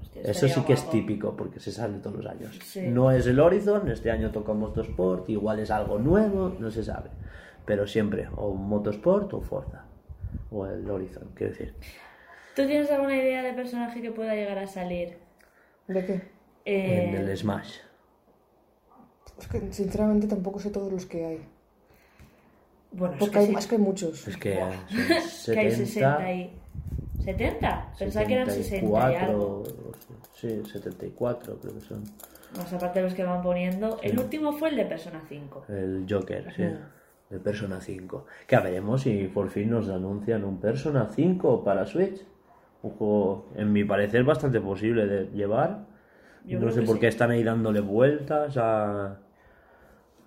Hostia, 0.00 0.22
Eso 0.22 0.48
sí 0.48 0.60
que 0.62 0.72
es 0.74 0.80
guapo. 0.82 0.92
típico 0.92 1.36
porque 1.36 1.60
se 1.60 1.70
sale 1.72 1.98
todos 1.98 2.16
los 2.16 2.26
años. 2.26 2.58
Sí. 2.64 2.88
No 2.88 3.10
es 3.10 3.26
el 3.26 3.38
Horizon, 3.38 3.88
este 3.90 4.10
año 4.10 4.30
toca 4.30 4.52
Motorsport, 4.52 5.28
igual 5.30 5.60
es 5.60 5.70
algo 5.70 5.98
nuevo, 5.98 6.54
no 6.58 6.70
se 6.70 6.82
sabe. 6.82 7.10
Pero 7.64 7.86
siempre, 7.86 8.28
o 8.36 8.52
Motorsport 8.54 9.32
o 9.34 9.40
Forza. 9.40 9.84
O 10.50 10.66
el 10.66 10.90
Horizon, 10.90 11.30
quiero 11.34 11.52
decir. 11.52 11.74
¿Tú 12.56 12.66
tienes 12.66 12.90
alguna 12.90 13.16
idea 13.16 13.42
de 13.42 13.52
personaje 13.52 14.02
que 14.02 14.10
pueda 14.10 14.34
llegar 14.34 14.58
a 14.58 14.66
salir? 14.66 15.18
¿De 15.86 16.04
qué? 16.04 16.22
Eh, 16.64 17.04
En 17.08 17.14
el 17.14 17.36
Smash. 17.36 17.76
Es 19.40 19.46
que 19.46 19.72
sinceramente 19.72 20.26
tampoco 20.26 20.60
sé 20.60 20.70
todos 20.70 20.92
los 20.92 21.06
que 21.06 21.24
hay. 21.24 21.40
Bueno, 22.92 23.14
es 23.14 23.20
Porque 23.20 23.32
que, 23.32 23.38
hay, 23.38 23.46
sí, 23.46 23.54
es 23.58 23.66
que 23.66 23.74
hay 23.76 23.80
muchos. 23.80 24.28
Es 24.28 24.36
que 24.36 24.54
son 24.54 25.54
que 25.54 25.60
hay 25.60 25.70
70, 25.70 25.86
60 25.86 26.32
y... 26.32 26.50
¿70? 27.20 27.84
Pensaba 27.98 28.26
que 28.26 28.34
eran 28.34 28.50
60 28.50 29.12
y 29.12 29.14
algo. 29.14 29.64
74, 29.64 30.32
sí, 30.34 30.62
74 30.70 31.58
creo 31.60 31.74
que 31.74 31.80
son. 31.80 32.02
Más 32.56 32.72
aparte 32.72 32.98
de 32.98 33.04
los 33.04 33.14
que 33.14 33.22
van 33.24 33.42
poniendo. 33.42 33.98
El 34.02 34.18
último 34.18 34.52
fue 34.52 34.70
el 34.70 34.76
de 34.76 34.84
Persona 34.86 35.22
5. 35.28 35.64
El 35.68 36.06
Joker, 36.08 36.52
sí. 36.54 36.64
El 37.30 37.40
Persona 37.40 37.80
5. 37.80 38.26
Que 38.46 38.56
a 38.56 38.60
veremos 38.60 39.02
si 39.02 39.28
por 39.28 39.48
fin 39.50 39.70
nos 39.70 39.88
anuncian 39.88 40.44
un 40.44 40.58
Persona 40.58 41.08
5 41.14 41.62
para 41.62 41.86
Switch. 41.86 42.24
Un 42.82 42.90
juego, 42.92 43.46
en 43.54 43.72
mi 43.72 43.84
parecer, 43.84 44.24
bastante 44.24 44.60
posible 44.60 45.06
de 45.06 45.26
llevar. 45.26 45.86
Yo 46.44 46.58
no 46.58 46.70
sé 46.70 46.82
por 46.82 46.96
sí. 46.96 47.00
qué 47.00 47.08
están 47.08 47.30
ahí 47.30 47.44
dándole 47.44 47.80
vueltas 47.80 48.56
a, 48.56 49.18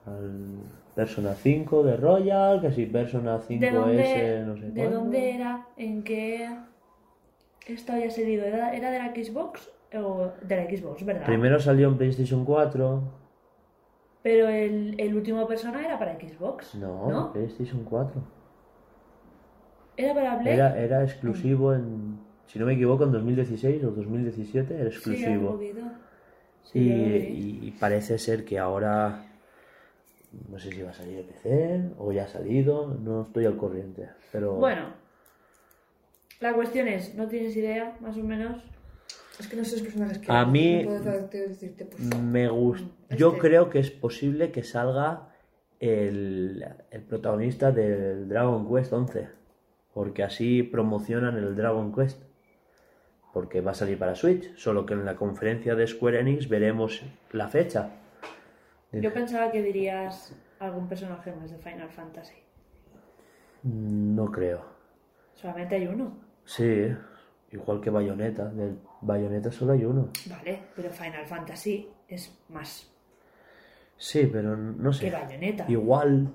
al 0.05 0.59
Persona 0.95 1.33
5 1.33 1.83
de 1.83 1.97
Royal, 1.97 2.61
que 2.61 2.71
si 2.71 2.85
Persona 2.85 3.39
5S, 3.39 3.59
¿De 3.59 3.71
dónde, 3.71 4.43
no 4.45 4.57
sé 4.57 4.65
¿de 4.71 4.81
cuándo. 4.81 4.99
dónde 4.99 5.35
era? 5.35 5.67
¿En 5.77 6.03
qué 6.03 6.49
esto 7.67 7.93
había 7.93 8.09
salido? 8.11 8.45
¿Era, 8.45 8.75
¿Era 8.75 8.91
de 8.91 8.99
la 8.99 9.13
Xbox? 9.13 9.69
O 9.95 10.31
de 10.41 10.55
la 10.55 10.63
Xbox, 10.65 11.05
¿verdad? 11.05 11.25
Primero 11.25 11.59
salió 11.59 11.87
en 11.87 11.97
PlayStation 11.97 12.43
4. 12.45 13.03
Pero 14.23 14.47
el, 14.47 14.95
el 14.99 15.15
último 15.15 15.45
Persona 15.47 15.85
era 15.85 15.99
para 15.99 16.15
Xbox. 16.19 16.75
No, 16.75 17.09
¿No? 17.09 17.33
PlayStation 17.33 17.83
4. 17.83 18.21
¿Era 19.97 20.13
para 20.13 20.39
Play? 20.39 20.53
Era, 20.53 20.77
era 20.79 21.03
exclusivo 21.03 21.73
en, 21.73 22.19
si 22.47 22.57
no 22.57 22.65
me 22.65 22.73
equivoco, 22.73 23.03
en 23.03 23.11
2016 23.11 23.83
o 23.83 23.91
2017 23.91 24.73
era 24.73 24.89
Sí, 24.89 24.95
exclusivo. 24.95 25.51
un 25.51 25.57
poquito. 25.57 25.81
Sí, 26.63 26.79
y, 26.79 27.61
y- 27.63 27.67
y 27.67 27.71
parece 27.71 28.17
ser 28.17 28.45
que 28.45 28.57
ahora, 28.57 29.25
no 30.49 30.59
sé 30.59 30.71
si 30.71 30.81
va 30.81 30.91
a 30.91 30.93
salir 30.93 31.17
de 31.17 31.23
PC 31.23 31.91
o 31.97 32.11
ya 32.11 32.23
ha 32.23 32.27
salido, 32.27 32.87
no 32.87 33.21
estoy 33.23 33.45
al 33.45 33.57
corriente. 33.57 34.09
Pero 34.31 34.55
Bueno, 34.55 34.87
la 36.39 36.53
cuestión 36.53 36.87
es, 36.87 37.15
¿no 37.15 37.27
tienes 37.27 37.55
idea, 37.55 37.97
más 38.01 38.17
o 38.17 38.23
menos? 38.23 38.63
Es 39.39 39.47
que 39.47 39.55
no 39.55 39.63
sé 39.65 39.73
los 39.77 39.81
personajes 39.83 40.19
que 40.19 40.31
A 40.31 40.45
mí- 40.45 40.83
No 40.83 40.89
puedo 40.89 41.03
decirte, 41.03 41.47
decirte, 41.47 41.85
pues, 41.85 42.21
me 42.21 42.47
gusta. 42.49 42.87
Este. 43.03 43.17
Yo 43.17 43.37
creo 43.37 43.69
que 43.69 43.79
es 43.79 43.89
posible 43.91 44.51
que 44.51 44.63
salga 44.63 45.29
el, 45.79 46.63
el 46.91 47.01
protagonista 47.03 47.71
del 47.71 48.27
Dragon 48.29 48.67
Quest 48.71 48.93
11, 48.93 49.27
porque 49.93 50.23
así 50.23 50.63
promocionan 50.63 51.37
el 51.37 51.55
Dragon 51.55 51.93
Quest. 51.93 52.21
Porque 53.33 53.61
va 53.61 53.71
a 53.71 53.73
salir 53.73 53.97
para 53.97 54.13
Switch, 54.13 54.55
solo 54.57 54.85
que 54.85 54.93
en 54.93 55.05
la 55.05 55.15
conferencia 55.15 55.73
de 55.73 55.87
Square 55.87 56.19
Enix 56.19 56.47
veremos 56.47 57.03
la 57.31 57.47
fecha. 57.47 57.89
Yo 59.01 59.13
pensaba 59.13 59.51
que 59.51 59.61
dirías 59.61 60.35
algún 60.59 60.87
personaje 60.87 61.31
más 61.33 61.51
de 61.51 61.57
Final 61.57 61.89
Fantasy. 61.89 62.35
No 63.63 64.31
creo. 64.31 64.63
Solamente 65.33 65.75
hay 65.75 65.87
uno. 65.87 66.17
Sí, 66.45 66.87
igual 67.51 67.81
que 67.81 67.89
Bayonetta. 67.89 68.49
Del 68.49 68.77
Bayonetta 69.01 69.51
solo 69.51 69.73
hay 69.73 69.85
uno. 69.85 70.09
Vale, 70.29 70.63
pero 70.75 70.91
Final 70.91 71.25
Fantasy 71.25 71.89
es 72.07 72.37
más 72.49 72.89
Sí, 73.97 74.29
pero 74.31 74.57
no 74.57 74.91
sé. 74.91 75.05
que 75.05 75.11
Bayonetta. 75.11 75.65
Igual 75.69 76.27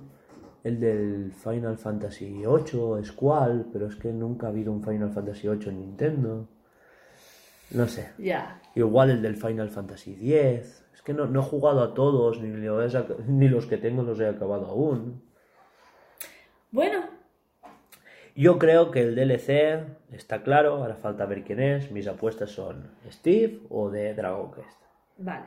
el 0.65 0.81
del 0.81 1.33
Final 1.33 1.77
Fantasy 1.77 2.31
VIII 2.31 3.01
es 3.01 3.13
cual, 3.13 3.67
pero 3.73 3.87
es 3.89 3.97
que 3.97 4.13
nunca 4.13 4.47
ha 4.47 4.51
habido 4.51 4.73
un 4.73 4.83
Final 4.83 5.11
Fantasy 5.11 5.49
VIII 5.49 5.69
en 5.69 5.79
Nintendo. 5.81 6.49
No 7.73 7.87
sé. 7.87 8.11
Ya. 8.19 8.61
Igual 8.75 9.11
el 9.11 9.23
del 9.23 9.37
Final 9.37 9.69
Fantasy 9.69 10.17
X. 10.21 10.83
Es 10.99 11.03
que 11.03 11.15
no, 11.15 11.27
no 11.27 11.41
he 11.41 11.45
jugado 11.45 11.81
a 11.81 11.95
todos, 11.95 12.41
ni, 12.41 12.49
lo 12.51 12.83
he 12.83 12.91
saca- 12.91 13.15
ni 13.29 13.49
los 13.49 13.67
que 13.67 13.77
tengo 13.77 14.03
los 14.03 14.19
he 14.19 14.27
acabado 14.27 14.67
aún. 14.67 15.23
Bueno, 16.73 17.05
Yo 18.35 18.59
creo 18.59 18.91
que 18.91 19.03
el 19.03 19.15
DLC 19.15 19.85
está 20.11 20.43
claro, 20.43 20.75
ahora 20.75 20.97
falta 20.97 21.25
ver 21.25 21.45
quién 21.45 21.61
es. 21.61 21.93
Mis 21.93 22.09
apuestas 22.09 22.51
son 22.51 22.91
Steve 23.09 23.61
o 23.71 23.91
de 23.91 24.13
Dragon 24.15 24.51
Quest. 24.51 24.81
vale. 25.19 25.47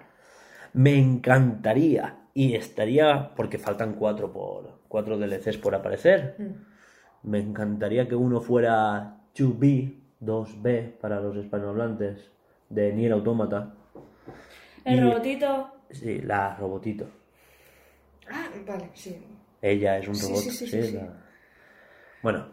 Me 0.73 0.97
encantaría 0.97 2.15
y 2.33 2.55
estaría, 2.55 3.33
porque 3.35 3.57
faltan 3.59 3.95
cuatro, 3.95 4.31
por, 4.31 4.79
cuatro 4.87 5.17
DLCs 5.17 5.57
por 5.57 5.75
aparecer. 5.75 6.37
Me 7.23 7.39
encantaría 7.39 8.07
que 8.07 8.15
uno 8.15 8.39
fuera 8.39 9.17
2B, 9.35 9.99
2B 10.21 10.97
para 11.01 11.19
los 11.19 11.35
hispanohablantes 11.35 12.31
de 12.69 12.93
Nier 12.93 13.11
Automata. 13.11 13.73
El 14.85 14.97
Y- 14.97 14.99
robotito. 15.01 15.71
Sí, 15.89 16.21
la 16.21 16.55
robotito. 16.55 17.07
Ah, 18.31 18.47
vale, 18.65 18.89
sí. 18.93 19.17
Ella 19.61 19.97
es 19.97 20.07
un 20.07 20.15
Sí, 20.15 20.25
robot. 20.27 20.39
sí, 20.43 20.49
sí, 20.51 20.67
sí, 20.67 20.81
sí, 20.81 20.87
sí. 20.89 20.95
la- 20.95 21.13
Bueno, 22.23 22.45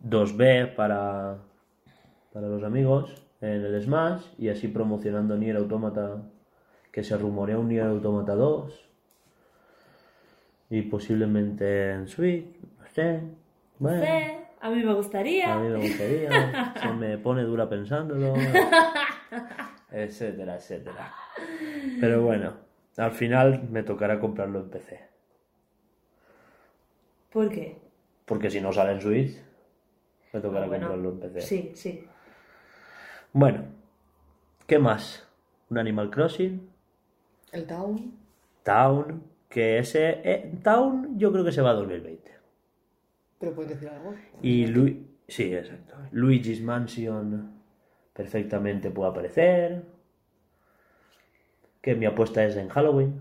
2B 0.00 0.74
para, 0.74 1.36
para 2.32 2.48
los 2.48 2.62
amigos 2.64 3.22
en 3.40 3.50
el 3.64 3.82
Smash 3.82 4.22
y 4.38 4.48
así 4.48 4.68
promocionando 4.68 5.36
Nier 5.36 5.56
Automata, 5.56 6.22
que 6.90 7.02
se 7.04 7.16
rumorea 7.18 7.58
un 7.58 7.68
Nier 7.68 7.84
Automata 7.84 8.34
2 8.34 8.88
y 10.70 10.82
posiblemente 10.82 11.90
en 11.92 12.08
Switch, 12.08 12.46
no 12.80 12.86
sé. 12.88 13.20
Bueno, 13.78 14.02
Sí, 14.02 14.08
a 14.60 14.70
mí 14.70 14.82
me 14.82 14.94
gustaría. 14.94 15.54
a 15.54 15.58
mí 15.58 15.68
me 15.68 15.78
gustaría, 15.78 16.74
se 16.80 16.88
me 16.92 17.18
pone 17.18 17.42
dura 17.42 17.68
pensándolo, 17.68 18.34
etcétera, 19.90 20.56
etcétera. 20.56 21.12
Pero 22.00 22.22
bueno, 22.22 22.54
al 22.96 23.12
final 23.12 23.68
me 23.70 23.82
tocará 23.82 24.18
comprarlo 24.20 24.60
en 24.60 24.70
PC. 24.70 25.00
¿Por 27.32 27.48
qué? 27.50 27.76
Porque 28.24 28.50
si 28.50 28.60
no 28.60 28.72
sale 28.72 28.92
en 28.92 29.00
Switch, 29.00 29.36
me 30.32 30.40
tocará 30.40 30.64
Ah, 30.64 30.68
bueno, 30.68 30.88
comprarlo 30.88 31.10
en 31.12 31.20
PC. 31.32 31.40
Sí, 31.42 31.72
sí. 31.74 32.08
Bueno, 33.32 33.64
¿qué 34.66 34.78
más? 34.78 35.26
Un 35.70 35.78
Animal 35.78 36.10
Crossing, 36.10 36.68
El 37.52 37.66
Town. 37.66 38.14
Town, 38.62 39.22
que 39.48 39.78
ese 39.78 40.20
eh, 40.24 40.52
Town 40.62 41.18
yo 41.18 41.30
creo 41.32 41.44
que 41.44 41.52
se 41.52 41.60
va 41.62 41.70
a 41.70 41.74
2020. 41.74 42.32
Pero 43.38 43.52
puedes 43.54 43.72
decir 43.72 43.88
algo. 43.88 44.14
Y 44.42 44.66
Lu- 44.66 45.06
sí, 45.28 45.54
exacto. 45.54 45.94
Luigi's 46.12 46.62
Mansion 46.62 47.55
perfectamente 48.16 48.90
puede 48.90 49.10
aparecer. 49.10 49.84
Que 51.82 51.94
mi 51.94 52.06
apuesta 52.06 52.44
es 52.44 52.56
en 52.56 52.68
Halloween. 52.68 53.20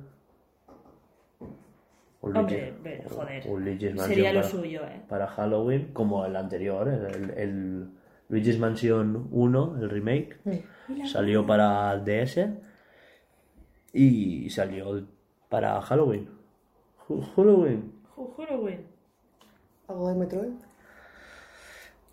Un 2.22 2.36
Hombre, 2.38 2.74
joder. 3.08 3.44
un 3.48 3.64
Luigi's 3.64 3.92
Mansion 3.94 4.08
Sería 4.10 4.34
lo 4.34 4.40
para- 4.42 4.50
suyo, 4.52 4.82
¿eh? 4.88 5.02
para 5.08 5.28
Halloween, 5.28 5.94
como 5.94 6.26
el 6.26 6.36
anterior, 6.36 6.88
el, 6.88 7.30
el 7.38 7.90
Luigi's 8.30 8.58
Mansion 8.58 9.28
1, 9.30 9.78
el 9.80 9.90
remake, 9.92 10.38
salió 11.06 11.46
para 11.46 11.94
el 11.94 12.04
DS 12.04 12.50
y 13.94 14.50
salió 14.50 15.06
para 15.50 15.80
Halloween. 15.82 16.28
Halloween. 17.36 17.94
Halloween. 18.38 18.88
¿Algo 19.88 20.10
de 20.10 20.16
Metroid? 20.16 20.54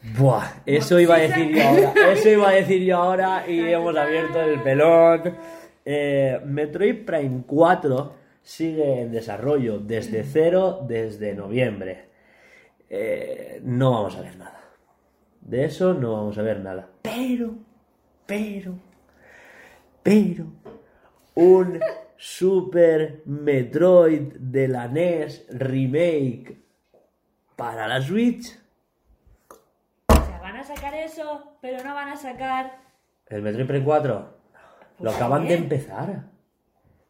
Buah, 0.02 0.62
eso 0.66 0.98
iba 0.98 1.14
a 1.14 1.20
decir 1.20 1.54
yo 1.54 1.62
ahora, 1.62 2.12
eso 2.12 2.28
iba 2.28 2.48
a 2.48 2.52
decir 2.52 2.82
yo 2.82 2.96
ahora 2.96 3.44
y 3.48 3.60
hemos 3.60 3.96
abierto 3.96 4.40
el 4.42 4.60
pelón. 4.60 5.36
Eh, 5.84 6.40
Metroid 6.44 7.04
Prime 7.04 7.44
4 7.46 8.14
sigue 8.42 9.02
en 9.02 9.12
desarrollo 9.12 9.78
desde 9.78 10.24
cero, 10.24 10.84
desde 10.86 11.34
noviembre. 11.34 12.08
Eh, 12.90 13.60
no 13.62 13.92
vamos 13.92 14.16
a 14.16 14.22
ver 14.22 14.36
nada. 14.36 14.60
De 15.40 15.64
eso 15.64 15.94
no 15.94 16.14
vamos 16.14 16.36
a 16.36 16.42
ver 16.42 16.60
nada. 16.60 16.88
Pero, 17.02 17.54
pero, 18.26 18.74
pero, 20.02 20.46
un 21.34 21.80
Super 22.16 23.22
Metroid 23.24 24.34
de 24.38 24.68
la 24.68 24.86
NES 24.86 25.46
remake 25.50 26.56
para 27.56 27.88
la 27.88 28.00
Switch. 28.00 28.61
A 30.62 30.64
sacar 30.64 30.94
eso, 30.94 31.56
pero 31.60 31.82
no 31.82 31.92
van 31.92 32.10
a 32.10 32.16
sacar. 32.16 32.78
¿El 33.26 33.42
Metroid 33.42 33.66
Prime 33.66 33.84
4? 33.84 34.12
Lo 34.14 34.30
Pues 34.98 35.16
acaban 35.16 35.48
de 35.48 35.54
empezar. 35.54 36.26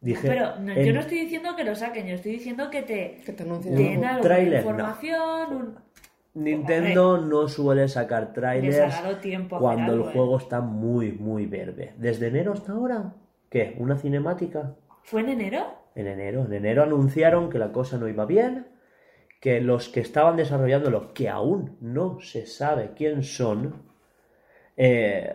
Dije, 0.01 0.27
Pero 0.27 0.57
no, 0.59 0.73
en- 0.73 0.87
yo 0.87 0.95
no 0.95 1.01
estoy 1.01 1.19
diciendo 1.21 1.55
que 1.55 1.63
lo 1.65 1.75
saquen, 1.75 2.07
yo 2.07 2.15
estoy 2.15 2.33
diciendo 2.33 2.71
que 2.71 2.81
te 2.81 3.21
Que 3.27 3.33
te 3.35 3.45
den 3.45 4.01
No, 4.01 4.07
alguna 4.09 4.21
tráiler, 4.23 4.65
no. 4.65 4.71
información, 4.71 5.53
un... 5.55 5.79
Nintendo 6.35 7.19
no 7.19 7.47
suele 7.47 7.89
sacar 7.89 8.33
trailers 8.33 9.21
tiempo 9.21 9.59
cuando 9.59 9.93
algo, 9.93 10.05
el 10.05 10.11
¿eh? 10.11 10.13
juego 10.15 10.39
está 10.39 10.63
muy, 10.63 11.13
muy 11.13 11.45
verde. 11.45 11.93
¿Desde 11.99 12.29
enero 12.29 12.55
hasta 12.55 12.73
ahora? 12.73 13.13
¿Qué? 13.51 13.77
¿Una 13.79 13.99
cinemática? 13.99 14.77
¿Fue 15.03 15.21
en 15.21 15.29
enero? 15.29 15.67
En 15.95 16.07
enero. 16.07 16.47
En 16.47 16.55
enero 16.55 16.85
anunciaron 16.85 17.51
que 17.51 17.59
la 17.59 17.71
cosa 17.71 17.99
no 17.99 18.09
iba 18.09 18.25
bien, 18.25 18.67
que 19.43 19.61
los 19.61 19.89
que 19.89 19.99
estaban 19.99 20.37
desarrollándolo, 20.37 21.13
que 21.13 21.29
aún 21.29 21.77
no 21.81 22.21
se 22.21 22.47
sabe 22.47 22.93
quién 22.97 23.25
son, 23.25 23.83
eh, 24.77 25.35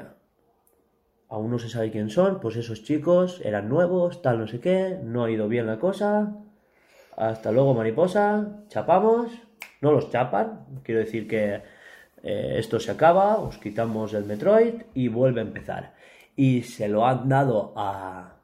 aún 1.28 1.52
no 1.52 1.60
se 1.60 1.68
sabe 1.68 1.92
quién 1.92 2.10
son, 2.10 2.40
pues 2.40 2.56
esos 2.56 2.86
chicos 2.86 3.42
eran 3.44 3.68
nuevos, 3.68 4.22
tal 4.22 4.40
no 4.40 4.48
sé 4.48 4.62
qué, 4.62 4.98
no 5.04 5.26
ha 5.26 5.30
ido 5.30 5.50
bien 5.50 5.68
la 5.68 5.78
cosa. 5.78 6.38
Hasta 7.18 7.52
luego, 7.52 7.74
mariposa, 7.74 8.64
chapamos, 8.70 9.30
no 9.82 9.92
los 9.92 10.10
chapan, 10.10 10.66
quiero 10.84 11.02
decir 11.02 11.28
que 11.28 11.56
eh, 12.24 12.56
esto 12.56 12.80
se 12.80 12.92
acaba, 12.92 13.40
os 13.40 13.58
quitamos 13.58 14.14
el 14.14 14.24
Metroid 14.24 14.84
y 14.94 15.10
vuelve 15.10 15.42
a 15.42 15.44
empezar. 15.44 15.96
Y 16.34 16.62
se 16.64 16.88
lo 16.88 17.06
han 17.06 17.28
dado 17.28 17.74
a 17.76 18.38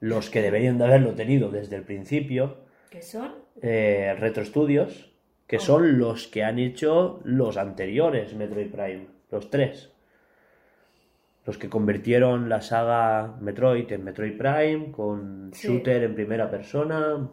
los 0.00 0.28
que 0.28 0.42
deberían 0.42 0.76
de 0.76 0.84
haberlo 0.84 1.14
tenido 1.14 1.50
desde 1.50 1.76
el 1.76 1.84
principio, 1.84 2.68
¿Qué 2.90 3.02
son? 3.02 3.34
Eh, 3.62 4.14
Retro 4.18 4.44
Studios, 4.44 5.12
que 5.46 5.58
son 5.58 5.98
los 5.98 6.26
que 6.28 6.44
han 6.44 6.58
hecho 6.58 7.20
los 7.24 7.56
anteriores 7.56 8.34
Metroid 8.34 8.70
Prime, 8.70 9.06
los 9.30 9.50
tres. 9.50 9.90
Los 11.46 11.56
que 11.56 11.70
convirtieron 11.70 12.48
la 12.50 12.60
saga 12.60 13.36
Metroid 13.40 13.90
en 13.92 14.04
Metroid 14.04 14.36
Prime, 14.36 14.92
con 14.92 15.50
Sí. 15.54 15.68
shooter 15.68 16.02
en 16.02 16.14
primera 16.14 16.50
persona, 16.50 17.30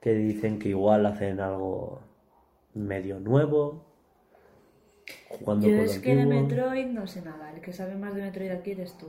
que 0.00 0.14
dicen 0.14 0.58
que 0.58 0.70
igual 0.70 1.06
hacen 1.06 1.38
algo 1.38 2.00
medio 2.74 3.20
nuevo. 3.20 3.86
Jugando 5.28 5.68
Yo 5.68 5.76
con 5.76 5.84
es 5.84 5.98
que 6.00 6.16
de. 6.16 6.26
Metroid 6.26 6.86
no 6.86 7.06
sé 7.06 7.22
nada, 7.22 7.52
el 7.52 7.60
que 7.60 7.72
sabe 7.72 7.94
más 7.96 8.14
de 8.14 8.22
Metroid 8.22 8.50
aquí 8.50 8.72
eres 8.72 8.96
tú. 8.98 9.06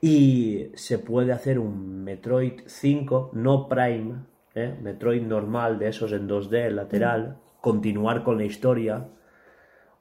Y 0.00 0.70
se 0.74 0.98
puede 0.98 1.32
hacer 1.32 1.58
un 1.60 2.02
Metroid 2.02 2.62
5, 2.66 3.30
no 3.34 3.68
Prime, 3.68 4.16
¿eh? 4.54 4.74
Metroid 4.82 5.22
normal 5.22 5.78
de 5.78 5.88
esos 5.88 6.12
en 6.12 6.28
2D, 6.28 6.70
lateral, 6.70 7.38
continuar 7.60 8.22
con 8.24 8.38
la 8.38 8.44
historia, 8.44 9.08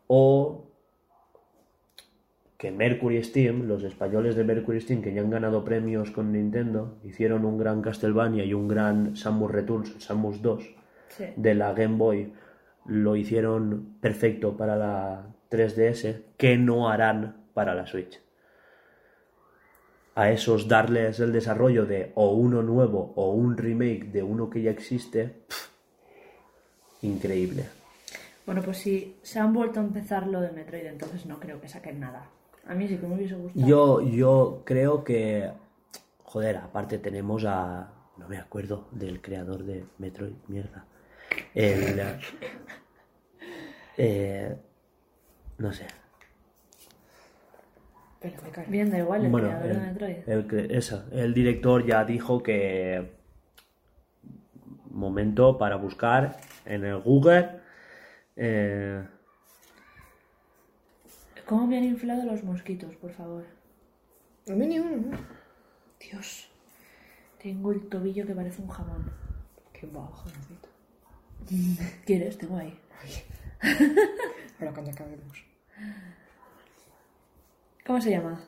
o 0.07 0.67
que 2.57 2.71
Mercury 2.71 3.21
Steam, 3.23 3.67
los 3.67 3.83
españoles 3.83 4.35
de 4.35 4.43
Mercury 4.45 4.79
Steam 4.79 5.01
que 5.01 5.13
ya 5.13 5.21
han 5.21 5.29
ganado 5.29 5.65
premios 5.65 6.11
con 6.11 6.31
Nintendo, 6.31 6.95
hicieron 7.03 7.43
un 7.43 7.57
gran 7.57 7.81
Castlevania 7.81 8.45
y 8.45 8.53
un 8.53 8.67
gran 8.69 9.15
Samus 9.17 9.51
Returns, 9.51 9.95
Samus 10.01 10.41
2, 10.41 10.75
Sí. 11.09 11.25
de 11.35 11.53
la 11.53 11.73
Game 11.73 11.97
Boy 11.97 12.33
lo 12.85 13.15
hicieron 13.15 13.97
perfecto 14.01 14.57
para 14.57 14.75
la 14.75 15.27
3DS, 15.49 16.23
que 16.37 16.57
no 16.57 16.89
harán 16.89 17.35
para 17.53 17.75
la 17.75 17.85
Switch. 17.85 18.22
A 20.15 20.29
esos 20.29 20.67
darles 20.67 21.19
el 21.19 21.31
desarrollo 21.31 21.85
de 21.85 22.11
o 22.15 22.31
uno 22.33 22.61
nuevo 22.61 23.13
o 23.15 23.31
un 23.31 23.57
remake 23.57 24.05
de 24.11 24.21
uno 24.21 24.49
que 24.49 24.61
ya 24.61 24.71
existe, 24.71 25.43
pff, 25.47 25.69
increíble. 27.01 27.65
Bueno, 28.45 28.61
pues 28.61 28.77
si 28.77 29.15
se 29.21 29.39
han 29.39 29.53
vuelto 29.53 29.79
a 29.79 29.83
empezar 29.83 30.27
lo 30.27 30.41
de 30.41 30.51
Metroid, 30.51 30.85
entonces 30.85 31.25
no 31.25 31.39
creo 31.39 31.61
que 31.61 31.67
saquen 31.67 31.99
nada. 31.99 32.29
A 32.67 32.75
mí 32.75 32.87
sí 32.87 32.97
que 32.97 33.07
me 33.07 33.15
hubiese 33.15 33.35
gustado. 33.35 33.65
Yo, 33.65 34.01
yo 34.01 34.61
creo 34.65 35.03
que, 35.03 35.51
joder, 36.23 36.57
aparte 36.57 36.97
tenemos 36.97 37.45
a, 37.45 37.91
no 38.17 38.27
me 38.27 38.37
acuerdo 38.37 38.87
del 38.91 39.21
creador 39.21 39.63
de 39.63 39.85
Metroid, 39.97 40.33
mierda. 40.47 40.85
El, 41.53 42.01
eh, 43.97 44.55
no 45.57 45.73
sé, 45.73 45.87
Pero 48.23 48.41
me 48.41 48.49
cae. 48.49 48.65
Bien, 48.67 48.89
da 48.89 48.97
igual, 48.97 49.25
el 49.25 49.31
Bueno, 49.31 49.49
creador 49.49 49.69
el, 49.69 49.79
de 49.79 49.87
Metroid. 49.87 50.29
el 50.29 50.71
eso, 50.71 51.05
el 51.11 51.33
director 51.33 51.85
ya 51.85 52.03
dijo 52.05 52.41
que 52.41 53.11
momento 54.89 55.57
para 55.57 55.75
buscar 55.75 56.37
en 56.65 56.85
el 56.85 56.99
Google 57.01 57.59
eh, 58.35 59.03
¿Cómo 61.45 61.67
me 61.67 61.77
han 61.77 61.83
inflado 61.83 62.25
los 62.25 62.43
mosquitos, 62.43 62.95
por 62.95 63.11
favor? 63.11 63.45
A 64.49 64.53
mí 64.53 64.65
ni 64.65 64.79
uno, 64.79 64.97
¿no? 64.97 65.17
Dios, 65.99 66.47
tengo 67.41 67.71
el 67.71 67.87
tobillo 67.89 68.25
que 68.25 68.33
parece 68.33 68.61
un 68.61 68.69
jamón. 68.69 69.11
Qué 69.73 69.85
bajo, 69.87 70.25
necesito. 70.29 70.69
¿Quieres? 72.05 72.37
Tengo 72.37 72.57
ahí. 72.57 72.79
Ahora 74.59 74.71
cuando 74.73 74.91
acabemos. 74.91 75.43
¿Cómo 77.85 78.01
se 78.01 78.11
llama? 78.11 78.39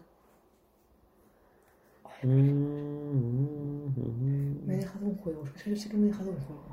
mm, 2.24 4.68
Me 4.68 4.76
he 4.76 4.78
dejado 4.78 5.06
un 5.06 5.16
juego. 5.18 5.44
Es 5.56 5.64
que 5.64 5.76
sé 5.76 5.90
que 5.90 5.98
me 5.98 6.08
he 6.08 6.10
dejado 6.10 6.32
un 6.32 6.40
juego. 6.40 6.64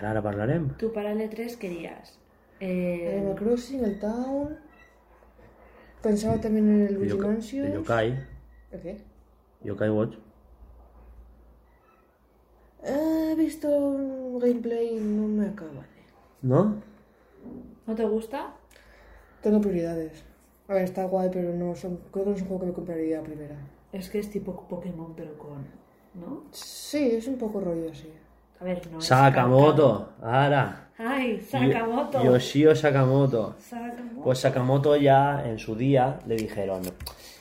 ara 0.00 0.20
parlarem 0.22 0.70
Tú 0.76 0.92
para 0.92 1.12
el 1.12 1.20
E3 1.20 1.56
querías. 1.56 2.18
eh, 2.60 3.16
Animal 3.18 3.36
Crossing, 3.36 3.84
el 3.84 3.98
Town. 4.00 4.58
Pensaba 6.02 6.40
también 6.40 6.68
en 6.68 6.86
el 6.88 7.08
de 7.08 7.14
Mansion. 7.14 7.72
Yokai 7.72 8.26
¿El 8.72 8.80
qué? 8.82 9.00
Yokai 9.62 9.90
Watch 9.90 10.14
Eh, 12.82 13.30
He 13.32 13.34
visto 13.36 13.68
un 13.68 14.38
gameplay 14.38 14.96
y 14.96 15.00
no 15.00 15.26
me 15.26 15.48
acaba 15.48 15.70
de. 15.72 16.04
¿no? 16.42 16.76
¿No 17.86 17.94
te 17.94 18.04
gusta? 18.04 18.54
Tengo 19.44 19.60
prioridades. 19.60 20.24
A 20.68 20.72
ver, 20.74 20.84
está 20.84 21.04
guay, 21.04 21.28
pero 21.30 21.52
no 21.52 21.74
son, 21.76 22.00
creo 22.10 22.24
que 22.24 22.30
no 22.30 22.36
es 22.36 22.42
un 22.42 22.48
juego 22.48 22.60
que 22.62 22.66
me 22.68 22.72
compraría 22.72 23.20
a 23.20 23.22
primera. 23.22 23.56
Es 23.92 24.08
que 24.08 24.18
es 24.18 24.30
tipo 24.30 24.66
Pokémon, 24.68 25.12
pero 25.14 25.36
con. 25.36 25.66
¿No? 26.14 26.44
Sí, 26.50 27.10
es 27.12 27.28
un 27.28 27.36
poco 27.36 27.60
rollo 27.60 27.90
así. 27.90 28.10
A 28.58 28.64
ver, 28.64 28.80
no. 28.90 28.98
es 28.98 29.04
Sakamoto 29.04 30.12
ara 30.22 30.88
¡Ay, 30.96 31.40
Sakamoto! 31.40 32.22
Yo- 32.22 32.32
Yoshio 32.32 32.74
Sakamoto 32.74 33.54
Sakamoto. 33.58 34.22
Pues 34.22 34.38
Sakamoto 34.38 34.96
ya 34.96 35.46
en 35.46 35.58
su 35.58 35.74
día 35.76 36.20
le 36.26 36.36
dijeron, 36.36 36.82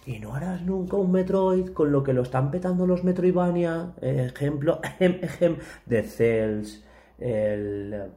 y 0.06 0.20
no 0.20 0.36
harás 0.36 0.62
nunca 0.64 0.98
un 0.98 1.12
Metroid 1.12 1.70
con 1.70 1.92
lo 1.94 2.04
que 2.04 2.12
lo 2.12 2.24
están 2.24 2.52
petando 2.52 2.86
los 2.86 3.06
Metroidvania, 3.06 3.94
ejemplo, 4.02 4.82
ejem, 4.84 5.20
ejem, 5.24 5.58
de 5.86 6.04
Cells, 6.04 6.84
el, 7.20 7.94
el, 7.94 8.12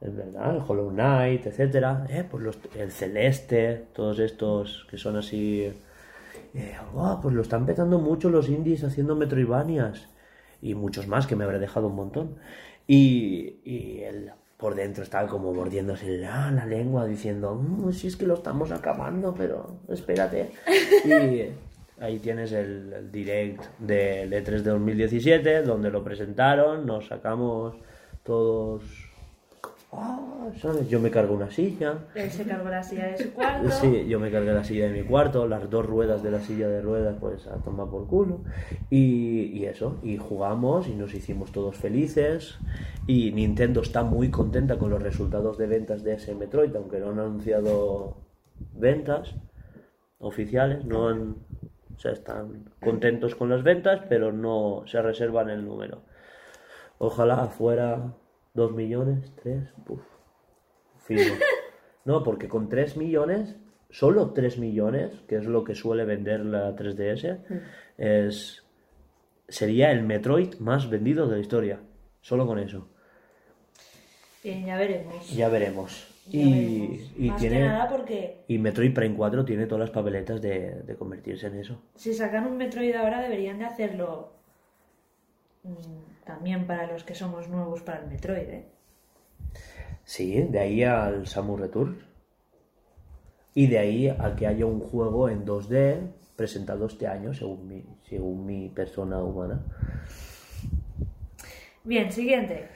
¿verdad? 0.00 0.56
el 0.56 0.62
Hollow 0.66 0.90
Knight, 0.90 1.46
etcétera, 1.46 2.06
eh, 2.08 2.24
pues 2.30 2.42
los- 2.44 2.58
el 2.76 2.90
Celeste, 2.92 3.86
todos 3.94 4.18
estos 4.18 4.86
que 4.90 4.98
son 4.98 5.16
así, 5.16 5.72
eh, 6.54 6.76
"Buah, 6.92 7.20
pues 7.20 7.34
lo 7.34 7.42
están 7.42 7.66
petando 7.66 7.98
mucho 7.98 8.28
los 8.30 8.48
indies 8.48 8.84
haciendo 8.84 9.16
Metroidvanias 9.16 10.08
y 10.62 10.74
muchos 10.74 11.06
más 11.08 11.26
que 11.26 11.36
me 11.36 11.44
habré 11.44 11.58
dejado 11.58 11.88
un 11.88 11.96
montón. 11.96 12.36
Y, 12.86 13.56
y 13.64 14.00
él 14.04 14.30
por 14.56 14.74
dentro 14.74 15.02
estaba 15.02 15.28
como 15.28 15.52
mordiéndose 15.52 16.16
la, 16.18 16.50
la 16.50 16.64
lengua 16.66 17.04
diciendo, 17.06 17.54
"Mm, 17.54 17.92
si 17.92 18.06
es 18.06 18.16
que 18.16 18.26
lo 18.26 18.34
estamos 18.34 18.70
acabando, 18.72 19.34
pero 19.34 19.78
espérate. 19.88 20.50
Y 21.04 22.02
ahí 22.02 22.18
tienes 22.18 22.52
el, 22.52 22.92
el 22.92 23.10
direct 23.12 23.62
del 23.78 24.32
E3 24.32 24.62
de 24.62 24.70
2017, 24.70 25.62
donde 25.62 25.90
lo 25.90 26.04
presentaron, 26.04 26.86
nos 26.86 27.06
sacamos 27.08 27.74
todos... 28.22 28.82
¿sabes? 30.60 30.88
Yo 30.88 31.00
me 31.00 31.10
cargo 31.10 31.34
una 31.34 31.50
silla. 31.50 31.98
Él 32.14 32.30
se 32.30 32.44
cargó 32.44 32.68
la 32.68 32.82
silla 32.82 33.08
de 33.08 33.18
su 33.18 33.32
cuarto. 33.32 33.70
Sí, 33.70 34.06
yo 34.08 34.20
me 34.20 34.30
cargué 34.30 34.52
la 34.52 34.64
silla 34.64 34.86
de 34.86 34.92
mi 34.92 35.06
cuarto, 35.06 35.46
las 35.46 35.68
dos 35.70 35.84
ruedas 35.84 36.22
de 36.22 36.30
la 36.30 36.40
silla 36.40 36.68
de 36.68 36.80
ruedas, 36.80 37.16
pues 37.20 37.46
a 37.46 37.56
tomar 37.56 37.88
por 37.88 38.06
culo. 38.06 38.40
Y, 38.90 39.50
y 39.52 39.66
eso, 39.66 39.98
y 40.02 40.16
jugamos 40.16 40.88
y 40.88 40.94
nos 40.94 41.14
hicimos 41.14 41.52
todos 41.52 41.76
felices. 41.76 42.58
Y 43.06 43.32
Nintendo 43.32 43.80
está 43.80 44.02
muy 44.02 44.30
contenta 44.30 44.78
con 44.78 44.90
los 44.90 45.02
resultados 45.02 45.58
de 45.58 45.66
ventas 45.66 46.02
de 46.04 46.14
ese 46.14 46.34
Metroid, 46.34 46.74
aunque 46.74 46.98
no 46.98 47.10
han 47.10 47.18
anunciado 47.18 48.16
ventas 48.74 49.34
oficiales, 50.18 50.84
no 50.84 51.08
han, 51.08 51.36
o 51.94 51.98
sea, 51.98 52.12
están 52.12 52.70
contentos 52.80 53.34
con 53.34 53.50
las 53.50 53.62
ventas, 53.62 54.00
pero 54.08 54.32
no 54.32 54.84
se 54.86 55.00
reservan 55.02 55.50
el 55.50 55.64
número. 55.64 56.02
Ojalá 56.98 57.46
fuera 57.48 58.14
2 58.56 58.72
millones, 58.72 59.32
3, 59.42 59.62
puf, 59.84 60.00
fijo. 61.04 61.34
No, 62.04 62.22
porque 62.22 62.48
con 62.48 62.68
3 62.68 62.96
millones, 62.98 63.56
solo 63.90 64.30
3 64.32 64.58
millones, 64.58 65.10
que 65.26 65.34
es 65.38 65.44
lo 65.44 65.64
que 65.64 65.74
suele 65.74 66.04
vender 66.04 66.46
la 66.46 66.76
3DS, 66.76 67.40
es, 67.98 68.64
sería 69.48 69.90
el 69.90 70.04
Metroid 70.04 70.54
más 70.60 70.88
vendido 70.88 71.26
de 71.26 71.34
la 71.34 71.40
historia. 71.40 71.80
Solo 72.20 72.46
con 72.46 72.60
eso. 72.60 72.88
Bien, 74.44 74.64
ya 74.64 74.76
veremos. 74.76 75.30
Ya 75.34 75.48
veremos. 75.48 76.14
Ya 76.28 76.38
Y, 76.40 76.52
veremos. 76.86 77.10
y 77.18 77.28
Más 77.28 77.40
tiene 77.40 77.56
que 77.56 77.62
nada 77.64 77.88
porque 77.88 78.44
y 78.46 78.58
Metroid 78.58 78.94
Prime 78.94 79.16
4 79.16 79.44
tiene 79.44 79.66
todas 79.66 79.80
las 79.80 79.90
papeletas 79.90 80.40
de, 80.40 80.82
de 80.82 80.94
convertirse 80.96 81.48
en 81.48 81.56
eso. 81.56 81.82
si 81.96 82.14
sacan 82.14 82.46
un 82.46 82.56
Metroid 82.56 82.94
ahora 82.94 83.20
deberían 83.20 83.58
de 83.58 83.64
hacerlo 83.64 84.32
mm, 84.32 84.35
también 86.24 86.66
para 86.66 86.86
los 86.86 87.04
que 87.04 87.14
somos 87.14 87.48
nuevos 87.48 87.82
para 87.82 88.00
el 88.00 88.08
Metroid, 88.08 88.48
¿eh? 88.48 88.64
Sí, 90.04 90.42
de 90.42 90.58
ahí 90.58 90.82
al 90.82 91.26
Samus 91.26 91.60
Return. 91.60 91.98
Y 93.54 93.66
de 93.68 93.78
ahí 93.78 94.08
a 94.08 94.36
que 94.36 94.46
haya 94.46 94.66
un 94.66 94.80
juego 94.80 95.28
en 95.28 95.46
2D 95.46 96.12
presentado 96.36 96.86
este 96.86 97.06
año, 97.06 97.32
según 97.32 97.66
mi, 97.66 97.84
según 98.08 98.46
mi 98.46 98.68
persona 98.68 99.22
humana. 99.22 99.64
Bien, 101.82 102.12
siguiente. 102.12 102.68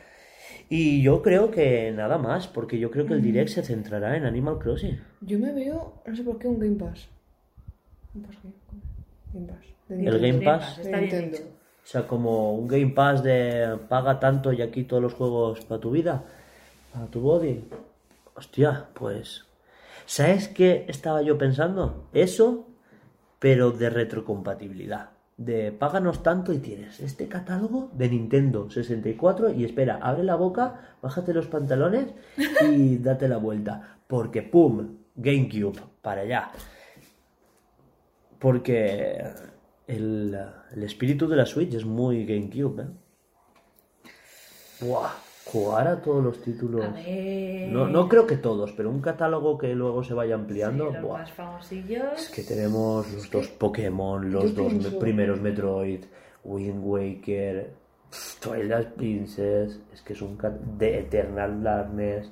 Y 0.68 1.02
yo 1.02 1.20
creo 1.20 1.50
que 1.50 1.92
nada 1.92 2.16
más, 2.16 2.48
porque 2.48 2.78
yo 2.78 2.90
creo 2.90 3.04
que 3.04 3.14
el 3.14 3.22
Direct 3.22 3.50
se 3.50 3.62
centrará 3.62 4.16
en 4.16 4.24
Animal 4.24 4.58
Crossing. 4.58 5.00
Yo 5.20 5.38
me 5.38 5.52
veo, 5.52 6.00
no 6.06 6.16
sé 6.16 6.22
por 6.22 6.38
qué, 6.38 6.48
un 6.48 6.60
Game 6.60 6.76
Pass. 6.76 7.08
¿Game 8.14 8.26
Pass 8.26 8.38
qué? 8.40 8.48
Game 9.34 9.46
Pass. 9.46 9.66
De 9.88 10.06
El. 10.06 10.20
Game 10.20 10.44
Pass. 10.44 10.78
Está 10.78 10.98
bien 10.98 11.10
Nintendo. 11.10 11.38
dicho. 11.38 11.59
O 11.82 11.86
sea, 11.86 12.06
como 12.06 12.54
un 12.54 12.68
Game 12.68 12.92
Pass 12.92 13.22
de 13.22 13.78
paga 13.88 14.20
tanto 14.20 14.52
y 14.52 14.62
aquí 14.62 14.84
todos 14.84 15.02
los 15.02 15.14
juegos 15.14 15.64
para 15.64 15.80
tu 15.80 15.90
vida, 15.90 16.22
para 16.92 17.06
tu 17.06 17.20
body. 17.20 17.64
Hostia, 18.34 18.86
pues. 18.94 19.44
¿Sabes 20.06 20.48
qué 20.48 20.84
estaba 20.88 21.22
yo 21.22 21.38
pensando? 21.38 22.08
Eso, 22.12 22.66
pero 23.38 23.70
de 23.70 23.90
retrocompatibilidad. 23.90 25.10
De 25.36 25.72
páganos 25.72 26.22
tanto 26.22 26.52
y 26.52 26.58
tienes 26.58 27.00
este 27.00 27.26
catálogo 27.28 27.90
de 27.92 28.08
Nintendo 28.10 28.68
64 28.70 29.52
y 29.52 29.64
espera, 29.64 29.98
abre 30.02 30.22
la 30.22 30.36
boca, 30.36 30.96
bájate 31.00 31.32
los 31.32 31.46
pantalones 31.46 32.08
y 32.72 32.98
date 32.98 33.28
la 33.28 33.38
vuelta. 33.38 33.98
Porque, 34.06 34.42
¡pum! 34.42 34.96
GameCube, 35.16 35.80
para 36.02 36.22
allá. 36.22 36.50
Porque 38.38 39.24
el, 39.96 40.38
el 40.74 40.82
espíritu 40.82 41.28
de 41.28 41.36
la 41.36 41.46
Switch 41.46 41.74
es 41.74 41.84
muy 41.84 42.24
GameCube, 42.24 42.82
¿eh? 42.82 42.86
Buah, 44.80 45.10
jugar 45.44 45.86
a 45.88 46.00
todos 46.00 46.24
los 46.24 46.40
títulos. 46.42 46.84
A 46.84 46.88
ver... 46.90 47.68
No, 47.70 47.86
no 47.88 48.08
creo 48.08 48.26
que 48.26 48.36
todos, 48.36 48.72
pero 48.72 48.90
un 48.90 49.00
catálogo 49.00 49.58
que 49.58 49.74
luego 49.74 50.02
se 50.02 50.14
vaya 50.14 50.36
Sí, 50.36 50.40
ampliando. 50.40 50.84
los 50.86 51.02
buah. 51.02 51.18
más 51.18 51.32
famosillos. 51.32 52.02
Es 52.16 52.28
que 52.30 52.42
tenemos 52.42 53.12
los 53.12 53.30
dos 53.30 53.48
Pokémon, 53.48 54.30
los 54.30 54.54
dos 54.54 54.72
primeros 54.98 55.40
Metroid, 55.40 56.04
Wind 56.44 56.80
Waker, 56.82 57.70
Twilight 58.40 58.88
Princess, 58.94 59.78
es 59.92 60.02
que 60.02 60.14
es 60.14 60.22
un 60.22 60.38
de 60.78 60.98
Eternal 61.00 61.62
Darkness, 61.62 62.30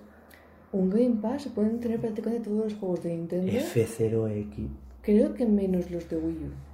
Un 0.72 0.90
Game 0.90 1.16
Pass 1.22 1.42
se 1.44 1.50
pueden 1.50 1.80
tener 1.80 1.98
prácticamente 2.00 2.48
todos 2.48 2.64
los 2.64 2.74
juegos 2.74 3.02
de 3.02 3.10
Nintendo. 3.10 3.50
F0X. 3.52 4.68
Creo 5.02 5.32
que 5.34 5.46
menos 5.46 5.90
los 5.90 6.08
de 6.10 6.16
Wii 6.16 6.36
U. 6.44 6.67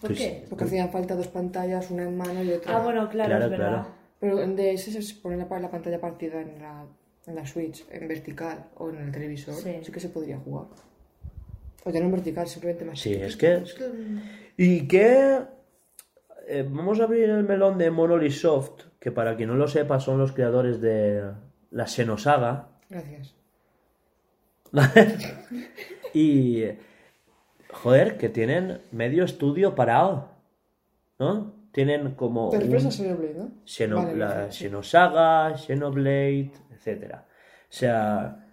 ¿Por 0.00 0.12
Estoy- 0.12 0.16
qué? 0.16 0.46
Porque 0.48 0.64
hacían 0.64 0.90
falta 0.90 1.14
dos 1.16 1.28
pantallas, 1.28 1.90
una 1.90 2.04
en 2.04 2.16
mano 2.16 2.42
y 2.44 2.52
otra. 2.52 2.76
Ah, 2.76 2.82
bueno, 2.82 3.08
claro, 3.08 3.28
Claro, 3.30 3.44
es 3.46 3.50
verdad. 3.50 3.68
claro. 3.68 3.86
Pero 4.20 4.40
en 4.42 4.54
DS 4.56 5.02
se 5.02 5.14
pone 5.16 5.36
la, 5.36 5.58
la 5.58 5.70
pantalla 5.70 6.00
partida 6.00 6.40
en 6.40 6.60
la, 6.60 6.84
en 7.26 7.34
la 7.34 7.46
Switch, 7.46 7.84
en 7.90 8.06
vertical 8.06 8.66
o 8.76 8.90
en 8.90 8.96
el 8.98 9.10
televisor. 9.12 9.54
Sí. 9.54 9.78
Sí, 9.82 9.90
que 9.92 10.00
se 10.00 10.08
podría 10.10 10.38
jugar. 10.38 10.66
O 11.84 11.90
ya 11.90 11.98
no 12.00 12.06
en 12.06 12.12
vertical, 12.12 12.46
simplemente 12.46 12.84
más 12.84 13.00
Sí, 13.00 13.14
es 13.14 13.36
que- 13.36 13.64
¿Y 14.56 14.86
qué? 14.86 15.40
Eh, 16.46 16.66
vamos 16.68 17.00
a 17.00 17.04
abrir 17.04 17.30
el 17.30 17.44
melón 17.44 17.78
de 17.78 17.90
Monolith 17.90 18.32
Soft, 18.32 18.82
que 18.98 19.10
para 19.10 19.36
quien 19.36 19.48
no 19.48 19.54
lo 19.54 19.66
sepa 19.68 19.98
son 20.00 20.18
los 20.18 20.32
creadores 20.32 20.80
de 20.80 21.22
la 21.70 21.86
Xenosaga. 21.86 22.68
Gracias. 22.90 23.34
y, 26.14 26.64
joder, 27.72 28.16
que 28.16 28.28
tienen 28.28 28.80
medio 28.92 29.24
estudio 29.24 29.74
parado, 29.74 30.28
¿no? 31.18 31.52
Tienen 31.72 32.14
como 32.14 32.50
Pero 32.50 32.64
un 32.64 32.72
refresca 32.72 32.90
Xenoblade, 32.90 33.34
¿no? 33.34 33.50
Xeno- 33.64 33.96
Vale, 33.96 34.16
la 34.16 34.50
sí. 34.52 34.64
Xenosaga, 34.64 35.56
Xenoblade, 35.56 36.50
etcétera. 36.72 37.24
O 37.28 37.72
sea, 37.72 38.44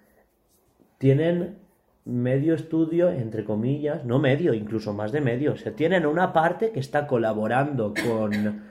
tienen 0.98 1.58
medio 2.06 2.54
estudio, 2.54 3.10
entre 3.10 3.44
comillas, 3.44 4.06
no 4.06 4.20
medio, 4.20 4.54
incluso 4.54 4.94
más 4.94 5.12
de 5.12 5.22
medio. 5.22 5.54
O 5.54 5.58
sea, 5.58 5.74
tienen 5.74 6.06
una 6.06 6.32
parte 6.32 6.72
que 6.72 6.80
está 6.80 7.08
colaborando 7.08 7.94
con 8.06 8.62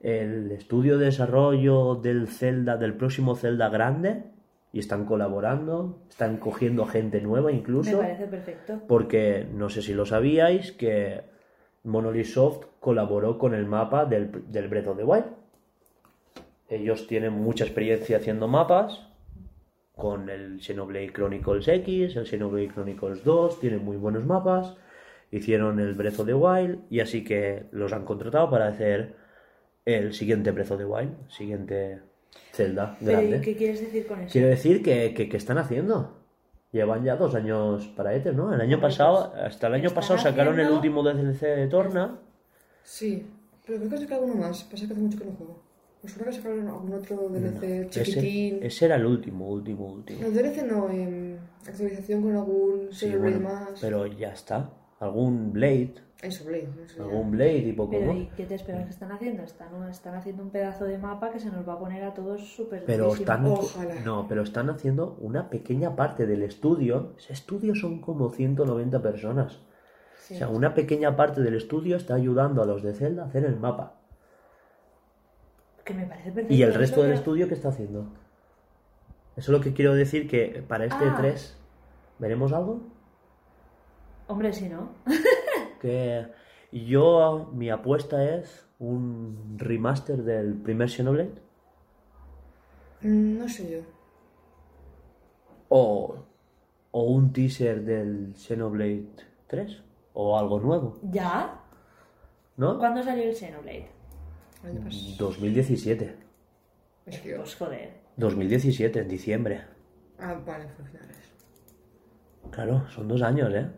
el 0.00 0.52
estudio 0.52 0.98
de 0.98 1.06
desarrollo 1.06 1.96
del 1.96 2.28
Zelda, 2.28 2.76
del 2.76 2.94
próximo 2.94 3.34
Zelda 3.34 3.68
grande, 3.68 4.22
y 4.76 4.78
están 4.78 5.06
colaborando, 5.06 6.02
están 6.06 6.36
cogiendo 6.36 6.84
gente 6.84 7.22
nueva 7.22 7.50
Me 7.50 7.56
incluso. 7.56 7.96
parece 7.96 8.26
perfecto. 8.26 8.82
Porque 8.86 9.46
no 9.50 9.70
sé 9.70 9.80
si 9.80 9.94
lo 9.94 10.04
sabíais 10.04 10.72
que 10.72 11.22
Monolith 11.82 12.26
Soft 12.26 12.66
colaboró 12.78 13.38
con 13.38 13.54
el 13.54 13.64
mapa 13.64 14.04
del, 14.04 14.30
del 14.52 14.68
Breath 14.68 14.88
of 14.88 14.98
the 14.98 15.04
Wild. 15.04 15.24
Ellos 16.68 17.06
tienen 17.06 17.32
mucha 17.32 17.64
experiencia 17.64 18.18
haciendo 18.18 18.48
mapas 18.48 19.08
con 19.94 20.28
el 20.28 20.60
Xenoblade 20.60 21.10
Chronicles 21.10 21.68
X, 21.68 22.14
el 22.14 22.26
Xenoblade 22.26 22.68
Chronicles 22.68 23.24
2, 23.24 23.58
tienen 23.58 23.82
muy 23.82 23.96
buenos 23.96 24.26
mapas. 24.26 24.76
Hicieron 25.30 25.80
el 25.80 25.94
Breath 25.94 26.20
of 26.20 26.26
the 26.26 26.34
Wild 26.34 26.80
y 26.90 27.00
así 27.00 27.24
que 27.24 27.64
los 27.70 27.94
han 27.94 28.04
contratado 28.04 28.50
para 28.50 28.68
hacer 28.68 29.14
el 29.86 30.12
siguiente 30.12 30.50
Breath 30.50 30.72
of 30.72 30.78
the 30.78 30.84
Wild, 30.84 31.30
siguiente 31.30 32.02
Zelda 32.52 32.96
Pero, 33.00 33.10
¿y 33.22 33.28
grande. 33.28 33.40
qué 33.40 33.56
quieres 33.56 33.80
decir 33.80 34.06
con 34.06 34.20
eso? 34.20 34.32
Quiero 34.32 34.48
decir 34.48 34.82
que, 34.82 35.12
que, 35.14 35.28
que 35.28 35.36
están 35.36 35.58
haciendo. 35.58 36.16
Llevan 36.72 37.04
ya 37.04 37.16
dos 37.16 37.34
años 37.34 37.86
para 37.96 38.14
Ether, 38.14 38.34
¿no? 38.34 38.52
El 38.52 38.60
año 38.60 38.80
pasado, 38.80 39.30
pues, 39.32 39.44
hasta 39.44 39.66
el 39.68 39.74
año 39.74 39.90
pasado 39.90 40.18
sacaron 40.18 40.58
el 40.60 40.70
último 40.70 41.02
DLC 41.02 41.40
de 41.42 41.66
Torna. 41.68 42.18
Sí, 42.82 43.26
pero 43.66 43.78
creo 43.78 43.90
que 43.90 43.98
sacaron 43.98 44.30
uno 44.30 44.34
más. 44.42 44.62
Pasa 44.64 44.86
que 44.86 44.92
hace 44.92 45.00
mucho 45.02 45.18
que 45.18 45.24
no 45.24 45.32
juego. 45.32 45.62
Me 46.02 46.10
suena 46.10 46.30
que 46.30 46.36
sacaron 46.36 46.68
algún 46.68 46.92
otro 46.94 47.28
DLC 47.30 47.88
chiquitín. 47.90 48.56
Ese, 48.56 48.66
ese 48.66 48.84
era 48.86 48.96
el 48.96 49.06
último, 49.06 49.48
último, 49.48 49.86
último. 49.86 50.20
No, 50.22 50.30
DLC 50.30 50.62
no, 50.64 50.90
em, 50.90 51.36
actualización 51.66 52.22
con 52.22 52.36
algún 52.36 52.88
Sí, 52.92 53.14
bueno, 53.16 53.40
más. 53.40 53.70
pero 53.80 54.06
ya 54.06 54.32
está. 54.32 54.70
Algún 55.00 55.52
Blade, 55.52 55.94
Eso, 56.22 56.44
Blade, 56.46 56.68
no 56.80 56.88
sé. 56.88 57.00
algún 57.02 57.30
Blade 57.30 57.58
y 57.58 57.72
poco 57.74 57.90
Pero. 57.90 58.12
¿y 58.14 58.26
qué 58.36 58.46
te 58.46 58.54
esperas 58.54 58.84
que 58.84 58.90
están 58.90 59.12
haciendo? 59.12 59.42
Están, 59.42 59.88
están 59.90 60.14
haciendo 60.14 60.42
un 60.42 60.50
pedazo 60.50 60.84
de 60.86 60.96
mapa 60.96 61.30
que 61.30 61.38
se 61.38 61.50
nos 61.50 61.68
va 61.68 61.74
a 61.74 61.78
poner 61.78 62.02
a 62.04 62.14
todos 62.14 62.40
súper 62.54 62.84
Pero 62.86 63.04
durísimo. 63.08 63.20
están, 63.32 63.46
Ojalá. 63.46 63.94
no, 64.02 64.26
pero 64.26 64.42
están 64.42 64.70
haciendo 64.70 65.16
una 65.20 65.50
pequeña 65.50 65.94
parte 65.94 66.26
del 66.26 66.42
estudio. 66.42 67.12
Ese 67.18 67.34
estudio 67.34 67.74
son 67.74 68.00
como 68.00 68.30
190 68.30 69.02
personas. 69.02 69.60
Sí. 70.20 70.34
O 70.34 70.38
sea, 70.38 70.48
una 70.48 70.72
pequeña 70.74 71.14
parte 71.16 71.42
del 71.42 71.54
estudio 71.54 71.96
está 71.96 72.14
ayudando 72.14 72.62
a 72.62 72.66
los 72.66 72.82
de 72.82 72.94
Zelda 72.94 73.24
a 73.24 73.26
hacer 73.26 73.44
el 73.44 73.56
mapa. 73.56 74.00
Que 75.84 75.92
me 75.94 76.06
parece 76.06 76.32
perfecto. 76.32 76.54
¿Y 76.54 76.62
el 76.62 76.70
es 76.70 76.76
resto 76.76 77.02
del 77.02 77.12
que- 77.12 77.18
estudio 77.18 77.46
qué 77.46 77.54
está 77.54 77.68
haciendo? 77.68 78.06
Eso 79.36 79.52
es 79.52 79.58
lo 79.58 79.60
que 79.60 79.74
quiero 79.74 79.94
decir 79.94 80.28
que 80.28 80.64
para 80.66 80.86
este 80.86 81.04
Ah. 81.04 81.14
3 81.18 81.56
veremos 82.18 82.52
algo 82.54 82.80
Hombre, 84.28 84.52
si 84.52 84.68
no. 84.68 84.88
que 85.86 86.26
yo 86.72 87.50
mi 87.52 87.70
apuesta 87.70 88.24
es 88.36 88.66
un 88.78 89.54
remaster 89.58 90.22
del 90.24 90.54
primer 90.54 90.88
Xenoblade 90.90 91.30
Mm, 93.02 93.38
No 93.38 93.48
sé 93.48 93.70
yo. 93.70 93.78
o, 95.68 96.16
o 96.90 97.02
un 97.04 97.32
teaser 97.32 97.82
del 97.84 98.34
Xenoblade 98.36 99.06
3 99.48 99.82
o 100.14 100.38
algo 100.38 100.58
nuevo, 100.60 100.98
¿Ya? 101.02 101.60
¿no? 102.56 102.78
¿Cuándo 102.78 103.02
salió 103.02 103.24
el 103.24 103.34
Xenoblade? 103.34 103.88
El 104.64 104.70
año 104.70 104.80
pasado. 104.84 105.14
2017. 105.18 106.16
Es 107.06 107.20
que- 107.20 107.34
Pues 107.36 107.54
joder. 107.56 107.90
2017 108.16 109.00
en 109.00 109.08
diciembre. 109.08 109.60
Ah, 110.18 110.34
vale, 110.46 110.66
finales. 110.68 111.32
Claro, 112.50 112.88
son 112.88 113.06
dos 113.08 113.20
años, 113.22 113.52
¿eh? 113.54 113.70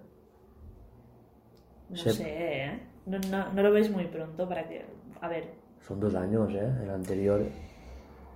No 1.91 1.97
Se- 1.97 2.13
sé, 2.13 2.25
¿eh? 2.65 2.81
No, 3.07 3.19
no, 3.31 3.53
no 3.53 3.63
lo 3.63 3.71
veis 3.73 3.91
muy 3.91 4.05
pronto 4.07 4.49
para 4.49 4.69
que... 4.69 4.85
A 5.21 5.29
ver, 5.29 5.45
Son 5.87 5.99
dos 5.99 6.15
años, 6.15 6.51
¿eh? 6.55 6.71
El 6.83 6.91
anterior. 6.91 7.43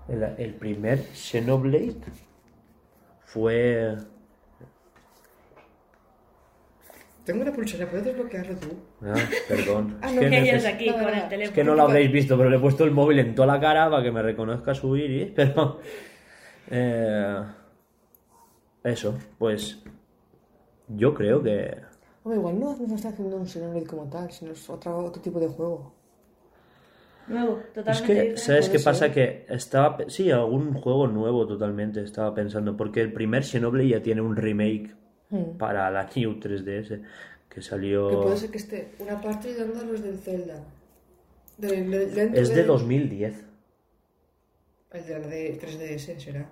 El, 0.09 0.23
el 0.39 0.55
primer 0.55 0.99
Xenoblade 0.99 1.95
fue. 3.27 3.97
Tengo 7.25 7.43
una 7.43 7.53
pulsera, 7.53 7.87
¿puedes 7.89 8.05
desbloquearlo 8.07 8.57
tú? 8.57 8.69
Ah, 9.03 9.15
perdón. 9.49 9.99
Ah, 10.03 10.09
es, 10.09 10.15
no, 10.15 10.21
que 10.23 10.31
que 10.31 10.41
neces- 10.41 10.49
ellos 10.53 10.65
aquí 10.65 10.87
No, 10.89 10.93
con 10.95 11.03
no, 11.03 11.09
el 11.11 11.15
es 11.19 11.29
teléfono. 11.29 11.45
es 11.45 11.51
que 11.53 11.65
no 11.65 11.75
lo 11.77 11.83
habréis 11.83 12.11
visto, 12.11 12.37
pero 12.37 12.51
le 12.51 12.57
he 12.57 12.61
puesto 12.61 12.85
el 12.85 12.91
móvil 12.91 13.19
en 13.21 13.35
toda 13.35 13.47
la 13.55 13.61
cara 13.61 13.89
para 13.91 14.03
que 14.03 14.11
me 14.11 14.23
reconozca 14.23 14.75
su 14.75 14.97
iris, 14.97 15.31
pero. 15.37 15.79
eh, 16.71 17.43
eso, 18.85 19.17
pues. 19.39 19.83
Yo 20.89 21.15
creo 21.15 21.43
que. 21.43 21.81
Hombre, 22.25 22.39
igual 22.39 22.61
no, 22.61 22.77
no 22.77 22.95
está 22.95 23.09
haciendo 23.09 23.37
un 23.37 23.47
Xenoblade 23.49 23.87
como 23.87 24.09
tal, 24.09 24.31
sino 24.31 24.53
es 24.53 24.69
otro, 24.71 24.97
otro 24.99 25.21
tipo 25.21 25.41
de 25.41 25.49
juego. 25.49 25.93
Nuevo, 27.29 27.59
Es 27.61 27.73
totalmente 27.73 28.07
que, 28.07 28.13
diferente. 28.15 28.41
¿sabes 28.41 28.67
qué 28.69 28.73
Puede 28.79 28.85
pasa? 28.85 28.99
ser. 29.07 29.13
Que 29.13 29.47
estaba... 29.49 29.99
Sí, 30.09 30.31
algún 30.31 30.75
juego 30.75 31.07
nuevo 31.07 31.47
totalmente 31.47 32.03
estaba 32.03 32.35
pensando, 32.35 32.77
porque 32.77 33.01
el 33.01 33.13
primer 33.13 33.45
Xenoblade 33.45 33.89
ya 33.89 34.03
tiene 34.03 34.21
un 34.21 34.37
remake 34.37 34.95
Hmm. 35.31 35.57
para 35.57 35.91
la 35.91 36.11
New 36.15 36.39
3DS, 36.39 37.01
que 37.49 37.63
salió... 37.63 38.11
Que 38.11 38.17
puede 38.17 38.37
ser 38.37 38.51
que 38.51 38.59
esté 38.59 38.93
una 38.99 39.19
parte 39.19 39.49
a 39.59 39.65
los 39.65 40.03
del 40.03 40.19
Zelda. 40.19 40.63
Del- 41.57 41.91
del- 41.91 42.15
dentro 42.15 42.41
Es 42.43 42.49
de 42.51 42.55
del- 42.57 42.67
2010. 42.67 43.45
El 44.91 45.07
de 45.07 45.19
la 45.19 45.27
de 45.27 45.59
3DS 45.59 46.19
será. 46.21 46.47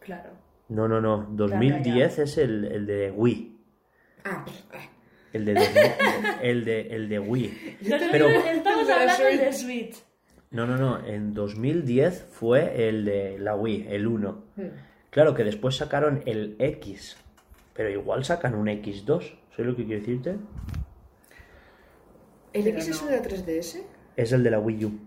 Claro. 0.00 0.30
No, 0.68 0.86
no, 0.86 1.00
no. 1.00 1.28
2010 1.30 2.18
es 2.18 2.36
el, 2.36 2.66
el 2.66 2.84
de 2.86 3.10
Wii. 3.10 3.58
Ah, 4.24 4.42
pues, 4.44 4.64
ah. 4.74 4.86
El 5.32 5.44
de, 5.44 5.54
2000 5.54 5.82
el 6.42 6.64
de, 6.64 6.80
el 6.94 7.08
de 7.08 7.18
Wii. 7.20 7.76
Pero- 8.10 8.28
Estamos 8.28 8.88
hablando 8.90 9.14
Switch. 9.14 9.40
de 9.40 9.52
Switch. 9.52 10.02
No, 10.50 10.66
no, 10.66 10.76
no. 10.76 11.06
En 11.06 11.32
2010 11.34 12.26
fue 12.30 12.88
el 12.88 13.04
de 13.04 13.38
la 13.38 13.54
Wii, 13.54 13.86
el 13.88 14.06
1. 14.08 14.44
Hmm. 14.56 14.62
Claro 15.10 15.34
que 15.34 15.44
después 15.44 15.76
sacaron 15.76 16.22
el 16.26 16.56
X. 16.58 17.16
Pero 17.74 17.88
igual 17.90 18.24
sacan 18.24 18.54
un 18.56 18.66
X2. 18.66 19.04
¿Sabes 19.50 19.66
lo 19.66 19.76
que 19.76 19.84
quiero 19.84 20.00
decirte? 20.00 20.36
¿El 22.52 22.64
Pero 22.64 22.76
X 22.78 22.88
es 22.88 23.02
el 23.02 23.08
de 23.08 23.16
la 23.16 23.22
3DS? 23.22 23.82
Es 24.16 24.32
el 24.32 24.42
de 24.42 24.50
la 24.50 24.58
Wii 24.58 24.84
U. 24.84 24.98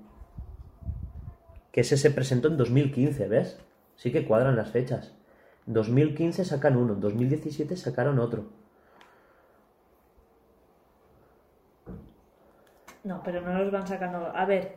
Que 1.72 1.82
ese 1.82 1.98
se 1.98 2.12
presentó 2.12 2.48
en 2.48 2.58
2015, 2.58 3.28
¿ves? 3.28 3.58
Sí 3.96 4.12
que 4.12 4.26
cuadran 4.26 4.56
las 4.56 4.72
fechas. 4.72 5.14
En 5.68 5.74
2015 5.74 6.46
sacan 6.46 6.78
uno, 6.78 6.94
en 6.94 7.00
2017 7.02 7.76
sacaron 7.76 8.20
otro. 8.20 8.50
No, 13.04 13.22
pero 13.24 13.42
no 13.42 13.58
los 13.60 13.72
van 13.72 13.86
sacando. 13.88 14.32
A 14.36 14.46
ver, 14.46 14.76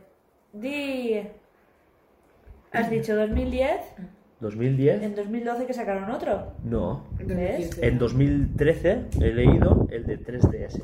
di. 0.53 1.21
Has 2.71 2.89
dicho 2.89 3.15
2010, 3.15 3.79
2010, 4.41 5.01
en 5.03 5.15
2012 5.15 5.65
que 5.65 5.73
sacaron 5.73 6.11
otro. 6.11 6.53
no. 6.63 7.07
En 7.19 7.27
2015. 7.29 7.87
En 7.87 7.97
2013 7.97 9.05
he 9.21 9.33
leído 9.33 9.87
el 9.89 10.05
de 10.05 10.19
3DS. 10.19 10.83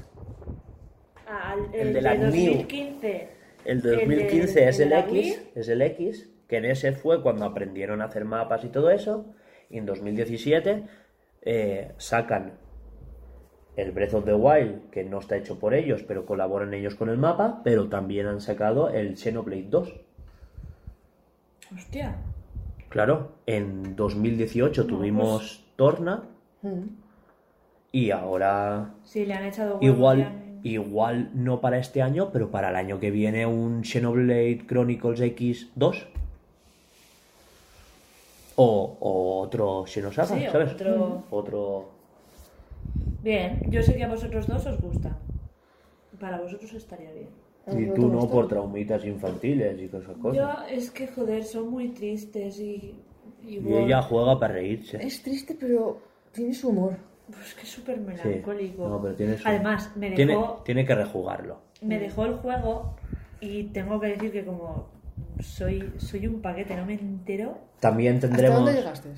Ah, 1.28 1.56
el, 1.74 1.80
El 1.82 1.88
el 1.88 1.94
de 1.94 2.02
la 2.02 2.16
New. 2.16 2.26
2015. 2.28 3.30
El 3.66 3.82
de 3.82 3.90
El 3.94 3.98
de- 4.00 4.06
2015 4.06 4.68
es 4.70 4.80
el 4.80 4.84
el 4.84 4.90
de 4.90 4.96
la 4.96 5.00
X, 5.02 5.12
Wii. 5.12 5.50
es 5.56 5.70
el 5.70 5.82
X, 5.82 6.30
que 6.48 6.58
en 6.58 6.66
ese 6.66 6.92
fue 6.94 7.22
cuando 7.22 7.46
aprendieron 7.46 8.02
a 8.02 8.06
hacer 8.06 8.24
mapas 8.26 8.64
y 8.64 8.70
todo 8.70 8.90
eso. 8.90 9.26
Y 9.70 9.78
en 9.78 9.86
2017 9.86 10.84
eh, 11.42 11.92
sacan 11.98 12.54
el 13.76 13.92
Breath 13.92 14.14
of 14.14 14.26
the 14.26 14.34
Wild, 14.36 14.90
que 14.92 15.04
no 15.04 15.20
está 15.20 15.36
hecho 15.38 15.58
por 15.60 15.74
ellos, 15.74 16.04
pero 16.08 16.26
colaboran 16.26 16.74
ellos 16.74 16.96
con 16.96 17.10
el 17.10 17.18
mapa, 17.18 17.62
pero 17.64 17.88
también 17.90 18.28
han 18.28 18.40
sacado 18.42 18.90
el 18.90 19.18
Xenoblade 19.18 19.68
2. 19.70 19.94
Hostia. 21.76 22.16
Claro, 22.90 23.32
en 23.48 23.96
2018 23.96 24.86
tuvimos 24.86 25.64
Torna 25.76 26.24
Hmm. 26.62 26.84
y 27.92 28.12
ahora 28.12 28.92
Sí, 29.04 29.26
le 29.26 29.34
han 29.34 29.46
echado 29.46 29.80
igual, 29.82 30.22
han- 30.22 30.60
igual 30.64 31.32
no 31.34 31.60
para 31.60 31.80
este 31.80 32.02
año, 32.04 32.30
pero 32.32 32.52
para 32.52 32.70
el 32.70 32.76
año 32.76 33.00
que 33.00 33.10
viene 33.10 33.46
un 33.48 33.84
Xenoblade 33.84 34.66
Chronicles 34.68 35.20
X2 35.20 36.06
o, 38.56 38.98
o 39.00 39.40
otro 39.42 39.86
Xenosaga, 39.88 40.38
Sí, 40.38 40.46
¿sabes? 40.52 40.74
otro- 40.74 41.24
Otro- 41.32 41.90
Bien, 43.24 43.62
yo 43.70 43.82
sé 43.82 43.96
que 43.96 44.04
a 44.04 44.10
vosotros 44.10 44.48
dos 44.48 44.66
os 44.66 44.82
gusta. 44.82 45.18
Para 46.20 46.40
vosotros 46.42 46.74
estaría 46.74 47.12
bien. 47.12 47.30
Y 47.72 47.86
¿no 47.86 47.94
tú 47.94 48.08
no 48.10 48.30
por 48.30 48.48
traumitas 48.48 49.06
infantiles 49.06 49.82
y 49.82 49.88
cosas 49.88 50.18
cosas. 50.18 50.36
Yo 50.36 50.76
es 50.76 50.92
que, 50.92 51.08
joder, 51.08 51.44
son 51.44 51.70
muy 51.70 51.90
tristes 51.90 52.60
y... 52.60 53.00
Y, 53.42 53.56
Y 53.56 53.60
bueno, 53.60 53.78
ella 53.86 54.02
juega 54.02 54.38
para 54.40 54.56
reírse. 54.56 54.98
Es 55.06 55.24
triste, 55.24 55.56
pero 55.58 56.02
tiene 56.34 56.54
su 56.54 56.70
humor. 56.70 56.98
Pues 57.32 57.54
que 57.56 57.62
es 57.62 57.70
súper 57.70 57.98
Sí. 57.98 58.04
melancólico. 58.06 58.88
No, 58.90 59.02
pero 59.02 59.16
tiene 59.16 59.38
su- 59.38 59.48
Además, 59.48 59.92
me 59.96 60.10
dejó, 60.10 60.16
tiene, 60.18 60.38
tiene 60.66 60.86
que 60.86 60.96
rejugarlo. 60.96 61.62
me 61.82 62.00
dejó 62.00 62.26
el 62.26 62.34
juego 62.36 62.96
y 63.40 63.64
tengo 63.72 64.00
que 64.02 64.08
decir 64.08 64.32
que 64.34 64.44
como 64.44 64.88
soy, 65.40 65.94
soy 65.98 66.28
un 66.28 66.42
paquete, 66.42 66.76
no 66.76 66.86
me 66.86 66.96
entero. 66.96 67.58
También 67.80 68.16
¿Hasta 68.18 68.28
tendremos... 68.28 68.58
dónde 68.60 68.74
llegaste? 68.74 69.10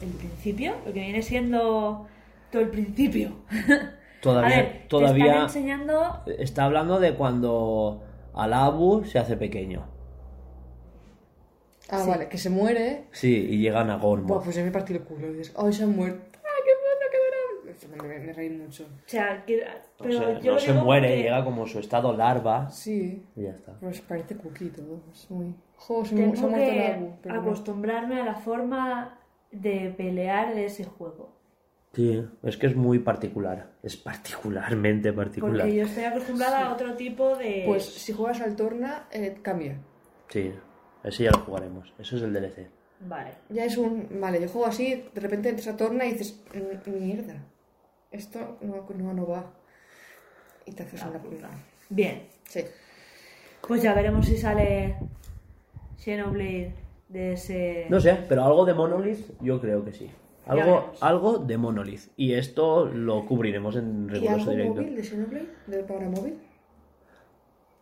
El 0.00 0.10
principio, 0.10 0.74
lo 0.86 0.92
que 0.92 1.00
viene 1.00 1.22
siendo 1.22 2.06
todo 2.52 2.62
el 2.62 2.68
principio. 2.68 3.32
Todavía, 4.20 4.56
A 4.56 4.62
ver, 4.62 4.72
te 4.82 4.88
todavía 4.88 5.26
están 5.26 5.42
enseñando... 5.44 6.22
está 6.38 6.64
hablando 6.64 6.98
de 6.98 7.14
cuando 7.14 8.02
Alabu 8.34 9.04
se 9.04 9.18
hace 9.20 9.36
pequeño. 9.36 9.86
Ah, 11.90 12.04
vale, 12.06 12.28
que 12.28 12.36
se 12.36 12.50
muere. 12.50 13.04
Sí, 13.12 13.34
y 13.50 13.58
llegan 13.58 13.90
a 13.90 13.96
Gormo. 13.96 14.26
Buah, 14.26 14.42
pues 14.42 14.56
ya 14.56 14.64
me 14.64 14.70
partí 14.70 14.92
el 14.92 15.02
culo. 15.02 15.28
Y 15.28 15.34
dices, 15.34 15.54
¡ay, 15.56 15.72
se 15.72 15.84
ha 15.84 15.86
muerto! 15.86 16.20
¡Ay, 16.34 16.62
qué 16.64 16.72
bueno, 16.82 17.06
qué 17.12 18.02
bueno! 18.02 18.18
Me, 18.18 18.26
me 18.26 18.32
reí 18.32 18.50
mucho. 18.50 18.84
O 18.84 19.08
sea, 19.08 19.44
que, 19.46 19.62
O 19.62 20.02
pero 20.02 20.18
sea, 20.18 20.40
yo 20.40 20.52
no 20.54 20.58
se 20.58 20.72
muere, 20.74 21.08
porque 21.08 21.22
llega 21.22 21.44
como 21.44 21.66
su 21.66 21.78
estado 21.78 22.12
larva 22.14 22.68
Sí, 22.70 23.24
y 23.36 23.42
ya 23.44 23.50
está. 23.50 23.78
pues 23.80 24.00
parece 24.02 24.34
todo. 24.34 25.00
Es 25.12 25.30
muy... 25.30 25.54
Jo, 25.76 26.04
se, 26.04 26.14
mu- 26.16 26.34
se 26.34 26.40
ha 26.44 26.48
Tengo 26.48 26.48
muerto 26.48 26.70
el 26.70 26.74
que 26.76 26.86
Abu, 26.92 27.12
pero 27.22 27.34
no. 27.36 27.40
acostumbrarme 27.42 28.20
a 28.20 28.24
la 28.24 28.34
forma 28.34 29.17
de 29.50 29.94
pelear 29.96 30.54
de 30.54 30.66
ese 30.66 30.84
juego. 30.84 31.36
Sí, 31.92 32.22
es 32.42 32.56
que 32.56 32.66
es 32.66 32.76
muy 32.76 32.98
particular. 32.98 33.70
Es 33.82 33.96
particularmente 33.96 35.12
particular. 35.12 35.62
Porque 35.62 35.76
yo 35.76 35.84
estoy 35.84 36.04
acostumbrada 36.04 36.66
a 36.66 36.72
otro 36.72 36.94
tipo 36.94 37.36
de... 37.36 37.64
Pues 37.66 37.84
si 37.84 38.12
juegas 38.12 38.40
al 38.40 38.54
Torna, 38.56 39.08
eh, 39.10 39.38
cambia. 39.42 39.78
Sí, 40.28 40.52
ese 41.02 41.24
ya 41.24 41.30
lo 41.30 41.40
jugaremos. 41.40 41.92
Eso 41.98 42.16
es 42.16 42.22
el 42.22 42.32
DLC. 42.32 42.68
Vale. 43.00 43.32
Ya 43.48 43.64
es 43.64 43.76
un... 43.78 44.08
Vale, 44.20 44.40
yo 44.40 44.48
juego 44.48 44.66
así, 44.66 45.04
de 45.14 45.20
repente 45.20 45.48
entras 45.48 45.68
a 45.68 45.76
Torna 45.76 46.04
y 46.04 46.12
dices, 46.12 46.40
"Mm, 46.54 46.90
mierda, 47.04 47.34
esto 48.10 48.58
no, 48.60 48.86
no, 48.96 49.14
no 49.14 49.26
va. 49.26 49.52
Y 50.66 50.72
te 50.72 50.82
haces 50.82 51.02
una 51.04 51.18
puta. 51.18 51.48
Bien. 51.88 52.28
Sí. 52.44 52.60
Pues 53.66 53.82
ya 53.82 53.94
veremos 53.94 54.26
si 54.26 54.36
sale 54.36 54.96
Xenoblade 55.98 56.74
de 57.08 57.32
ese... 57.32 57.86
No 57.88 58.00
sé, 58.00 58.16
pero 58.28 58.44
algo 58.44 58.64
de 58.64 58.74
Monolith 58.74 59.30
yo 59.40 59.60
creo 59.60 59.84
que 59.84 59.92
sí. 59.92 60.10
Algo, 60.46 60.92
algo 61.00 61.38
de 61.38 61.58
Monolith. 61.58 62.10
Y 62.16 62.32
esto 62.34 62.86
lo 62.86 63.26
cubriremos 63.26 63.76
en 63.76 64.06
¿Y 64.08 64.12
riguroso 64.14 64.40
algo 64.50 64.50
directo. 64.52 64.74
móvil 64.80 64.96
de 64.96 65.04
Xenoblade? 65.04 65.48
¿De 65.66 65.82
para 65.84 66.08
móvil? 66.08 66.38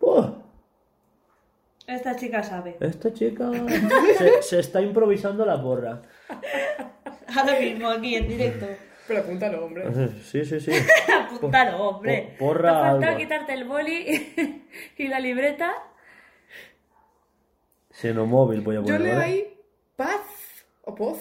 ¡Buah! 0.01 0.33
Esta 1.87 2.17
chica 2.17 2.43
sabe. 2.43 2.77
Esta 2.81 3.13
chica 3.13 3.51
se, 4.19 4.43
se 4.43 4.59
está 4.59 4.81
improvisando 4.83 5.45
la 5.47 5.63
porra. 5.63 6.03
Ahora 7.37 7.61
mismo 7.61 7.89
aquí 7.89 8.17
en 8.17 8.27
directo. 8.29 8.67
Pero 9.07 9.21
apúntalo, 9.21 9.65
hombre. 9.65 9.85
Sí, 10.23 10.45
sí, 10.45 10.59
sí. 10.59 10.73
Apúntalo, 11.37 11.79
hombre. 11.89 12.35
po- 12.39 12.47
porra 12.47 12.73
Te 12.73 12.79
falta 12.91 13.17
quitarte 13.17 13.53
el 13.53 13.65
boli 13.65 14.65
y 14.99 15.07
la 15.09 15.21
libreta. 15.21 15.73
Xenomóvil 18.01 18.61
voy 18.61 18.77
a 18.77 18.79
Yo 18.81 18.85
poner. 18.85 19.01
leo 19.01 19.15
¿vale? 19.15 19.25
ahí 19.25 19.59
paz 19.97 20.21
o 20.85 20.95
poz. 20.95 21.19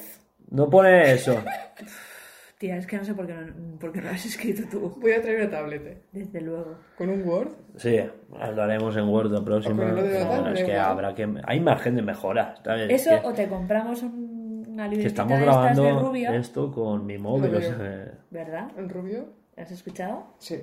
No 0.49 0.69
pone 0.69 1.11
eso. 1.13 1.35
Tía, 2.57 2.77
es 2.77 2.87
que 2.87 2.97
no 2.97 3.03
sé 3.03 3.13
por 3.13 3.27
qué 3.27 3.33
no, 3.33 3.77
por 3.79 3.91
qué 3.91 3.99
no 3.99 4.05
lo 4.05 4.11
has 4.11 4.25
escrito 4.25 4.63
tú. 4.71 4.95
Voy 5.01 5.11
a 5.11 5.21
traer 5.21 5.41
una 5.41 5.49
tablet. 5.51 5.85
eh. 5.87 6.01
Desde 6.13 6.39
luego. 6.39 6.77
Con 6.97 7.09
un 7.09 7.27
Word. 7.27 7.49
Sí, 7.77 7.99
lo 8.29 8.63
haremos 8.63 8.95
en 8.95 9.09
Word 9.09 9.31
la 9.31 9.43
próxima. 9.43 9.83
O 9.83 9.87
con 9.87 9.95
lo 9.95 10.03
de 10.03 10.19
la 10.19 10.25
No, 10.25 10.31
tablet, 10.31 10.57
es 10.59 10.63
que 10.63 10.75
habrá 10.77 11.13
que. 11.13 11.33
Hay 11.45 11.59
margen 11.59 11.95
de 11.95 12.01
mejora. 12.01 12.55
¿sabes? 12.63 12.89
Eso, 12.91 13.09
Que- 13.21 13.27
o 13.27 13.33
te 13.33 13.47
compramos 13.49 14.01
un- 14.03 14.65
una 14.69 14.83
que 14.89 14.95
libretita 14.95 15.07
estamos 15.23 15.39
de 15.39 15.45
estas 15.45 15.75
de 15.75 15.81
grabando 15.83 16.07
rubio. 16.09 16.33
esto 16.33 16.71
con 16.71 17.05
mi 17.05 17.17
móvil. 17.17 17.55
O 17.55 17.61
sea, 17.61 17.75
eh, 17.79 18.11
¿Verdad? 18.31 18.71
¿En 18.77 18.89
rubio? 18.89 19.25
¿Has 19.57 19.71
escuchado? 19.71 20.27
Sí. 20.37 20.61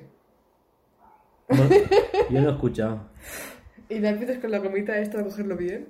no, 1.49 1.57
yo 2.31 2.41
no 2.41 2.49
he 2.49 2.53
escuchado. 2.53 3.01
Y 3.93 4.01
me 4.01 4.09
empiezas 4.09 4.39
con 4.39 4.51
la 4.51 4.59
gomita 4.59 4.99
esta 4.99 5.19
de 5.19 5.25
cogerlo 5.25 5.57
bien. 5.57 5.89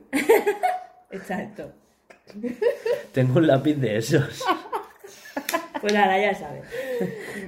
Exacto. 1.10 1.72
Tengo 3.12 3.38
un 3.38 3.46
lápiz 3.46 3.74
de 3.74 3.96
esos. 3.96 4.42
Pues 5.80 5.96
ahora 5.96 6.16
ya 6.16 6.32
sabes. 6.32 6.62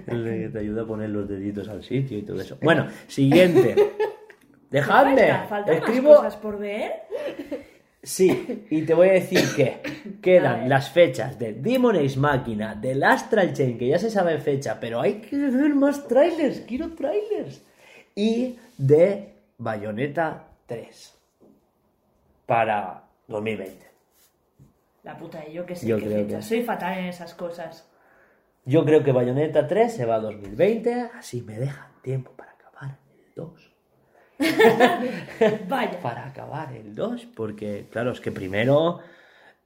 El 0.09 0.25
que 0.25 0.49
te 0.49 0.59
ayuda 0.59 0.83
a 0.83 0.87
poner 0.87 1.09
los 1.11 1.29
deditos 1.29 1.69
al 1.69 1.85
sitio 1.85 2.19
y 2.19 2.23
todo 2.23 2.41
eso. 2.41 2.59
Bueno, 2.61 2.89
siguiente. 3.07 3.77
Dejadme. 4.73 5.29
Falta, 5.29 5.47
faltan 5.47 5.75
más 5.79 5.85
Escribo. 5.89 6.17
cosas 6.17 6.37
por 6.39 6.59
ver. 6.59 6.91
Sí, 8.03 8.67
y 8.71 8.83
te 8.83 8.93
voy 8.93 9.11
a 9.11 9.13
decir 9.13 9.41
que 9.55 9.69
A 9.69 10.21
quedan 10.21 10.69
las 10.69 10.91
fechas 10.91 11.39
de 11.39 11.53
Demon 11.53 11.95
Ace 11.95 12.19
Máquina, 12.19 12.75
del 12.75 13.05
Astral 13.05 13.53
Chain, 13.53 13.79
que 13.79 13.87
ya 13.87 14.01
se 14.01 14.11
sabe 14.11 14.37
fecha, 14.39 14.81
pero 14.81 15.01
hay 15.01 15.21
que 15.21 15.37
ver 15.37 15.73
más 15.77 16.09
trailers, 16.09 16.63
quiero 16.63 16.93
trailers. 16.95 17.63
Y 18.17 18.57
de 18.77 19.34
Bayonetta 19.59 20.49
3 20.67 21.19
para 22.47 23.05
2020. 23.29 23.91
La 25.03 25.17
puta, 25.17 25.47
y 25.47 25.53
yo 25.53 25.67
que 25.67 25.77
sé 25.77 25.87
Yo 25.87 25.99
qué 25.99 26.05
creo 26.07 26.25
fecha. 26.25 26.37
que- 26.37 26.43
Soy 26.43 26.63
fatal 26.63 26.99
en 26.99 27.05
esas 27.07 27.35
cosas. 27.35 27.91
Yo 28.65 28.85
creo 28.85 29.03
que 29.03 29.13
Bayonetta 29.13 29.67
3 29.67 29.95
se 29.95 30.07
va 30.07 30.17
a 30.17 30.21
2020, 30.21 31.11
así 31.15 31.43
me 31.43 31.59
dejan 31.59 31.91
tiempo 32.03 32.33
para 32.33 32.53
acabar 32.53 32.99
el 33.13 33.35
2. 33.35 33.71
Vaya. 35.69 36.01
para 36.01 36.27
acabar 36.27 36.73
el 36.73 36.95
2, 36.95 37.27
porque 37.37 37.87
claro, 37.91 38.11
es 38.13 38.21
que 38.21 38.33
primero 38.33 39.01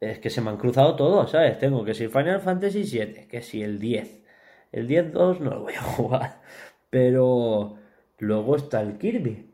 es 0.00 0.18
que 0.18 0.30
se 0.30 0.40
me 0.40 0.50
han 0.50 0.56
cruzado 0.58 0.94
todos, 0.96 1.30
¿sabes? 1.30 1.58
Tengo 1.58 1.84
que 1.84 1.94
si 1.94 2.08
Final 2.08 2.40
Fantasy 2.40 2.84
7, 2.84 3.28
que 3.28 3.40
si 3.42 3.62
el 3.62 3.78
10. 3.78 4.24
El 4.72 4.86
10-2 4.88 5.38
no 5.40 5.50
lo 5.50 5.60
voy 5.62 5.74
a 5.74 5.82
jugar, 5.96 6.40
pero 6.90 7.76
luego 8.18 8.56
está 8.56 8.80
el 8.80 8.98
Kirby. 8.98 9.47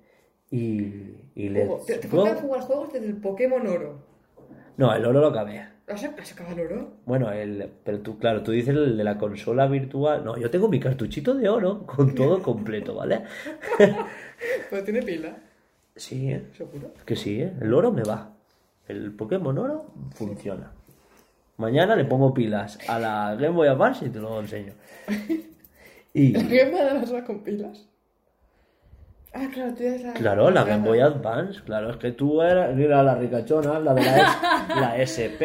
Y, 0.57 1.17
y 1.35 1.49
Te, 1.87 1.97
te 1.99 2.09
Go. 2.09 2.25
falta 2.27 2.41
jugar 2.41 2.61
juegos 2.63 2.93
desde 2.93 3.07
el 3.07 3.17
Pokémon 3.17 3.67
Oro. 3.67 3.99
No, 4.77 4.95
el 4.95 5.05
oro 5.05 5.21
lo 5.21 5.27
acabé. 5.29 5.61
¿Has, 5.87 6.03
has 6.05 6.33
acabado 6.33 6.61
el 6.63 6.67
oro? 6.73 6.93
Bueno, 7.07 7.31
el, 7.31 7.71
pero 7.85 8.01
tú, 8.01 8.19
claro, 8.19 8.43
tú 8.43 8.53
dices 8.53 8.75
el 8.75 8.97
de 8.97 9.05
la 9.05 9.19
consola 9.19 9.67
virtual. 9.67 10.25
No, 10.25 10.37
yo 10.37 10.51
tengo 10.51 10.69
mi 10.69 10.81
cartuchito 10.81 11.35
de 11.35 11.49
oro 11.49 11.85
con 11.87 12.15
todo 12.15 12.41
completo, 12.43 12.95
¿vale? 12.95 13.23
Pero 14.71 14.85
tiene 14.85 15.03
pila, 15.03 15.37
Sí, 15.97 16.31
¿eh? 16.33 16.43
seguro. 16.57 16.91
que 17.07 17.15
sí, 17.17 17.41
¿eh? 17.41 17.53
El 17.61 17.73
oro 17.73 17.93
me 17.93 18.03
va. 18.03 18.33
El 18.89 19.13
Pokémon 19.13 19.57
oro 19.59 19.87
funciona. 20.15 20.73
Mañana 21.57 21.95
le 21.97 22.05
pongo 22.05 22.35
pilas 22.35 22.79
a 22.89 22.99
la 22.99 23.35
Game 23.37 23.55
Boy 23.55 23.69
Advance 23.69 24.05
y 24.07 24.11
te 24.11 24.19
lo 24.21 24.41
enseño. 24.41 24.73
Y 26.17 26.33
¿Qué 26.33 26.67
me 26.67 26.81
da 26.81 26.95
las 26.95 27.11
con 27.25 27.41
pilas? 27.43 27.89
Ah, 29.37 29.49
claro, 29.53 29.75
tú 29.75 29.83
eres 29.83 30.03
la. 30.05 30.13
claro, 30.13 30.51
la 30.51 30.63
Game 30.63 30.87
Boy 30.87 31.01
Advance, 31.01 31.61
claro, 31.65 31.91
es 31.91 31.97
que 31.97 32.13
tú 32.13 32.41
eras, 32.41 32.79
era 32.79 33.03
la 33.03 33.17
ricachona, 33.17 33.81
la 33.81 33.93
de 33.93 34.03
la, 34.03 34.17
S- 34.17 34.39
la 34.81 34.97
SP, 35.03 35.43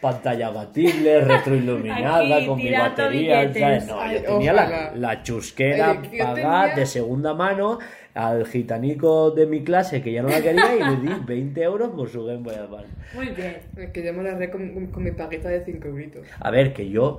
pantalla 0.00 0.46
abatible, 0.46 1.20
retroiluminada, 1.22 2.36
Aquí, 2.36 2.46
con 2.46 2.58
mi 2.58 2.70
batería. 2.72 3.52
¿sabes? 3.52 3.86
No, 3.88 4.00
Ay, 4.00 4.14
yo 4.16 4.22
tenía 4.22 4.52
la, 4.52 4.92
la 4.94 5.22
chusquera 5.24 6.00
pagada 6.16 6.34
tenía- 6.62 6.74
de 6.76 6.86
segunda 6.86 7.34
mano 7.34 7.78
al 8.14 8.46
gitanico 8.46 9.30
de 9.32 9.46
mi 9.46 9.62
clase 9.64 10.00
que 10.00 10.12
ya 10.12 10.22
no 10.22 10.28
la 10.28 10.40
quería 10.40 10.74
y 10.76 10.78
le 10.80 10.96
di 11.02 11.20
20 11.26 11.62
euros 11.62 11.90
por 11.90 12.08
su 12.08 12.24
Game 12.24 12.42
Boy 12.44 12.54
Advance. 12.54 12.88
Muy 13.14 13.28
bien. 13.28 13.56
Que 13.92 14.04
yo 14.04 14.12
me 14.12 14.22
la 14.22 14.34
re 14.36 14.48
con, 14.50 14.90
mi 15.02 15.10
paguita 15.12 15.48
de 15.48 15.64
5 15.64 15.88
euritos. 15.88 16.26
A 16.38 16.50
ver, 16.52 16.72
que 16.72 16.88
yo 16.88 17.18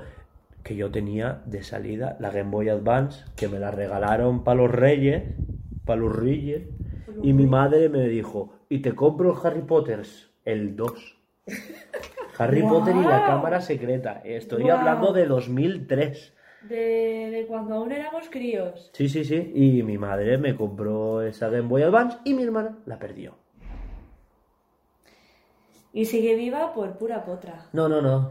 que 0.64 0.76
yo 0.76 0.91
tenía 0.91 1.39
de 1.45 1.64
salida 1.64 2.16
la 2.20 2.32
Game 2.32 2.52
Boy 2.52 2.68
Advance, 2.70 3.24
que 3.36 3.47
me 3.47 3.60
la 3.60 3.72
regalaron 3.72 4.43
para 4.43 4.58
los 4.58 4.70
Reyes, 4.70 5.24
para 5.89 6.01
los 6.01 6.15
Reyes, 6.15 6.67
y 7.23 7.33
mi 7.33 7.47
madre 7.47 7.89
me 7.89 8.07
dijo, 8.07 8.53
y 8.69 8.83
te 8.83 8.93
compro 8.93 9.31
el 9.33 9.39
Harry 9.43 9.63
Potter, 9.63 10.03
el 10.45 10.75
2. 10.75 11.17
Harry. 12.37 12.61
Potter 12.61 12.95
y 12.95 13.01
la 13.01 13.25
cámara 13.25 13.59
secreta. 13.59 14.21
Estoy 14.23 14.69
hablando 14.69 15.11
de 15.13 15.25
2003. 15.25 16.33
De, 16.69 16.75
de 17.31 17.45
cuando 17.47 17.73
aún 17.73 17.91
éramos 17.91 18.29
críos. 18.29 18.91
Sí, 18.93 19.09
sí, 19.09 19.25
sí. 19.25 19.51
Y 19.55 19.81
mi 19.81 19.97
madre 19.97 20.37
me 20.37 20.55
compró 20.55 21.23
esa 21.23 21.49
Game 21.49 21.67
Boy 21.67 21.81
Advance 21.81 22.19
y 22.23 22.35
mi 22.35 22.43
hermana 22.43 22.77
la 22.85 22.99
perdió. 22.99 23.33
Y 25.91 26.05
sigue 26.05 26.35
viva 26.35 26.71
por 26.71 26.99
pura 26.99 27.25
potra. 27.25 27.65
No, 27.73 27.89
no, 27.89 27.99
no. 27.99 28.29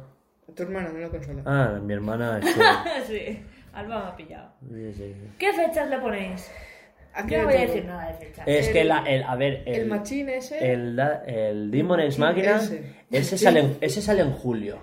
Tu 0.54 0.62
hermana, 0.62 0.90
no 0.92 0.98
la 1.00 1.08
consola. 1.08 1.42
Ah, 1.44 1.80
mi 1.82 1.92
hermana 1.92 2.40
sí, 3.08 3.42
Alba 3.72 4.04
me 4.04 4.10
ha 4.10 4.16
pillado. 4.16 4.52
Sí, 4.60 4.92
sí, 4.92 5.12
sí. 5.12 5.30
¿Qué 5.38 5.52
fechas 5.52 5.90
le 5.90 5.98
ponéis? 5.98 6.48
Aquí 7.14 7.32
Yo 7.32 7.38
no 7.38 7.44
voy 7.48 7.54
a 7.54 7.60
decir 7.60 7.84
nada 7.84 8.06
de 8.08 8.14
fechas. 8.14 8.44
Es 8.46 8.66
El- 8.68 8.72
que 8.72 8.84
la, 8.84 9.02
el, 9.04 9.22
a 9.24 9.34
ver, 9.36 9.62
el, 9.66 9.74
El 9.82 9.86
machín 9.88 10.28
ese. 10.28 10.72
El, 10.72 10.98
el 11.26 11.70
Demon 11.70 12.00
Ex 12.00 12.18
Máquina, 12.18 12.56
ese. 12.56 12.94
ese, 13.10 13.38
sale, 13.38 13.60
en, 13.60 13.78
ese 13.80 14.00
sale 14.02 14.22
en 14.22 14.32
julio. 14.32 14.78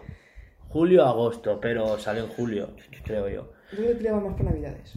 Julio-agosto, 0.70 1.60
pero 1.62 1.98
sale 1.98 2.20
en 2.20 2.28
julio, 2.28 2.76
creo 3.06 3.30
yo. 3.30 3.54
Yo 3.72 3.82
le 3.84 3.96
tiraba 3.96 4.20
más 4.20 4.34
para 4.34 4.50
Navidades. 4.50 4.94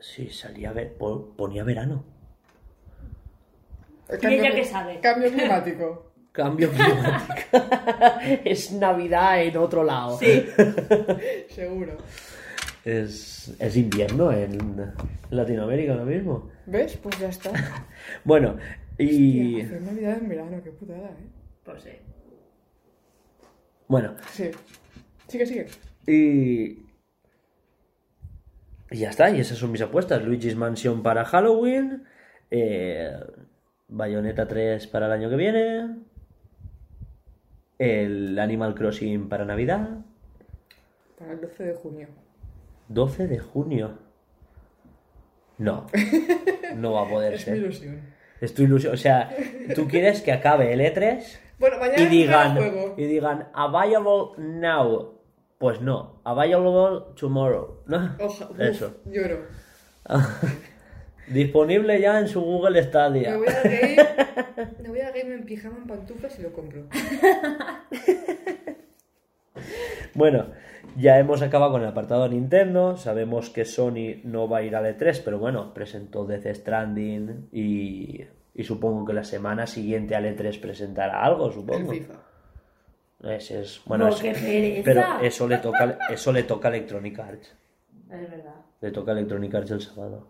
Sí, 0.00 0.30
salía, 0.30 0.72
ver, 0.72 0.94
po- 0.96 1.34
ponía 1.36 1.64
verano. 1.64 2.04
El 4.08 4.30
¿Y 4.32 4.34
ella 4.34 4.54
qué 4.54 4.64
sabe? 4.64 5.00
Cambio 5.00 5.30
climático. 5.30 6.12
Cambio 6.32 6.70
climático. 6.70 7.58
es 8.44 8.72
Navidad 8.72 9.42
en 9.42 9.56
otro 9.56 9.84
lado. 9.84 10.18
Sí. 10.18 10.46
Seguro. 11.50 11.96
Es, 12.84 13.56
es 13.58 13.76
invierno 13.76 14.30
en 14.30 14.92
Latinoamérica 15.30 15.92
ahora 15.92 16.04
mismo. 16.04 16.50
¿Ves? 16.66 16.96
Pues 16.98 17.18
ya 17.18 17.28
está. 17.28 17.50
Bueno, 18.24 18.56
y... 18.98 19.62
Hostia, 19.62 19.66
hacer 19.66 19.82
Navidad 19.82 20.18
en 20.18 20.28
verano, 20.28 20.60
qué 20.62 20.70
putada, 20.70 21.08
¿eh? 21.08 21.28
Pues 21.64 21.82
sí. 21.82 21.90
Bueno, 23.88 24.14
Sí. 24.30 24.50
Sigue, 25.28 25.46
sigue. 25.46 25.66
Y. 26.06 26.84
Y 28.90 28.98
ya 28.98 29.10
está, 29.10 29.30
y 29.30 29.40
esas 29.40 29.58
son 29.58 29.72
mis 29.72 29.80
apuestas. 29.80 30.22
Luigi's 30.22 30.56
Mansion 30.56 31.02
para 31.02 31.24
Halloween. 31.24 32.04
Eh, 32.50 33.10
Bayonetta 33.88 34.46
3 34.46 34.86
para 34.88 35.06
el 35.06 35.12
año 35.12 35.30
que 35.30 35.36
viene. 35.36 35.96
El 37.78 38.38
Animal 38.38 38.74
Crossing 38.74 39.28
para 39.28 39.44
Navidad. 39.44 40.04
Para 41.18 41.32
el 41.32 41.40
12 41.40 41.64
de 41.64 41.74
junio. 41.74 42.08
12 42.88 43.26
de 43.28 43.38
junio. 43.38 43.98
No. 45.58 45.86
No 46.74 46.92
va 46.92 47.02
a 47.02 47.08
poder 47.08 47.34
Es 47.34 47.40
mi 47.46 47.52
ser. 47.52 47.56
ilusión. 47.58 48.00
Es 48.40 48.52
tu 48.52 48.62
ilusión. 48.62 48.94
O 48.94 48.96
sea, 48.96 49.30
tú 49.76 49.86
quieres 49.86 50.22
que 50.22 50.32
acabe 50.32 50.72
el 50.72 50.80
E3 50.80 51.22
Bueno, 51.60 51.78
mañana 51.78 52.02
y 52.02 52.06
digan, 52.06 52.56
juego. 52.56 52.94
y 52.96 53.04
digan 53.04 53.48
available 53.54 54.32
now. 54.38 55.14
Pues 55.58 55.80
no, 55.80 56.20
available 56.24 57.14
tomorrow. 57.14 57.78
¿no? 57.86 58.16
Oja, 58.20 58.48
uf, 58.50 58.58
Eso. 58.60 58.96
Lloro. 59.06 59.42
Disponible 61.28 62.00
ya 62.00 62.18
en 62.18 62.26
su 62.26 62.40
Google 62.40 62.82
Stadia. 62.82 63.30
Me 63.30 63.36
voy 63.38 63.46
a 63.48 63.62
game. 63.62 64.72
Me 64.82 64.88
voy 64.88 65.00
a 65.00 65.10
game 65.12 65.32
en 65.34 65.44
pijama 65.46 65.76
en 65.78 65.86
pantuflas 65.86 66.36
y 66.40 66.42
lo 66.42 66.52
compro. 66.52 66.86
Bueno, 70.14 70.46
ya 70.96 71.18
hemos 71.18 71.42
acabado 71.42 71.72
con 71.72 71.82
el 71.82 71.88
apartado 71.88 72.28
Nintendo. 72.28 72.96
Sabemos 72.96 73.50
que 73.50 73.64
Sony 73.64 74.20
no 74.24 74.48
va 74.48 74.58
a 74.58 74.62
ir 74.62 74.76
al 74.76 74.84
E3, 74.86 75.22
pero 75.24 75.38
bueno, 75.38 75.72
presentó 75.74 76.24
Death 76.24 76.46
Stranding 76.56 77.48
y, 77.52 78.20
y 78.54 78.64
supongo 78.64 79.04
que 79.04 79.12
la 79.12 79.24
semana 79.24 79.66
siguiente 79.66 80.14
al 80.14 80.24
E3 80.24 80.60
presentará 80.60 81.24
algo, 81.24 81.46
El 81.48 81.52
supongo. 81.52 81.90
FIFA. 81.92 82.14
Ese 83.24 83.60
es, 83.62 83.80
bueno, 83.86 84.06
¡Oh, 84.06 84.08
es- 84.08 84.82
pero 84.84 85.02
eso 85.22 85.48
le 85.48 85.56
toca, 85.58 85.98
eso 86.10 86.30
le 86.32 86.42
toca 86.42 86.68
a 86.68 86.70
Electronic 86.72 87.18
Arts. 87.18 87.54
Es 88.10 88.30
verdad. 88.30 88.54
Le 88.80 88.90
toca 88.90 89.12
a 89.12 89.14
Electronic 89.14 89.54
Arts 89.54 89.70
el 89.70 89.80
sábado. 89.80 90.28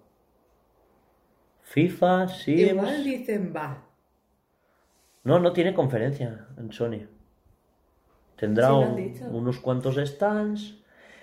FIFA, 1.62 2.28
sí. 2.28 2.52
Igual 2.54 3.02
dicen 3.02 3.52
va. 3.56 3.82
No, 5.24 5.38
no 5.40 5.52
tiene 5.52 5.74
conferencia 5.74 6.46
en 6.58 6.70
Sony. 6.72 7.00
Tendrá 8.36 8.68
Sí, 8.68 8.74
un- 8.74 9.34
unos 9.36 9.58
cuantos 9.60 9.96
stands 9.96 10.74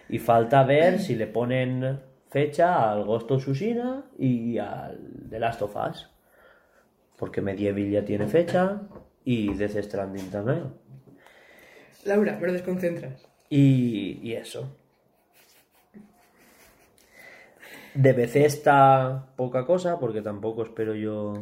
y 0.10 0.20
falta 0.20 0.64
ver 0.64 1.00
si 1.00 1.16
le 1.16 1.28
ponen 1.28 2.00
fecha 2.30 2.92
al 2.92 3.04
Ghost 3.06 3.30
of 3.32 3.42
Tsushima 3.42 4.06
y 4.18 4.58
al 4.58 4.98
The 5.30 5.40
Last 5.40 5.62
of 5.62 5.76
Us. 5.76 6.10
Porque 7.18 7.42
Medieval 7.42 7.90
ya 7.90 8.04
tiene 8.04 8.28
fecha 8.28 8.82
y 9.26 9.54
Death 9.54 9.78
Stranding 9.84 10.32
también. 10.32 10.74
Laura, 12.06 12.38
me 12.40 12.48
lo 12.48 12.54
desconcentras. 12.54 13.28
Y, 13.50 14.20
y 14.24 14.34
eso. 14.34 14.76
De 17.94 18.14
Bethesda 18.14 19.28
poca 19.36 19.66
cosa, 19.66 20.00
porque 20.00 20.22
tampoco 20.22 20.64
espero 20.64 20.96
yo 20.96 21.34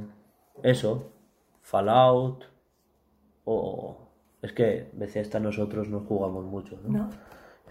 eso. 0.64 1.12
Fallout. 1.62 2.44
O... 3.46 4.09
Es 4.42 4.54
que 4.54 4.90
Bethesda 4.94 5.40
nosotros 5.40 5.90
no 5.90 6.02
jugamos 6.02 6.46
mucho, 6.46 6.80
¿no? 6.86 6.98
¿No? 6.98 7.10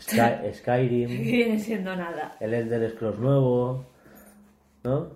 Sky- 0.01 0.53
Skyrim, 0.55 1.09
Viene 1.09 1.59
siendo 1.59 1.95
nada. 1.97 2.37
el 2.41 2.55
Elder 2.55 2.91
Scrolls 2.91 3.19
nuevo, 3.19 3.85
¿no? 4.85 5.09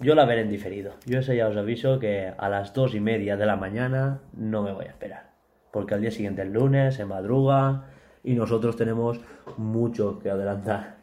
Yo 0.00 0.14
la 0.16 0.24
veré 0.24 0.42
en 0.42 0.50
diferido. 0.50 0.94
Yo 1.06 1.20
eso 1.20 1.32
ya 1.32 1.46
os 1.46 1.56
aviso 1.56 1.98
que 2.00 2.32
a 2.36 2.48
las 2.48 2.74
dos 2.74 2.94
y 2.94 3.00
media 3.00 3.36
de 3.36 3.46
la 3.46 3.54
mañana 3.56 4.20
no 4.36 4.62
me 4.62 4.72
voy 4.72 4.86
a 4.86 4.88
esperar. 4.88 5.30
Porque 5.70 5.94
al 5.94 6.00
día 6.00 6.10
siguiente, 6.10 6.42
el 6.42 6.52
lunes, 6.52 6.96
se 6.96 7.04
madruga 7.04 7.84
y 8.24 8.34
nosotros 8.34 8.76
tenemos 8.76 9.20
mucho 9.56 10.18
que 10.18 10.28
adelantar. 10.30 10.96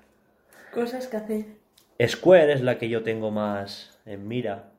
Cosas 0.73 1.07
que 1.07 1.17
hacer. 1.17 1.45
Square 2.05 2.51
es 2.53 2.61
la 2.61 2.77
que 2.77 2.89
yo 2.89 3.01
tengo 3.01 3.32
más 3.32 3.97
en 4.05 4.27
mira. 4.27 4.71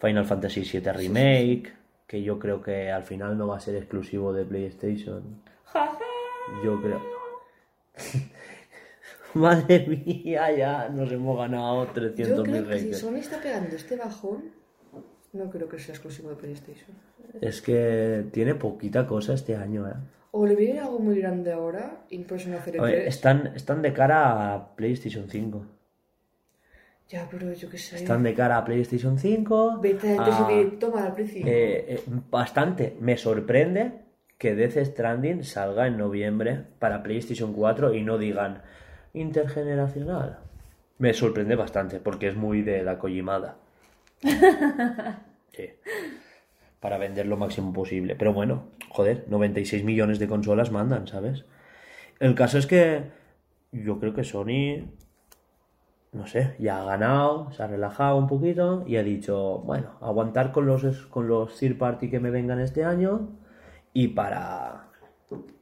Final 0.00 0.24
Fantasy 0.24 0.62
VII 0.62 0.92
Remake, 0.92 1.72
que 2.12 2.22
yo 2.22 2.38
creo 2.38 2.60
que 2.60 2.90
al 2.90 3.04
final 3.04 3.38
no 3.38 3.46
va 3.46 3.56
a 3.56 3.60
ser 3.60 3.74
exclusivo 3.74 4.34
de 4.34 4.44
PlayStation. 4.44 5.22
Yo 6.62 6.78
creo. 6.82 7.00
Madre 9.34 9.86
mía, 9.86 10.54
ya 10.54 10.90
nos 10.90 11.10
hemos 11.10 11.38
ganado 11.38 11.86
Yo 11.86 11.92
300 11.92 12.42
creo 12.42 12.54
mil 12.54 12.68
que 12.68 12.78
si. 12.80 12.92
Sony 12.92 13.14
está 13.16 13.40
pegando 13.40 13.74
este 13.74 13.96
bajón, 13.96 14.44
no 15.32 15.48
creo 15.48 15.70
que 15.70 15.78
sea 15.78 15.94
exclusivo 15.94 16.28
de 16.28 16.36
PlayStation. 16.36 16.90
Es 17.40 17.62
que 17.62 18.26
tiene 18.30 18.56
poquita 18.56 19.06
cosa 19.06 19.32
este 19.32 19.56
año, 19.56 19.88
¿eh? 19.88 19.94
O 20.32 20.44
le 20.44 20.54
viene 20.54 20.80
algo 20.80 20.98
muy 20.98 21.18
grande 21.18 21.50
ahora 21.50 22.04
y 22.10 22.18
no 22.18 22.58
hacer 22.58 22.78
A 22.78 22.82
ver, 22.82 23.06
E3. 23.06 23.08
están, 23.08 23.52
están 23.56 23.80
de 23.80 23.94
cara 23.94 24.52
a 24.52 24.76
PlayStation 24.76 25.30
5. 25.30 25.64
Ya, 27.12 27.28
pero 27.30 27.52
yo 27.52 27.68
qué 27.68 27.76
sé. 27.76 27.96
Están 27.96 28.22
de 28.22 28.32
cara 28.32 28.56
a 28.56 28.64
PlayStation 28.64 29.18
5. 29.18 29.78
Vete 29.82 30.16
a- 30.18 30.24
decir, 30.24 30.78
toma 30.78 31.04
al 31.04 31.14
eh, 31.20 31.26
eh, 31.44 32.02
bastante. 32.30 32.96
Me 33.00 33.18
sorprende 33.18 33.92
que 34.38 34.54
Death 34.54 34.78
Stranding 34.78 35.44
salga 35.44 35.86
en 35.86 35.98
noviembre 35.98 36.64
para 36.78 37.02
PlayStation 37.02 37.52
4 37.52 37.92
y 37.92 38.02
no 38.02 38.16
digan 38.16 38.62
intergeneracional. 39.12 40.38
Me 40.96 41.12
sorprende 41.12 41.54
bastante 41.54 42.00
porque 42.00 42.28
es 42.28 42.34
muy 42.36 42.62
de 42.62 42.82
la 42.82 42.98
Kojimada. 42.98 43.56
Sí. 45.54 45.68
Para 46.80 46.96
vender 46.96 47.26
lo 47.26 47.36
máximo 47.36 47.74
posible. 47.74 48.16
Pero 48.16 48.32
bueno, 48.32 48.68
joder, 48.88 49.26
96 49.28 49.84
millones 49.84 50.18
de 50.18 50.26
consolas 50.26 50.70
mandan, 50.70 51.06
¿sabes? 51.06 51.44
El 52.20 52.34
caso 52.34 52.56
es 52.56 52.66
que 52.66 53.02
yo 53.70 54.00
creo 54.00 54.14
que 54.14 54.24
Sony, 54.24 54.86
no 56.12 56.26
sé, 56.26 56.54
ya 56.58 56.82
ha 56.82 56.84
ganado, 56.84 57.50
se 57.52 57.62
ha 57.62 57.66
relajado 57.66 58.16
un 58.16 58.28
poquito 58.28 58.84
y 58.86 58.96
ha 58.96 59.02
dicho, 59.02 59.62
bueno, 59.64 59.92
aguantar 60.00 60.52
con 60.52 60.66
los, 60.66 60.84
con 61.06 61.26
los 61.26 61.58
third 61.58 61.78
party 61.78 62.10
que 62.10 62.20
me 62.20 62.30
vengan 62.30 62.60
este 62.60 62.84
año 62.84 63.30
y 63.94 64.08
para, 64.08 64.88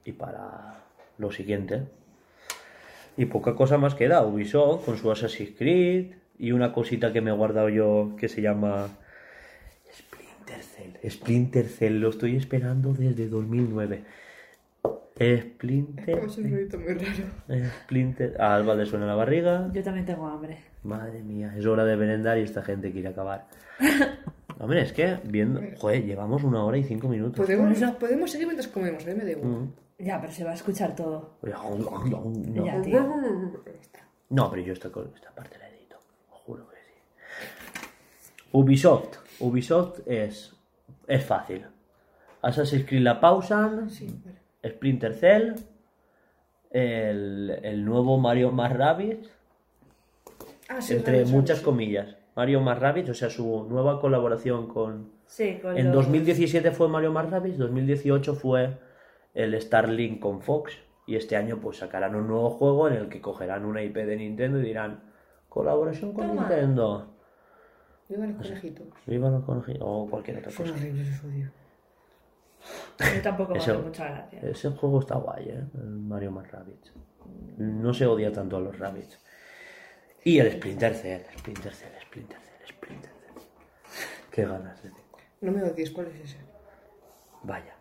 y 0.05 0.13
para 0.13 0.75
lo 1.19 1.31
siguiente. 1.31 1.85
Y 3.17 3.27
poca 3.27 3.55
cosa 3.55 3.79
más 3.79 3.95
queda. 3.95 4.25
Ubisoft 4.25 4.85
con 4.85 4.97
su 4.97 5.11
Assassin's 5.11 5.53
Creed 5.57 6.13
y 6.39 6.53
una 6.53 6.73
cosita 6.73 7.13
que 7.13 7.21
me 7.21 7.31
he 7.31 7.35
guardado 7.35 7.69
yo 7.69 8.17
que 8.19 8.29
se 8.29 8.43
llama 8.43 8.89
Splinter 9.93 10.63
Cell. 10.63 11.11
Splinter 11.11 11.69
Cell, 11.69 12.01
lo 12.01 12.09
estoy 12.11 12.37
esperando 12.37 12.93
desde 12.93 13.29
2009. 13.29 14.05
Splinter. 15.21 16.19
Es 16.19 16.39
un 16.39 16.51
ruido 16.51 16.79
muy 16.79 16.95
raro. 16.95 17.69
Splinter. 17.83 18.41
A 18.41 18.55
Alba 18.55 18.75
le 18.75 18.87
suena 18.87 19.07
la 19.07 19.15
barriga. 19.15 19.71
Yo 19.73 19.83
también 19.83 20.07
tengo 20.07 20.27
hambre. 20.27 20.59
Madre 20.83 21.23
mía, 21.23 21.53
es 21.57 21.67
hora 21.67 21.85
de 21.85 21.95
merendar 21.97 22.39
y 22.39 22.43
esta 22.43 22.63
gente 22.63 22.91
quiere 22.91 23.09
acabar. 23.09 23.47
Hombre, 24.59 24.83
es 24.83 24.93
que 24.93 25.19
viendo. 25.25 25.61
Joder, 25.79 26.05
llevamos 26.05 26.43
una 26.43 26.65
hora 26.65 26.79
y 26.79 26.85
cinco 26.85 27.09
minutos. 27.09 27.45
Podemos, 27.45 27.79
podemos 27.99 28.31
seguir 28.31 28.47
mientras 28.47 28.69
comemos, 28.69 29.07
¿eh? 29.07 29.15
Me 29.15 29.25
da 29.25 29.31
igual. 29.31 29.51
Mm. 29.51 29.73
Ya, 29.99 30.19
pero 30.21 30.33
se 30.33 30.45
va 30.45 30.53
a 30.53 30.55
escuchar 30.55 30.97
todo. 30.97 31.37
No. 31.43 32.65
Ya, 32.65 32.81
tío. 32.81 33.07
No, 34.31 34.51
pero 34.51 34.63
yo 34.63 34.73
esta, 34.73 34.89
esta 34.89 35.31
parte 35.35 35.59
la 35.59 35.69
edito. 35.69 35.99
Juro 36.29 36.67
que 36.69 36.77
sí. 36.77 37.87
Ubisoft. 38.53 39.19
Ubisoft 39.41 40.01
es, 40.07 40.55
es 41.07 41.25
fácil. 41.25 41.67
Assassin's 42.41 42.87
Creed 42.87 43.03
la 43.03 43.21
pausan. 43.21 43.91
Sí, 43.91 44.19
vale. 44.25 44.40
Splinter 44.65 45.15
Cell. 45.15 45.55
El, 46.71 47.59
el 47.63 47.85
nuevo 47.85 48.19
Mario 48.19 48.53
más 48.53 48.73
Rabbids. 48.73 49.29
Ah, 50.69 50.81
sí, 50.81 50.95
Entre 50.95 51.25
muchas 51.25 51.61
comillas. 51.61 52.17
Mario 52.37 52.61
más 52.61 52.79
Rabbids, 52.79 53.11
o 53.11 53.15
sea, 53.15 53.29
su 53.29 53.67
nueva 53.69 54.01
colaboración 54.01 54.69
con. 54.69 55.11
Sí, 55.27 55.59
con 55.61 55.77
En 55.77 55.87
los- 55.87 55.97
2017 56.07 56.71
fue 56.71 56.89
Mario 56.89 57.13
más 57.13 57.29
Rabbids, 57.31 57.59
2018 57.59 58.35
fue 58.35 58.79
el 59.35 59.61
Starlink 59.61 60.21
con 60.21 60.41
Fox. 60.41 60.73
Y 61.07 61.17
este 61.17 61.35
año 61.35 61.59
pues 61.61 61.79
sacarán 61.79 62.15
un 62.15 62.29
nuevo 62.29 62.51
juego 62.51 62.87
en 62.87 62.95
el 62.95 63.09
que 63.09 63.21
cogerán 63.21 63.65
una 63.65 63.83
IP 63.83 63.97
de 63.97 64.17
Nintendo 64.17 64.61
y 64.61 64.63
dirán 64.63 65.01
colaboración 65.49 66.13
con 66.13 66.29
Toma. 66.29 66.43
Nintendo. 66.43 67.09
Viva 68.09 68.27
los 68.27 68.37
conejitos. 68.37 68.87
Viva 69.07 69.29
los 69.31 69.45
conejitos. 69.45 69.83
O 69.85 70.07
cualquier 70.09 70.39
otra 70.39 70.53
Son 70.53 70.67
cosa. 70.67 70.79
horribles. 70.79 71.09
Yo 72.99 73.23
tampoco 73.23 73.53
me 73.53 73.59
hace 73.59 73.73
mucha 73.75 74.09
gracia. 74.09 74.41
Ese 74.43 74.71
juego 74.71 75.01
está 75.01 75.17
guay, 75.17 75.49
¿eh? 75.49 75.65
El 75.75 75.89
Mario 75.89 76.31
más 76.31 76.51
Rabbids. 76.51 76.93
No 77.59 77.93
se 77.95 78.07
odia 78.07 78.33
tanto 78.33 78.57
a 78.57 78.61
los 78.61 78.79
Rabbids. 78.79 79.19
Y 80.25 80.39
el 80.39 80.53
Splinter 80.53 80.95
Cell, 80.95 81.23
Splinter 81.39 81.73
Cell, 81.73 81.93
Splinter 82.03 82.39
Cell, 82.39 82.77
Splinter 82.77 83.11
Cell. 83.11 83.43
Qué 84.31 84.45
ganas 84.45 84.83
de 84.83 84.91
No 85.41 85.53
me 85.53 85.63
odies, 85.63 85.91
¿cuál 85.91 86.09
es 86.09 86.21
ese? 86.21 86.37
Vaya. 87.43 87.75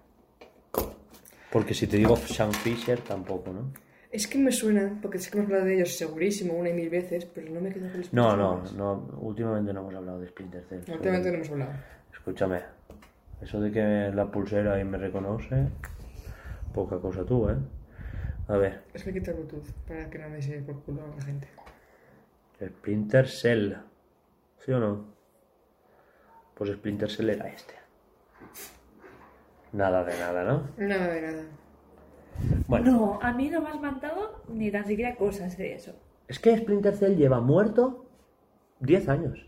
Porque 1.51 1.73
si 1.73 1.87
te 1.87 1.97
digo 1.97 2.15
Sam 2.15 2.51
Fisher, 2.51 3.01
tampoco, 3.01 3.51
¿no? 3.51 3.73
Es 4.11 4.27
que 4.27 4.37
me 4.37 4.51
suena, 4.51 4.97
porque 5.01 5.19
sé 5.19 5.29
que 5.29 5.37
hemos 5.37 5.49
hablado 5.49 5.65
de 5.65 5.75
ellos 5.75 5.95
segurísimo 5.95 6.53
una 6.53 6.69
y 6.69 6.73
mil 6.73 6.89
veces, 6.89 7.25
pero 7.25 7.51
no 7.51 7.61
me 7.61 7.71
quedo 7.71 7.91
con 7.91 8.01
el 8.01 8.09
No, 8.11 8.35
no, 8.35 8.63
no. 8.75 9.17
Últimamente 9.19 9.73
no 9.73 9.81
hemos 9.81 9.93
hablado 9.95 10.19
de 10.19 10.27
Splinter 10.27 10.63
Cell. 10.67 10.83
Últimamente 10.87 11.29
no 11.29 11.35
hemos 11.35 11.49
hablado. 11.49 11.71
Escúchame. 12.11 12.78
Eso 13.41 13.59
de 13.61 13.71
que 13.71 14.11
la 14.13 14.29
pulsera 14.31 14.79
y 14.79 14.83
me 14.83 14.97
reconoce. 14.97 15.67
Poca 16.73 16.97
cosa 16.99 17.23
tú, 17.25 17.49
¿eh? 17.49 17.55
A 18.47 18.57
ver. 18.57 18.83
Es 18.93 19.03
que 19.03 19.13
quita 19.13 19.31
Bluetooth 19.31 19.71
para 19.87 20.09
que 20.09 20.17
no 20.19 20.29
me 20.29 20.41
se 20.41 20.59
por 20.61 20.81
culo 20.83 21.03
a 21.03 21.15
la 21.17 21.21
gente. 21.23 21.47
Splinter 22.63 23.27
Cell. 23.27 23.73
¿Sí 24.65 24.71
o 24.71 24.79
no? 24.79 25.05
Pues 26.55 26.71
Splinter 26.71 27.09
Cell 27.09 27.29
era 27.29 27.47
este. 27.47 27.73
Nada 29.71 30.03
de 30.03 30.17
nada, 30.19 30.43
¿no? 30.43 30.63
Nada 30.77 31.07
de 31.07 31.21
nada. 31.21 31.43
Bueno, 32.67 32.91
No, 32.91 33.19
a 33.21 33.33
mí 33.33 33.49
no 33.49 33.61
me 33.61 33.69
has 33.69 33.79
mandado 33.79 34.43
ni 34.49 34.71
tan 34.71 34.85
siquiera 34.85 35.15
cosas 35.15 35.57
de 35.57 35.73
eso. 35.75 35.93
es 36.27 36.39
que 36.39 36.57
Splinter 36.57 36.95
Cell 36.95 37.15
lleva 37.15 37.39
muerto 37.39 38.05
10 38.81 39.09
años. 39.09 39.45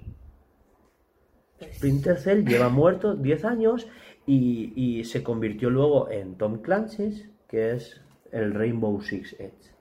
Pues, 1.66 1.78
Splinter 1.78 2.18
Cell 2.18 2.46
lleva 2.46 2.70
muerto 2.70 3.16
10 3.16 3.46
años 3.46 3.88
y, 4.26 4.74
y 4.76 5.04
se 5.04 5.22
convirtió 5.24 5.70
luego 5.70 6.10
en 6.10 6.36
Tom 6.36 6.62
Clancy's, 6.62 7.30
que 7.48 7.72
es 7.74 8.02
el 8.32 8.54
Rainbow 8.54 9.00
Six 9.02 9.36
Edge. 9.40 9.72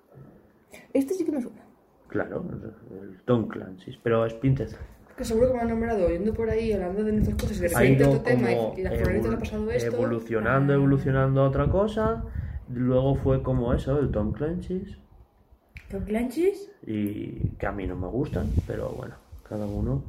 Este 0.92 1.14
sí 1.14 1.24
que 1.24 1.32
me 1.32 1.40
suena. 1.40 1.62
Claro, 2.08 2.44
el 3.02 3.22
Tom 3.24 3.48
Clancy's, 3.48 3.96
pero 4.02 4.28
Splinter 4.28 4.68
Cell. 4.68 4.78
Que 5.16 5.24
seguro 5.24 5.48
que 5.48 5.54
me 5.54 5.60
han 5.60 5.68
nombrado 5.68 6.08
yendo 6.08 6.32
por 6.34 6.48
ahí 6.50 6.72
hablando 6.72 7.04
de 7.04 7.12
nuestras 7.12 7.36
cosas 7.36 7.58
y 7.58 7.60
de 7.60 7.68
repente 7.68 8.04
otro 8.04 8.20
tema 8.22 8.50
y, 8.52 8.80
y 8.80 8.82
la 8.82 8.90
le 8.90 8.96
ha 8.98 9.02
evol- 9.04 9.38
pasado 9.38 9.70
esto. 9.70 9.94
evolucionando, 9.96 10.72
evolucionando 10.72 11.40
a 11.42 11.48
otra 11.48 11.68
cosa. 11.70 12.24
Luego 12.72 13.14
fue 13.16 13.42
como 13.42 13.72
eso, 13.74 13.98
el 13.98 14.10
Tom 14.10 14.32
Clancy's. 14.32 14.98
¿Con 15.90 16.04
Clanchis? 16.04 16.70
Y 16.86 17.48
que 17.58 17.66
a 17.66 17.72
mí 17.72 17.86
no 17.86 17.96
me 17.96 18.06
gustan, 18.06 18.46
pero 18.66 18.90
bueno, 18.90 19.14
cada 19.48 19.66
uno. 19.66 20.02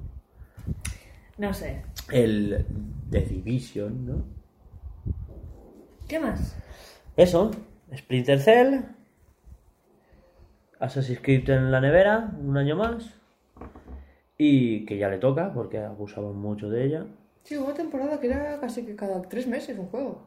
No 1.41 1.51
sé. 1.55 1.81
El 2.11 2.67
The 3.09 3.21
Division, 3.21 4.05
¿no? 4.05 4.23
¿Qué 6.07 6.19
más? 6.19 6.55
Eso, 7.17 7.49
Splinter 7.97 8.39
Cell. 8.39 8.81
Assassin's 10.79 11.19
Creed 11.19 11.49
en 11.49 11.71
la 11.71 11.81
nevera, 11.81 12.31
un 12.39 12.55
año 12.59 12.75
más. 12.75 13.15
Y 14.37 14.85
que 14.85 14.99
ya 14.99 15.09
le 15.09 15.17
toca, 15.17 15.51
porque 15.51 15.79
abusaban 15.79 16.35
mucho 16.35 16.69
de 16.69 16.85
ella. 16.85 17.07
Sí, 17.41 17.57
hubo 17.57 17.65
una 17.65 17.73
temporada 17.73 18.19
que 18.19 18.27
era 18.27 18.59
casi 18.59 18.85
que 18.85 18.95
cada 18.95 19.19
tres 19.23 19.47
meses 19.47 19.79
un 19.79 19.87
juego. 19.87 20.21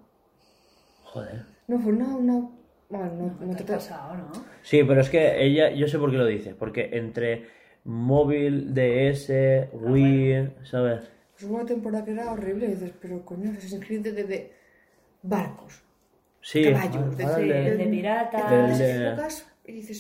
Joder. 1.05 1.45
No, 1.69 1.79
fue 1.79 1.93
una... 1.93 2.09
una... 2.09 2.49
Bueno, 2.89 3.13
no, 3.15 3.47
no 3.47 3.53
¿Qué 3.53 3.59
te 3.59 3.65
te 3.65 3.73
ha 3.75 3.77
pasado, 3.77 4.17
no? 4.17 4.33
Sí, 4.63 4.83
pero 4.83 5.01
es 5.01 5.11
que 5.11 5.45
ella, 5.45 5.71
yo 5.71 5.87
sé 5.87 5.97
por 5.97 6.11
qué 6.11 6.17
lo 6.17 6.27
dice. 6.27 6.57
Porque 6.57 6.91
entre 6.93 7.47
móvil, 7.85 8.73
DS, 8.75 9.31
Wii, 9.73 10.51
¿sabes? 10.65 11.01
Pues 11.33 11.45
hubo 11.45 11.57
una 11.57 11.67
temporada 11.67 12.05
que 12.05 12.13
era 12.13 12.31
horrible 12.33 12.67
y 12.67 12.71
dices, 12.71 12.93
pero 13.01 13.25
coño, 13.25 13.51
Assassin's 13.51 13.85
Creed 13.85 14.01
de, 14.03 14.13
de, 14.13 14.25
de 14.25 14.53
barcos. 15.23 15.83
Sí, 16.41 16.65
Caballos, 16.65 17.17
de- 17.17 17.25
ahora 17.25 17.37
Sí, 17.37 17.43
el 17.43 17.49
de- 17.49 17.71
de 17.71 17.77
de 17.77 17.85
piratas. 17.87 18.81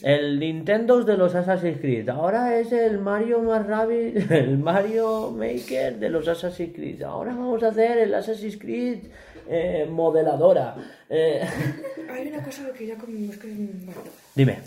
El 0.02 0.38
de- 0.38 0.46
Nintendo 0.46 1.02
de 1.04 1.16
los 1.16 1.34
Assassin's 1.34 1.78
Creed. 1.80 2.08
Ahora 2.10 2.58
es 2.58 2.70
el 2.72 2.98
Mario 2.98 3.40
más 3.42 3.66
Rabbit, 3.66 4.16
el 4.30 4.58
Mario 4.58 5.30
Maker 5.30 5.98
de 5.98 6.10
los 6.10 6.28
Assassin's 6.28 6.74
Creed. 6.74 7.02
Ahora 7.02 7.32
vamos 7.34 7.62
a 7.62 7.68
hacer 7.68 7.98
el 7.98 8.14
Assassin's 8.14 8.58
Creed 8.58 9.04
eh, 9.48 9.86
modeladora. 9.90 10.76
Eh, 11.08 11.40
hay 12.10 12.28
una 12.28 12.42
cosa 12.42 12.70
que 12.72 12.86
ya 12.86 12.96
comimos 12.98 13.36
que 13.38 13.50
es... 13.50 13.84
Bueno, 13.86 14.00
Dime. 14.34 14.58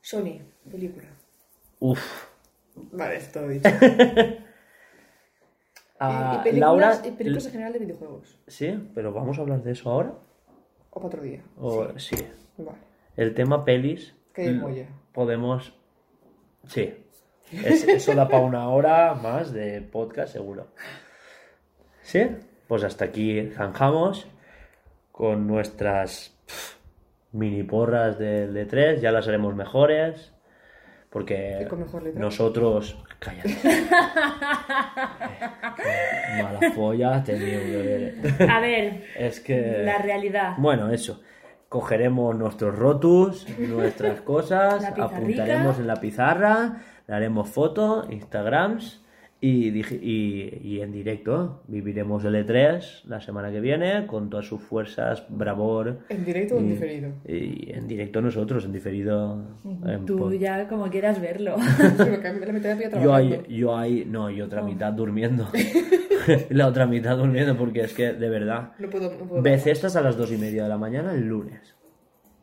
Sony, 0.00 0.40
película. 0.70 1.06
Uf. 1.78 2.29
Vale, 2.92 3.16
es 3.16 3.32
todo 3.32 3.48
dicho. 3.48 3.68
Ah, 6.02 6.38
y, 6.40 6.44
películas, 6.44 6.60
Laura. 6.96 7.00
y 7.06 7.10
películas 7.10 7.44
en 7.46 7.52
general 7.52 7.72
de 7.74 7.78
videojuegos. 7.80 8.38
Sí, 8.46 8.88
pero 8.94 9.12
vamos 9.12 9.36
a 9.38 9.42
hablar 9.42 9.62
de 9.62 9.72
eso 9.72 9.90
ahora. 9.90 10.14
O 10.88 10.94
para 10.94 11.06
otro 11.08 11.22
día. 11.22 11.42
O, 11.58 11.98
sí. 11.98 12.16
Vale. 12.56 12.78
El 13.16 13.34
tema 13.34 13.64
pelis. 13.66 14.14
Que 14.32 14.42
hay 14.42 14.54
molla. 14.54 14.86
Podemos. 15.12 15.74
Sí. 16.66 16.94
Es- 17.52 17.86
eso 17.86 18.14
da 18.14 18.28
para 18.28 18.44
una 18.44 18.68
hora 18.70 19.12
más 19.14 19.52
de 19.52 19.82
podcast, 19.82 20.32
seguro. 20.32 20.68
¿Sí? 22.00 22.26
Pues 22.66 22.82
hasta 22.84 23.04
aquí 23.06 23.50
zanjamos 23.50 24.26
con 25.12 25.46
nuestras 25.46 26.34
mini 27.32 27.62
porras 27.64 28.18
del 28.18 28.54
de 28.54 28.64
3 28.64 29.00
Ya 29.02 29.12
las 29.12 29.28
haremos 29.28 29.54
mejores. 29.54 30.32
Porque 31.10 31.66
nosotros. 32.14 32.96
Cállate. 33.18 33.56
Qué 33.62 33.88
mala 36.42 36.70
folla 36.74 37.22
tenido, 37.24 37.60
bebé. 37.60 38.14
A 38.48 38.60
ver, 38.60 39.04
Es 39.16 39.40
que. 39.40 39.82
la 39.84 39.98
realidad. 39.98 40.54
Bueno, 40.56 40.90
eso. 40.90 41.20
Cogeremos 41.68 42.34
nuestros 42.36 42.76
rotus, 42.76 43.46
nuestras 43.58 44.20
cosas, 44.22 44.84
apuntaremos 44.84 45.78
en 45.78 45.86
la 45.86 45.96
pizarra, 45.96 46.82
Le 47.06 47.14
haremos 47.14 47.48
foto, 47.48 48.06
Instagrams 48.10 49.00
y, 49.40 49.70
dije- 49.70 49.98
y, 50.02 50.58
y 50.62 50.80
en 50.80 50.92
directo. 50.92 51.62
Viviremos 51.66 52.24
el 52.24 52.34
E3 52.34 53.04
la 53.06 53.20
semana 53.20 53.50
que 53.50 53.60
viene 53.60 54.06
con 54.06 54.28
todas 54.30 54.46
sus 54.46 54.60
fuerzas, 54.60 55.24
bravor. 55.30 56.00
¿En 56.10 56.24
directo 56.24 56.56
o 56.56 56.58
en 56.58 56.68
diferido? 56.68 57.10
Y 57.26 57.72
en 57.72 57.88
directo 57.88 58.20
nosotros, 58.20 58.64
en 58.66 58.72
diferido. 58.72 59.42
en 59.86 60.04
Tú 60.06 60.18
pod- 60.18 60.38
ya 60.38 60.68
como 60.68 60.88
quieras 60.90 61.20
verlo. 61.20 61.56
La 61.98 62.52
mitad 62.52 62.76
de 62.76 63.02
Yo 63.02 63.14
ahí, 63.14 63.40
yo 63.48 63.76
ahí, 63.76 64.04
no, 64.06 64.30
y 64.30 64.42
otra 64.42 64.62
mitad 64.62 64.92
durmiendo. 64.92 65.48
la 66.50 66.66
otra 66.66 66.86
mitad 66.86 67.16
durmiendo 67.16 67.56
porque 67.56 67.80
es 67.80 67.94
que, 67.94 68.12
de 68.12 68.28
verdad. 68.28 68.72
No 68.78 68.90
puedo, 68.90 69.10
no 69.16 69.26
puedo. 69.26 69.42
Bethesda 69.42 69.98
a 69.98 70.02
las 70.02 70.16
dos 70.18 70.30
y 70.32 70.36
media 70.36 70.64
de 70.64 70.68
la 70.68 70.76
mañana 70.78 71.14
el 71.14 71.26
lunes. 71.26 71.74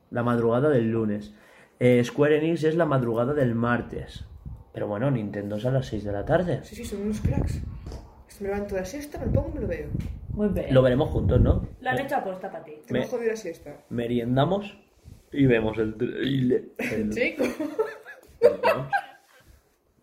La 0.10 0.24
madrugada 0.24 0.69
del 0.69 0.90
lunes. 0.90 1.34
Eh, 1.80 2.03
Square 2.03 2.38
Enix 2.40 2.64
es 2.64 2.76
la 2.76 2.86
madrugada 2.86 3.34
del 3.36 3.53
martes. 3.53 4.26
Pero 4.78 4.86
bueno, 4.88 5.10
Nintendo 5.10 5.56
es 5.56 5.66
a 5.66 5.72
las 5.72 5.88
6 5.88 6.04
de 6.04 6.12
la 6.12 6.24
tarde. 6.24 6.60
Sí, 6.64 6.76
sí, 6.76 6.86
son 6.86 7.02
unos 7.02 7.20
cracks. 7.22 7.62
Me 8.40 8.48
levanto 8.49 8.76
de 8.76 8.82
la 8.82 8.86
siesta, 8.86 9.18
me 9.18 9.26
lo 9.26 9.32
pongo 9.32 9.49
y 9.49 9.54
me 9.56 9.62
lo 9.62 9.68
veo. 9.68 9.88
Muy 10.30 10.49
bien. 10.49 10.72
Lo 10.72 10.84
veremos 10.84 11.10
juntos, 11.10 11.41
¿no? 11.41 11.68
Lo 11.82 11.90
han 11.90 11.98
hecho 11.98 12.16
aposta 12.18 12.52
para 12.52 12.64
ti. 12.64 12.74
Te 12.86 12.94
Me- 12.94 13.08
jodido 13.08 13.32
la 13.32 13.38
siesta. 13.38 13.76
Meriendamos 13.90 14.78
y 15.32 15.48
vemos 15.48 15.80
el 15.80 15.95
trailer. 15.98 16.66
El- 16.78 17.10
Chico. 17.16 17.44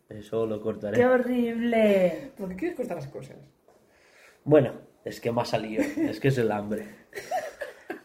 Eso 0.08 0.44
lo 0.44 0.60
cortaré. 0.60 0.96
¡Qué 0.96 1.06
horrible! 1.06 2.32
¿Por 2.36 2.48
qué 2.48 2.56
quieres 2.56 2.76
cortar 2.76 2.96
las 2.96 3.06
cosas? 3.06 3.36
Bueno, 4.42 4.72
es 5.04 5.20
que 5.20 5.30
me 5.30 5.40
ha 5.42 5.44
salido. 5.44 5.84
Es 5.84 6.18
que 6.18 6.26
es 6.28 6.38
el 6.38 6.50
hambre. 6.50 6.88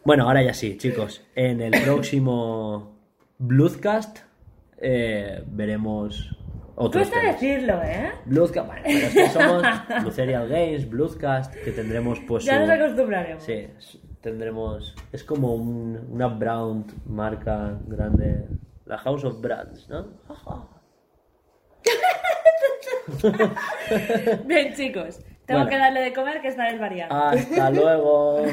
Bueno, 0.06 0.26
ahora 0.28 0.44
ya 0.44 0.54
sí, 0.54 0.78
chicos. 0.78 1.26
En 1.34 1.62
el 1.62 1.72
próximo 1.84 2.96
Bloodcast 3.40 4.20
eh, 4.78 5.44
veremos 5.48 6.36
otros 6.80 7.08
Cuesta 7.08 7.20
temas. 7.22 7.40
decirlo, 7.42 7.82
¿eh? 7.84 8.12
Bloodcast, 8.26 8.68
bueno, 8.68 8.82
pero 8.86 8.98
es 9.08 9.14
que 9.14 9.30
somos 9.30 9.64
Lucerial 10.04 10.48
Games, 10.48 10.90
Bloodcast, 10.90 11.54
que 11.56 11.72
tendremos 11.72 12.20
pues 12.28 12.46
Ya 12.46 12.54
su- 12.56 12.60
nos 12.62 12.70
acostumbraremos. 12.70 13.44
Sí, 13.44 13.68
tendremos... 14.22 14.96
Es 15.12 15.24
como 15.24 15.54
un- 15.56 16.08
una 16.10 16.28
brand 16.28 16.92
marca 17.06 17.78
grande. 17.86 18.46
La 18.86 18.98
House 18.98 19.24
of 19.26 19.40
Brands, 19.42 19.88
¿no? 19.90 20.08
Bien, 24.46 24.74
chicos. 24.74 25.20
Tengo 25.46 25.62
Bueno. 25.62 25.70
que 25.70 25.78
darle 25.78 26.02
de 26.02 26.14
comer 26.14 26.42
que 26.42 26.50
esta 26.50 26.64
vez 26.66 26.80
variando. 26.80 27.16
Hasta 27.16 27.70
luego. 27.72 28.44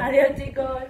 Adiós, 0.00 0.28
chicos. 0.36 0.82